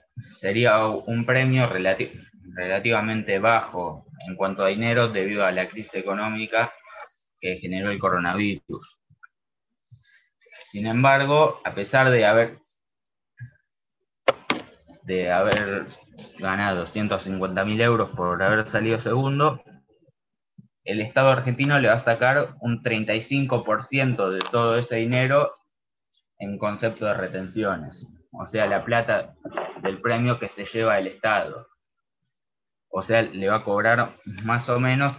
sería 0.40 0.86
un 0.86 1.24
premio 1.24 1.68
relativamente 1.68 3.38
bajo 3.38 4.06
en 4.26 4.36
cuanto 4.36 4.64
a 4.64 4.68
dinero 4.68 5.08
debido 5.08 5.44
a 5.44 5.52
la 5.52 5.68
crisis 5.68 5.94
económica 5.94 6.72
que 7.38 7.56
generó 7.56 7.90
el 7.90 7.98
coronavirus. 7.98 8.98
Sin 10.72 10.86
embargo, 10.86 11.60
a 11.64 11.74
pesar 11.74 12.10
de 12.10 12.26
haber, 12.26 12.58
de 15.02 15.30
haber 15.30 15.86
ganado 16.38 16.86
150 16.86 17.64
mil 17.64 17.80
euros 17.80 18.10
por 18.16 18.42
haber 18.42 18.68
salido 18.70 19.00
segundo, 19.00 19.62
el 20.84 21.00
Estado 21.00 21.30
argentino 21.30 21.78
le 21.78 21.88
va 21.88 21.94
a 21.94 22.04
sacar 22.04 22.56
un 22.60 22.82
35% 22.82 24.30
de 24.30 24.40
todo 24.50 24.76
ese 24.76 24.96
dinero 24.96 25.54
en 26.38 26.58
concepto 26.58 27.06
de 27.06 27.14
retenciones, 27.14 28.06
o 28.32 28.46
sea, 28.46 28.66
la 28.66 28.84
plata 28.84 29.34
del 29.82 30.00
premio 30.00 30.38
que 30.38 30.50
se 30.50 30.66
lleva 30.66 30.98
el 30.98 31.06
Estado. 31.06 31.68
O 32.88 33.02
sea, 33.02 33.22
le 33.22 33.48
va 33.48 33.56
a 33.56 33.64
cobrar 33.64 34.18
más 34.44 34.68
o 34.68 34.78
menos 34.78 35.16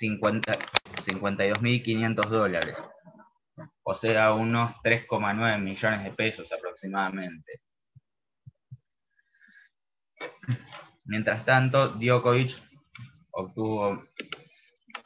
52.500 0.00 2.28
dólares, 2.28 2.76
o 3.82 3.94
sea, 3.94 4.32
unos 4.32 4.72
3,9 4.82 5.60
millones 5.60 6.04
de 6.04 6.10
pesos 6.12 6.50
aproximadamente. 6.52 7.60
Mientras 11.04 11.44
tanto, 11.44 11.90
Djokovic 11.90 12.56
obtuvo 13.30 14.04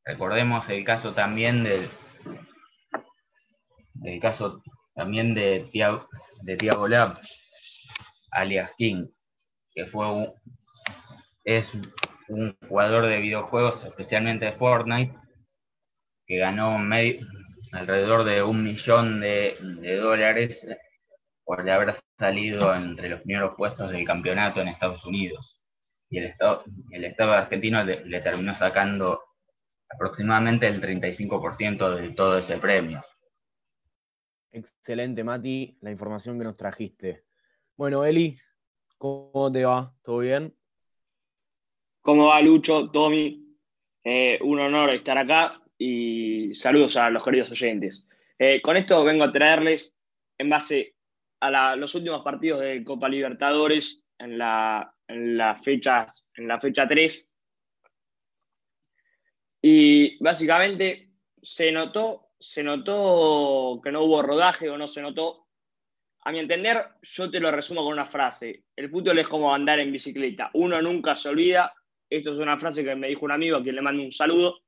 Recordemos 0.05 0.68
el 0.68 0.84
caso 0.84 1.14
también 1.14 1.64
del, 1.64 1.90
el 4.05 4.20
caso 4.20 4.62
también 4.94 5.34
de 5.34 5.68
Tiago, 5.72 6.09
de 6.42 6.57
Lab, 6.88 7.18
alias 8.30 8.70
King, 8.76 9.07
que 9.72 9.86
fue 9.86 10.11
un, 10.11 10.32
es 11.44 11.70
un 12.28 12.57
jugador 12.68 13.07
de 13.07 13.18
videojuegos, 13.18 13.84
especialmente 13.84 14.47
de 14.47 14.53
Fortnite, 14.53 15.14
que 16.26 16.38
ganó 16.38 16.76
alrededor 17.72 18.24
de 18.24 18.42
un 18.42 18.64
millón 18.64 19.20
de, 19.20 19.57
dólares 20.01 20.66
por 21.44 21.68
haber 21.68 21.94
salido 22.18 22.74
entre 22.74 23.09
los 23.09 23.20
primeros 23.20 23.55
puestos 23.57 23.90
del 23.90 24.05
campeonato 24.05 24.61
en 24.61 24.68
Estados 24.68 25.05
Unidos. 25.05 25.61
Y 26.09 26.18
el 26.18 26.24
Estado, 26.24 26.64
el 26.90 27.05
estado 27.05 27.32
argentino 27.32 27.84
le 27.84 28.20
terminó 28.20 28.57
sacando 28.57 29.20
aproximadamente 29.88 30.66
el 30.66 30.80
35% 30.80 31.97
de 31.97 32.11
todo 32.11 32.38
ese 32.38 32.59
premio. 32.59 33.03
Excelente, 34.53 35.22
Mati, 35.22 35.76
la 35.80 35.90
información 35.90 36.38
que 36.38 36.44
nos 36.44 36.57
trajiste. 36.57 37.24
Bueno, 37.76 38.05
Eli, 38.05 38.38
¿cómo 38.97 39.51
te 39.53 39.64
va? 39.64 39.94
¿Todo 40.03 40.18
bien? 40.18 40.55
¿Cómo 42.01 42.26
va, 42.26 42.40
Lucho, 42.40 42.90
Tommy? 42.90 43.47
Eh, 44.05 44.38
un 44.42 44.61
honor 44.61 44.90
estar 44.90 45.18
acá 45.18 45.61
y 45.76 46.55
saludos 46.55 46.97
a 46.97 47.11
los 47.11 47.24
queridos 47.24 47.51
oyentes. 47.51 48.07
Eh, 48.38 48.62
con 48.62 48.76
esto 48.76 49.03
vengo 49.05 49.24
a 49.24 49.32
traerles, 49.32 49.94
en 50.38 50.49
base 50.49 50.94
a 51.40 51.76
los 51.76 51.94
últimos 51.94 52.22
partidos 52.22 52.61
de 52.61 52.82
Copa 52.84 53.09
Libertadores, 53.09 54.05
en 54.18 54.38
la, 54.38 54.94
en, 55.09 55.38
fechas, 55.62 56.26
en 56.34 56.49
la 56.49 56.61
fecha 56.61 56.86
3, 56.88 57.30
y 59.62 60.22
básicamente 60.22 61.11
se 61.42 61.72
notó, 61.72 62.26
se 62.39 62.62
notó 62.62 63.80
que 63.82 63.93
no 63.93 64.03
hubo 64.03 64.22
rodaje 64.22 64.68
o 64.68 64.78
no 64.78 64.87
se 64.87 65.03
notó. 65.03 65.47
A 66.24 66.32
mi 66.32 66.41
entender, 66.41 66.84
yo 67.03 67.30
te 67.30 67.41
lo 67.41 67.51
resumo 67.51 67.84
con 67.84 67.93
una 67.93 68.07
frase. 68.07 68.64
El 68.74 68.91
fútbol 68.91 69.18
es 69.18 69.28
como 69.28 69.55
andar 69.55 69.78
en 69.78 69.93
bicicleta. 69.93 70.51
Uno 70.55 70.80
nunca 70.82 71.14
se 71.14 71.28
olvida. 71.28 71.72
Esto 72.11 72.32
es 72.32 72.39
una 72.39 72.59
frase 72.59 72.84
que 72.84 72.95
me 72.95 73.09
dijo 73.09 73.24
un 73.24 73.32
amigo 73.32 73.57
a 73.57 73.62
quien 73.62 73.76
le 73.76 73.82
mando 73.82 74.03
un 74.03 74.12
saludo. 74.12 74.59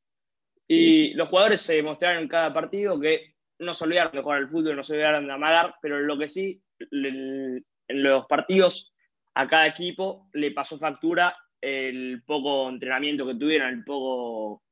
Y 0.67 1.15
los 1.15 1.29
jugadores 1.29 1.61
se 1.61 1.77
demostraron 1.77 2.23
en 2.23 2.29
cada 2.29 2.53
partido 2.53 3.01
que 3.01 3.35
no 3.59 3.75
se 3.75 3.85
olvidaron 3.85 4.13
de 4.13 4.23
jugar 4.23 4.39
al 4.39 4.49
fútbol, 4.49 4.77
no 4.77 4.85
se 4.85 4.93
olvidaron 4.93 5.27
de 5.27 5.33
amagar, 5.33 5.75
pero 5.83 5.99
lo 5.99 6.19
que 6.19 6.29
sí, 6.29 6.63
en 6.91 7.65
los 7.89 8.27
partidos 8.27 8.95
a 9.35 9.47
cada 9.47 9.67
equipo 9.67 10.29
le 10.33 10.53
pasó 10.53 10.79
factura 10.79 11.37
el 11.61 12.23
poco 12.25 12.69
entrenamiento 12.69 13.27
que 13.27 13.35
tuvieron, 13.35 13.71
el 13.71 13.85
poco 13.85 14.63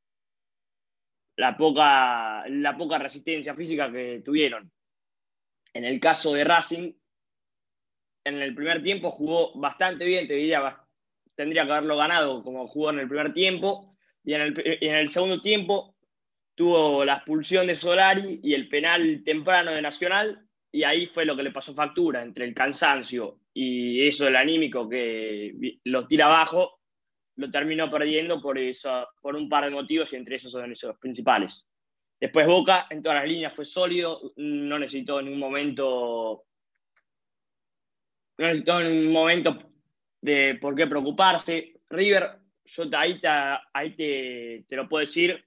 la 1.37 1.57
poca, 1.57 2.45
la 2.49 2.77
poca 2.77 2.99
resistencia 2.99 3.55
física 3.55 3.91
que 3.91 4.23
tuvieron. 4.25 4.71
En 5.73 5.85
el 5.85 6.01
caso 6.01 6.33
de 6.33 6.45
Racing, 6.45 6.93
en 8.25 8.43
el 8.43 8.55
primer 8.55 8.83
tiempo 8.83 9.11
jugó 9.11 9.53
bastante 9.59 10.05
bien, 10.05 10.27
te 10.27 10.35
tendría 11.35 11.67
que 11.67 11.73
haberlo 11.73 11.97
ganado 11.97 12.43
como 12.43 12.67
jugó 12.67 12.91
en 12.91 13.01
el 13.01 13.09
primer 13.09 13.33
tiempo, 13.33 13.89
y 14.25 14.35
en 14.35 14.41
el, 14.41 14.79
en 14.81 14.95
el 14.95 15.09
segundo 15.11 15.41
tiempo 15.41 15.95
tuvo 16.55 17.05
la 17.05 17.17
expulsión 17.17 17.67
de 17.67 17.77
Solari 17.77 18.41
y 18.43 18.55
el 18.55 18.69
penal 18.69 19.23
temprano 19.25 19.73
de 19.73 19.83
Nacional, 19.83 20.49
y 20.73 20.83
ahí 20.83 21.07
fue 21.07 21.25
lo 21.25 21.37
que 21.37 21.43
le 21.43 21.53
pasó 21.53 21.75
factura, 21.75 22.23
entre 22.23 22.47
el 22.47 22.55
cansancio 22.55 23.41
y 23.59 24.07
eso, 24.07 24.29
el 24.29 24.37
anímico 24.37 24.87
que 24.87 25.79
lo 25.85 26.07
tira 26.07 26.27
abajo, 26.27 26.76
lo 27.37 27.51
terminó 27.51 27.91
perdiendo 27.91 28.41
por, 28.41 28.59
eso, 28.59 29.09
por 29.21 29.37
un 29.37 29.49
par 29.49 29.65
de 29.65 29.71
motivos 29.71 30.13
y 30.13 30.17
entre 30.17 30.37
esos 30.37 30.53
son 30.53 30.73
esos 30.73 30.99
principales. 30.99 31.67
Después 32.19 32.47
Boca 32.47 32.87
en 32.91 33.03
todas 33.03 33.19
las 33.19 33.29
líneas 33.29 33.55
fue 33.55 33.67
sólido, 33.67 34.33
no 34.37 34.79
necesitó 34.79 35.21
en 35.21 35.29
un 35.29 35.39
momento 35.39 36.45
no 38.39 38.47
necesitó 38.47 38.81
en 38.81 38.87
un 38.87 39.13
momento 39.13 39.59
de 40.21 40.59
por 40.61 40.75
qué 40.75 40.87
preocuparse. 40.87 41.81
River, 41.89 42.39
yo 42.65 42.85
ahí, 42.97 43.21
te, 43.21 43.29
ahí 43.29 43.97
te, 43.97 44.65
te 44.69 44.77
lo 44.77 44.89
puedo 44.89 45.01
decir, 45.01 45.43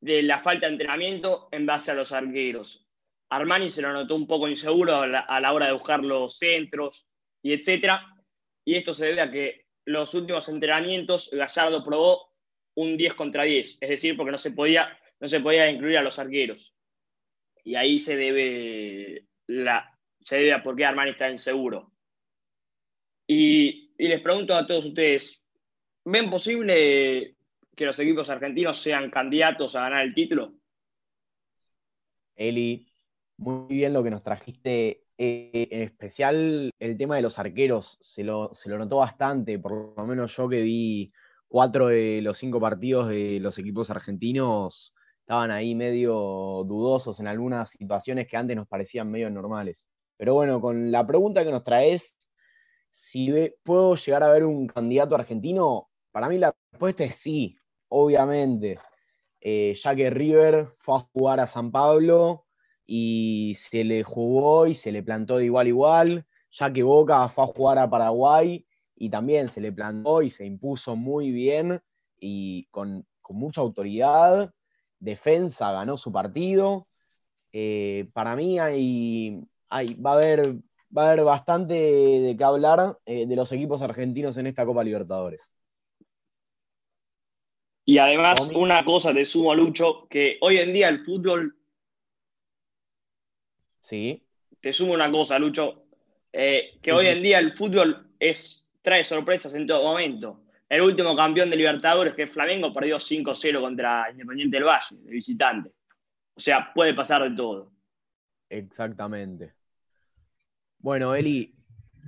de 0.00 0.22
la 0.22 0.38
falta 0.38 0.66
de 0.66 0.72
entrenamiento 0.72 1.48
en 1.50 1.66
base 1.66 1.90
a 1.90 1.94
los 1.94 2.12
arqueros. 2.12 2.86
Armani 3.30 3.70
se 3.70 3.82
lo 3.82 3.92
notó 3.92 4.14
un 4.14 4.26
poco 4.26 4.48
inseguro 4.48 4.96
a 4.96 5.06
la, 5.06 5.52
hora 5.52 5.66
de 5.66 5.72
buscar 5.72 6.04
los 6.04 6.38
centros 6.38 7.08
y 7.42 7.52
etcétera. 7.52 8.06
Y 8.64 8.76
esto 8.76 8.92
se 8.92 9.06
debe 9.06 9.20
a 9.20 9.30
que 9.30 9.65
los 9.86 10.14
últimos 10.14 10.48
entrenamientos 10.48 11.30
Gallardo 11.32 11.84
probó 11.84 12.32
un 12.74 12.96
10 12.96 13.14
contra 13.14 13.44
10, 13.44 13.78
es 13.80 13.88
decir, 13.88 14.16
porque 14.16 14.32
no 14.32 14.38
se 14.38 14.50
podía, 14.50 14.98
no 15.20 15.28
se 15.28 15.40
podía 15.40 15.70
incluir 15.70 15.96
a 15.96 16.02
los 16.02 16.18
arqueros. 16.18 16.74
Y 17.64 17.74
ahí 17.74 17.98
se 17.98 18.16
debe, 18.16 19.26
la, 19.46 19.98
se 20.22 20.36
debe 20.36 20.52
a 20.52 20.62
por 20.62 20.76
qué 20.76 20.84
Armani 20.84 21.12
está 21.12 21.30
inseguro. 21.30 21.92
Y, 23.26 23.92
y 23.96 24.08
les 24.08 24.20
pregunto 24.20 24.54
a 24.54 24.66
todos 24.66 24.84
ustedes, 24.84 25.42
¿ven 26.04 26.28
posible 26.28 27.36
que 27.74 27.86
los 27.86 27.98
equipos 27.98 28.28
argentinos 28.28 28.78
sean 28.78 29.10
candidatos 29.10 29.74
a 29.74 29.82
ganar 29.82 30.04
el 30.04 30.14
título? 30.14 30.54
Eli, 32.34 32.86
muy 33.38 33.74
bien 33.74 33.92
lo 33.92 34.04
que 34.04 34.10
nos 34.10 34.22
trajiste. 34.22 35.05
Eh, 35.18 35.68
en 35.70 35.82
especial 35.82 36.70
el 36.78 36.98
tema 36.98 37.16
de 37.16 37.22
los 37.22 37.38
arqueros, 37.38 37.96
se 38.00 38.22
lo, 38.22 38.52
se 38.52 38.68
lo 38.68 38.76
notó 38.78 38.96
bastante, 38.96 39.58
por 39.58 39.96
lo 39.96 40.06
menos 40.06 40.36
yo 40.36 40.48
que 40.48 40.60
vi 40.60 41.12
cuatro 41.48 41.88
de 41.88 42.20
los 42.22 42.36
cinco 42.38 42.60
partidos 42.60 43.08
de 43.08 43.38
los 43.40 43.58
equipos 43.58 43.88
argentinos, 43.90 44.94
estaban 45.20 45.50
ahí 45.50 45.74
medio 45.74 46.64
dudosos 46.66 47.18
en 47.20 47.28
algunas 47.28 47.70
situaciones 47.70 48.28
que 48.28 48.36
antes 48.36 48.56
nos 48.56 48.68
parecían 48.68 49.10
medio 49.10 49.30
normales. 49.30 49.88
Pero 50.18 50.34
bueno, 50.34 50.60
con 50.60 50.90
la 50.92 51.06
pregunta 51.06 51.44
que 51.44 51.50
nos 51.50 51.62
traes, 51.62 52.16
si 52.90 53.32
puedo 53.64 53.94
llegar 53.94 54.22
a 54.22 54.32
ver 54.32 54.44
un 54.44 54.66
candidato 54.66 55.14
argentino, 55.14 55.88
para 56.12 56.28
mí 56.28 56.38
la 56.38 56.54
respuesta 56.72 57.04
es 57.04 57.14
sí, 57.16 57.58
obviamente. 57.88 58.78
Eh, 59.40 59.74
ya 59.74 59.94
que 59.94 60.10
River 60.10 60.68
fue 60.78 60.96
a 60.96 61.08
jugar 61.12 61.40
a 61.40 61.46
San 61.46 61.70
Pablo 61.70 62.45
y 62.86 63.56
se 63.58 63.84
le 63.84 64.04
jugó 64.04 64.66
y 64.66 64.74
se 64.74 64.92
le 64.92 65.02
plantó 65.02 65.38
de 65.38 65.46
igual 65.46 65.66
a 65.66 65.68
igual, 65.68 66.26
ya 66.52 66.72
que 66.72 66.82
Boca 66.82 67.28
fue 67.28 67.44
a 67.44 67.48
jugar 67.48 67.78
a 67.78 67.90
Paraguay 67.90 68.64
y 68.94 69.10
también 69.10 69.50
se 69.50 69.60
le 69.60 69.72
plantó 69.72 70.22
y 70.22 70.30
se 70.30 70.46
impuso 70.46 70.96
muy 70.96 71.30
bien 71.30 71.80
y 72.18 72.66
con, 72.70 73.06
mucha 73.28 73.60
autoridad, 73.60 74.52
defensa 75.00 75.72
ganó 75.72 75.98
su 75.98 76.12
partido. 76.12 76.86
Eh, 77.52 78.08
para 78.12 78.36
mí 78.36 78.60
hay, 78.60 79.42
va, 79.72 80.12
a 80.12 80.14
haber, 80.14 80.54
va 80.96 81.02
a 81.02 81.06
haber 81.08 81.24
bastante 81.24 81.74
de 81.74 82.36
qué 82.38 82.44
hablar 82.44 82.98
eh, 83.04 83.26
de 83.26 83.36
los 83.36 83.50
equipos 83.50 83.82
argentinos 83.82 84.36
en 84.36 84.46
esta 84.46 84.64
Copa 84.64 84.84
Libertadores. 84.84 85.52
Y 87.84 87.98
además, 87.98 88.50
una 88.54 88.84
cosa 88.84 89.12
te 89.12 89.24
sumo, 89.24 89.54
Lucho, 89.54 90.06
que 90.08 90.38
hoy 90.40 90.58
en 90.58 90.72
día 90.72 90.88
el 90.88 91.04
fútbol 91.04 91.56
Sí. 93.86 94.20
Te 94.60 94.72
sumo 94.72 94.94
una 94.94 95.08
cosa, 95.12 95.38
Lucho, 95.38 95.84
eh, 96.32 96.76
que 96.82 96.92
hoy 96.92 97.06
en 97.06 97.22
día 97.22 97.38
el 97.38 97.56
fútbol 97.56 98.08
es, 98.18 98.68
trae 98.82 99.04
sorpresas 99.04 99.54
en 99.54 99.64
todo 99.64 99.84
momento. 99.84 100.42
El 100.68 100.80
último 100.80 101.14
campeón 101.14 101.50
de 101.50 101.56
Libertadores, 101.56 102.12
que 102.14 102.24
es 102.24 102.32
Flamengo, 102.32 102.74
perdió 102.74 102.96
5-0 102.96 103.60
contra 103.60 104.10
Independiente 104.10 104.56
del 104.56 104.66
Valle, 104.66 104.96
de 104.96 105.10
visitante. 105.12 105.70
O 106.34 106.40
sea, 106.40 106.72
puede 106.74 106.94
pasar 106.94 107.30
de 107.30 107.36
todo. 107.36 107.70
Exactamente. 108.48 109.54
Bueno, 110.78 111.14
Eli, 111.14 111.54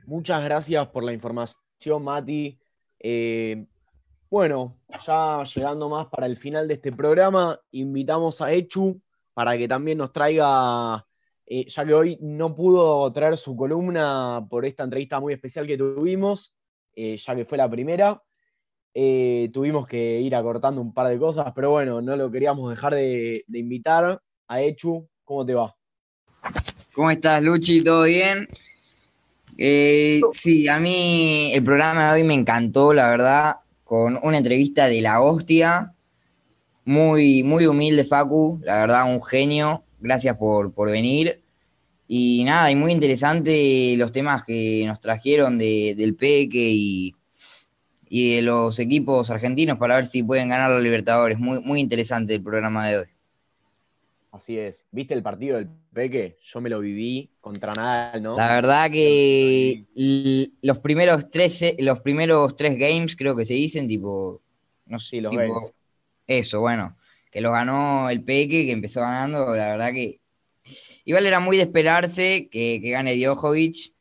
muchas 0.05 0.43
gracias 0.43 0.89
por 0.89 1.05
la 1.05 1.13
información, 1.13 2.03
Mati. 2.03 2.59
Eh, 2.99 3.65
bueno, 4.29 4.81
ya 5.07 5.45
llegando 5.45 5.89
más 5.89 6.09
para 6.09 6.27
el 6.27 6.39
final 6.39 6.67
de 6.67 6.75
este 6.75 6.91
programa, 6.91 7.61
invitamos 7.71 8.41
a 8.41 8.51
Echu 8.51 9.01
para 9.33 9.57
que 9.57 9.69
también 9.69 9.99
nos 9.99 10.13
traiga 10.13 11.05
eh, 11.51 11.65
ya 11.67 11.87
que 11.87 11.95
hoy 11.95 12.19
no 12.21 12.55
pudo 12.55 13.11
traer 13.11 13.39
su 13.39 13.57
columna 13.57 14.47
por 14.51 14.67
esta 14.67 14.85
entrevista 14.85 15.19
muy 15.19 15.33
especial 15.33 15.67
que 15.67 15.79
tuvimos, 15.79 16.55
eh, 16.95 17.17
ya 17.17 17.35
que 17.35 17.47
fue 17.47 17.57
la 17.57 17.71
primera. 17.71 18.23
Eh, 18.93 19.49
tuvimos 19.51 19.87
que 19.87 20.21
ir 20.21 20.35
acortando 20.35 20.83
un 20.83 20.93
par 20.93 21.09
de 21.09 21.19
cosas, 21.19 21.51
pero 21.55 21.71
bueno, 21.71 22.03
no 22.03 22.17
lo 22.17 22.31
queríamos 22.31 22.69
dejar 22.69 22.95
de, 22.95 23.45
invitar. 23.55 24.21
A 24.47 24.63
Echu, 24.63 25.09
¿cómo 25.25 25.47
te 25.47 25.55
va? 25.55 25.75
¿Cómo 26.93 27.11
estás, 27.11 27.43
Luchi? 27.43 27.83
¿Todo 27.83 28.05
bien? 28.05 28.49
sí, 30.33 30.69
a 30.69 30.79
mí 30.79 31.51
el 31.53 31.65
programa 31.65 32.09
de 32.09 32.21
hoy 32.21 32.27
me 32.27 32.35
encantó, 32.35 32.93
la 32.93 33.09
verdad, 33.09 33.57
con 33.85 34.19
una 34.23 34.37
entrevista 34.37 34.87
de 34.87 35.01
la 35.01 35.23
hostia. 35.23 35.95
Muy, 36.85 37.43
muy 37.43 37.67
humilde, 37.67 38.05
Facu, 38.05 38.61
la 38.63 38.81
verdad, 38.81 39.13
un 39.13 39.23
genio 39.23 39.85
gracias 40.01 40.37
por, 40.37 40.73
venir. 40.91 41.43
Y 42.07 42.45
nada, 42.45 42.71
y 42.71 42.75
muy 42.75 42.93
interesante 42.93 43.95
los 43.97 44.13
temas 44.13 44.45
que 44.45 44.85
nos 44.87 45.01
trajeron 45.01 45.59
del 45.59 46.15
Peque 46.17 46.71
y, 46.71 47.15
y 48.09 48.37
de 48.37 48.43
los 48.43 48.79
equipos 48.79 49.31
argentinos 49.31 49.79
para 49.79 49.97
ver 49.97 50.07
si 50.07 50.23
pueden 50.23 50.49
ganar 50.49 50.71
los 50.71 50.83
Libertadores. 50.83 51.39
Muy, 51.39 51.61
muy 51.61 51.81
interesante 51.81 52.37
el 52.37 52.43
programa 52.43 52.89
de 52.89 52.99
hoy. 52.99 53.07
Así 54.31 54.59
es. 54.59 54.85
¿Viste 54.91 55.15
el 55.15 55.23
partido 55.23 55.57
del 55.57 55.69
Peque? 55.93 56.39
Yo 56.43 56.61
me 56.61 56.71
lo 56.71 56.81
viví 56.81 57.31
contra 57.41 57.73
nada, 57.75 58.19
¿no? 58.21 58.37
La 58.37 58.55
verdad 58.55 58.91
que 58.91 59.85
los 60.63 60.79
primeros 60.79 61.31
tres, 61.31 61.61
los 61.79 62.01
primeros 62.01 62.57
tres 62.57 62.79
games 62.79 63.17
creo 63.17 63.37
que 63.37 63.45
se 63.45 63.55
dicen, 63.55 63.89
tipo. 63.89 64.41
No 64.87 64.99
sé, 64.99 65.21
los 65.21 65.31
tipo, 65.31 65.73
Eso, 66.27 66.61
bueno 66.61 66.98
que 67.31 67.41
lo 67.41 67.53
ganó 67.53 68.11
el 68.11 68.23
Peque, 68.23 68.67
que 68.67 68.73
empezó 68.73 69.01
ganando, 69.01 69.55
la 69.55 69.69
verdad 69.69 69.93
que 69.93 70.21
igual 71.05 71.27
era 71.27 71.41
muy 71.41 71.57
de 71.57 71.65
esperarse 71.65 72.49
que, 72.51 72.79
gane 72.79 73.17
Djokovic. 73.17 73.93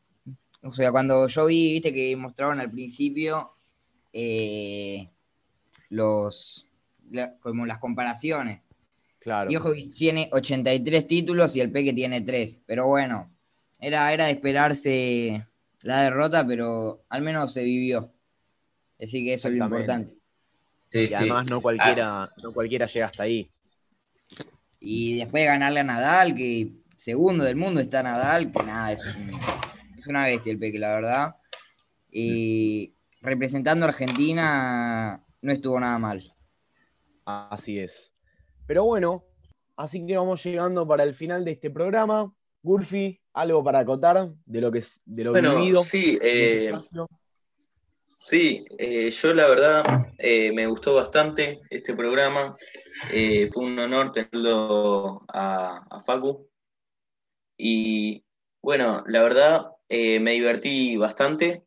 O 0.63 0.73
sea, 0.73 0.91
cuando 0.91 1.27
yo 1.27 1.45
vi, 1.45 1.73
viste 1.73 1.93
que 1.93 2.15
mostraron 2.15 2.59
al 2.59 2.71
principio 2.71 3.53
eh, 4.11 5.09
los 5.89 6.65
como 7.39 7.65
las 7.65 7.79
comparaciones. 7.79 8.61
Claro. 9.19 9.49
Djokovic 9.49 9.93
tiene 9.95 10.29
83 10.31 11.07
títulos 11.07 11.55
y 11.55 11.61
el 11.61 11.71
Peque 11.71 11.93
tiene 11.93 12.21
3. 12.21 12.59
Pero 12.65 12.87
bueno, 12.87 13.31
era, 13.79 14.11
era 14.13 14.25
de 14.25 14.31
esperarse 14.31 15.45
la 15.83 16.01
derrota, 16.01 16.45
pero 16.45 17.03
al 17.09 17.21
menos 17.21 17.53
se 17.53 17.63
vivió. 17.63 18.11
Así 18.99 19.23
que 19.23 19.33
eso 19.33 19.47
es 19.47 19.55
lo 19.55 19.65
importante 19.65 20.16
y 20.91 21.13
además 21.13 21.45
no 21.49 21.61
cualquiera, 21.61 22.31
no 22.41 22.53
cualquiera 22.53 22.87
llega 22.87 23.07
hasta 23.07 23.23
ahí. 23.23 23.49
Y 24.79 25.17
después 25.17 25.43
de 25.43 25.47
ganarle 25.47 25.79
a 25.81 25.83
Nadal, 25.83 26.35
que 26.35 26.71
segundo 26.95 27.43
del 27.43 27.55
mundo 27.55 27.79
está 27.79 28.03
Nadal, 28.03 28.51
que 28.51 28.63
nada, 28.63 28.93
es, 28.93 29.01
una 30.07 30.25
bestia 30.25 30.51
el 30.53 30.59
Peque, 30.59 30.79
la 30.79 30.95
verdad. 30.95 31.35
Y 32.09 32.93
representando 33.21 33.85
a 33.85 33.89
Argentina 33.89 35.23
no 35.41 35.51
estuvo 35.51 35.79
nada 35.79 35.97
mal. 35.99 36.33
Así 37.25 37.79
es. 37.79 38.13
Pero 38.65 38.85
bueno, 38.85 39.25
así 39.75 40.05
que 40.05 40.15
vamos 40.15 40.43
llegando 40.43 40.87
para 40.87 41.03
el 41.03 41.13
final 41.13 41.43
de 41.43 41.51
este 41.51 41.69
programa. 41.69 42.33
Gurfi, 42.63 43.19
algo 43.33 43.63
para 43.63 43.79
acotar 43.79 44.29
de 44.45 44.61
lo 44.61 44.71
que 44.71 44.83
de 45.05 45.23
lo 45.23 45.31
bueno, 45.31 45.59
vivido. 45.59 45.83
Sí, 45.83 46.17
eh, 46.21 46.71
Sí, 48.19 48.65
eh, 48.77 49.11
yo 49.11 49.33
la 49.33 49.47
verdad 49.47 49.83
eh, 50.17 50.51
me 50.51 50.67
gustó 50.67 50.95
bastante 50.95 51.59
este 51.69 51.95
programa. 51.95 52.55
Eh, 53.11 53.47
fue 53.47 53.65
un 53.65 53.79
honor 53.79 54.11
tenerlo 54.11 55.23
a, 55.27 56.01
Facu. 56.05 56.49
Y 57.57 58.23
bueno, 58.61 59.03
la 59.07 59.23
verdad 59.23 59.67
me 59.89 60.31
divertí 60.31 60.97
bastante. 60.97 61.63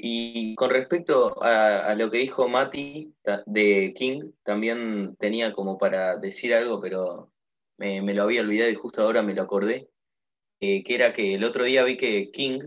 y 0.00 0.54
con 0.54 0.70
respecto 0.70 1.42
a, 1.42 1.94
lo 1.94 2.10
que 2.10 2.18
dijo 2.18 2.48
Mati 2.48 3.12
de 3.46 3.92
King, 3.96 4.32
también 4.44 5.16
tenía 5.18 5.52
como 5.52 5.78
para 5.78 6.16
decir 6.16 6.54
algo, 6.54 6.80
pero 6.80 7.32
me, 7.78 8.00
lo 8.14 8.22
había 8.24 8.42
olvidado 8.42 8.70
y 8.70 8.74
justo 8.76 9.02
ahora 9.02 9.22
me 9.22 9.34
lo 9.34 9.42
acordé, 9.42 9.88
que 10.60 10.84
era 10.86 11.12
que 11.12 11.34
el 11.34 11.44
otro 11.44 11.64
día 11.64 11.84
vi 11.84 11.96
que 11.96 12.30
King 12.30 12.60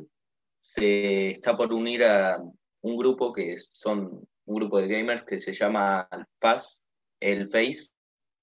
se 0.62 1.32
está 1.32 1.58
por 1.58 1.74
unir 1.74 2.04
a 2.04 2.42
un 2.82 2.98
grupo 2.98 3.34
que 3.34 3.58
son 3.58 4.28
un 4.46 4.56
grupo 4.56 4.80
de 4.80 4.88
gamers 4.88 5.24
que 5.24 5.40
se 5.40 5.54
llama 5.54 6.08
Paz, 6.40 6.88
el 7.20 7.50
Face, 7.50 7.92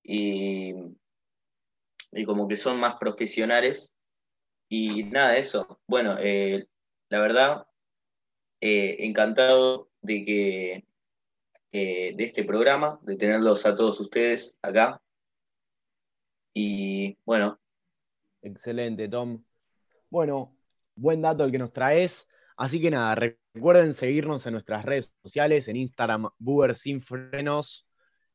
y, 0.02 0.74
y 2.12 2.24
como 2.24 2.48
que 2.48 2.56
son 2.56 2.78
más 2.78 2.96
profesionales. 2.96 3.96
Y 4.68 5.04
nada, 5.04 5.36
eso. 5.36 5.80
Bueno, 5.86 6.16
eh, 6.18 6.66
la 7.08 7.20
verdad, 7.20 7.66
eh, 8.60 8.96
encantado 9.00 9.90
de 10.02 10.24
que 10.24 10.84
de 11.70 12.16
este 12.18 12.44
programa, 12.44 12.98
de 13.02 13.16
tenerlos 13.16 13.64
a 13.66 13.74
todos 13.74 14.00
ustedes 14.00 14.58
acá. 14.62 15.00
Y 16.54 17.16
bueno. 17.24 17.60
Excelente, 18.42 19.08
Tom. 19.08 19.44
Bueno, 20.10 20.57
buen 20.98 21.22
dato 21.22 21.44
el 21.44 21.52
que 21.52 21.58
nos 21.58 21.72
traes. 21.72 22.28
Así 22.56 22.80
que 22.80 22.90
nada, 22.90 23.14
recuerden 23.14 23.94
seguirnos 23.94 24.46
en 24.46 24.52
nuestras 24.54 24.84
redes 24.84 25.12
sociales, 25.22 25.68
en 25.68 25.76
Instagram, 25.76 26.28
Booger 26.38 26.74
Sin 26.74 27.00
Frenos. 27.00 27.86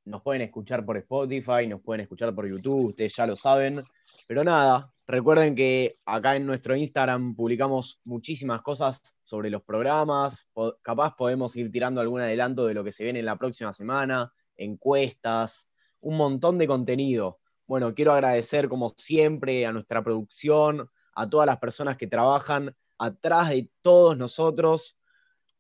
Nos 0.06 0.22
pueden 0.22 0.42
escuchar 0.42 0.86
por 0.86 0.98
Spotify, 0.98 1.68
nos 1.68 1.82
pueden 1.82 2.02
escuchar 2.02 2.34
por 2.34 2.48
YouTube, 2.48 2.88
ustedes 2.88 3.16
ya 3.16 3.28
lo 3.28 3.36
saben. 3.36 3.84
Pero 4.28 4.44
nada, 4.44 4.92
recuerden 5.08 5.56
que 5.56 5.98
acá 6.06 6.36
en 6.36 6.46
nuestro 6.46 6.76
Instagram 6.76 7.36
publicamos 7.36 8.00
muchísimas 8.06 8.62
cosas 8.62 9.02
sobre 9.24 9.50
los 9.50 9.64
programas. 9.64 10.50
Capaz 10.82 11.16
podemos 11.16 11.56
ir 11.56 11.72
tirando 11.72 12.00
algún 12.00 12.22
adelanto 12.22 12.66
de 12.66 12.74
lo 12.74 12.84
que 12.84 12.92
se 12.92 13.04
viene 13.04 13.20
en 13.20 13.26
la 13.26 13.38
próxima 13.38 13.74
semana, 13.74 14.32
encuestas, 14.56 15.68
un 16.00 16.18
montón 16.18 16.58
de 16.58 16.68
contenido. 16.68 17.40
Bueno, 17.66 17.94
quiero 17.94 18.12
agradecer 18.12 18.68
como 18.68 18.94
siempre 18.98 19.66
a 19.66 19.72
nuestra 19.72 20.04
producción, 20.04 20.90
a 21.16 21.30
todas 21.30 21.46
las 21.46 21.58
personas 21.58 21.98
que 21.98 22.08
trabajan 22.08 22.76
atrás 22.98 23.50
de 23.50 23.70
todos 23.82 24.18
nosotros. 24.18 24.98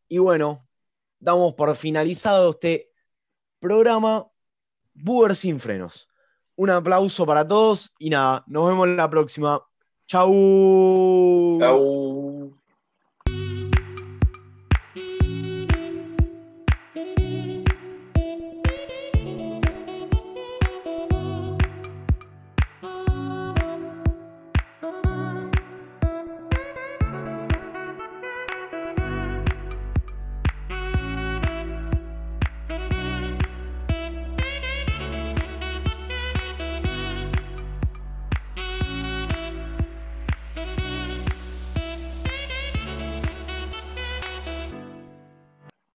Y 0.07 0.17
bueno, 0.17 0.67
damos 1.19 1.53
por 1.53 1.75
finalizado 1.75 2.51
este 2.51 2.91
programa 3.59 4.27
Booger 4.93 5.35
sin 5.35 5.59
frenos. 5.59 6.09
Un 6.55 6.69
aplauso 6.69 7.25
para 7.25 7.47
todos 7.47 7.93
y 7.97 8.09
nada, 8.09 8.43
nos 8.47 8.67
vemos 8.67 8.87
la 8.89 9.09
próxima. 9.09 9.61
Chau. 10.07 11.57
Chau. 11.59 12.02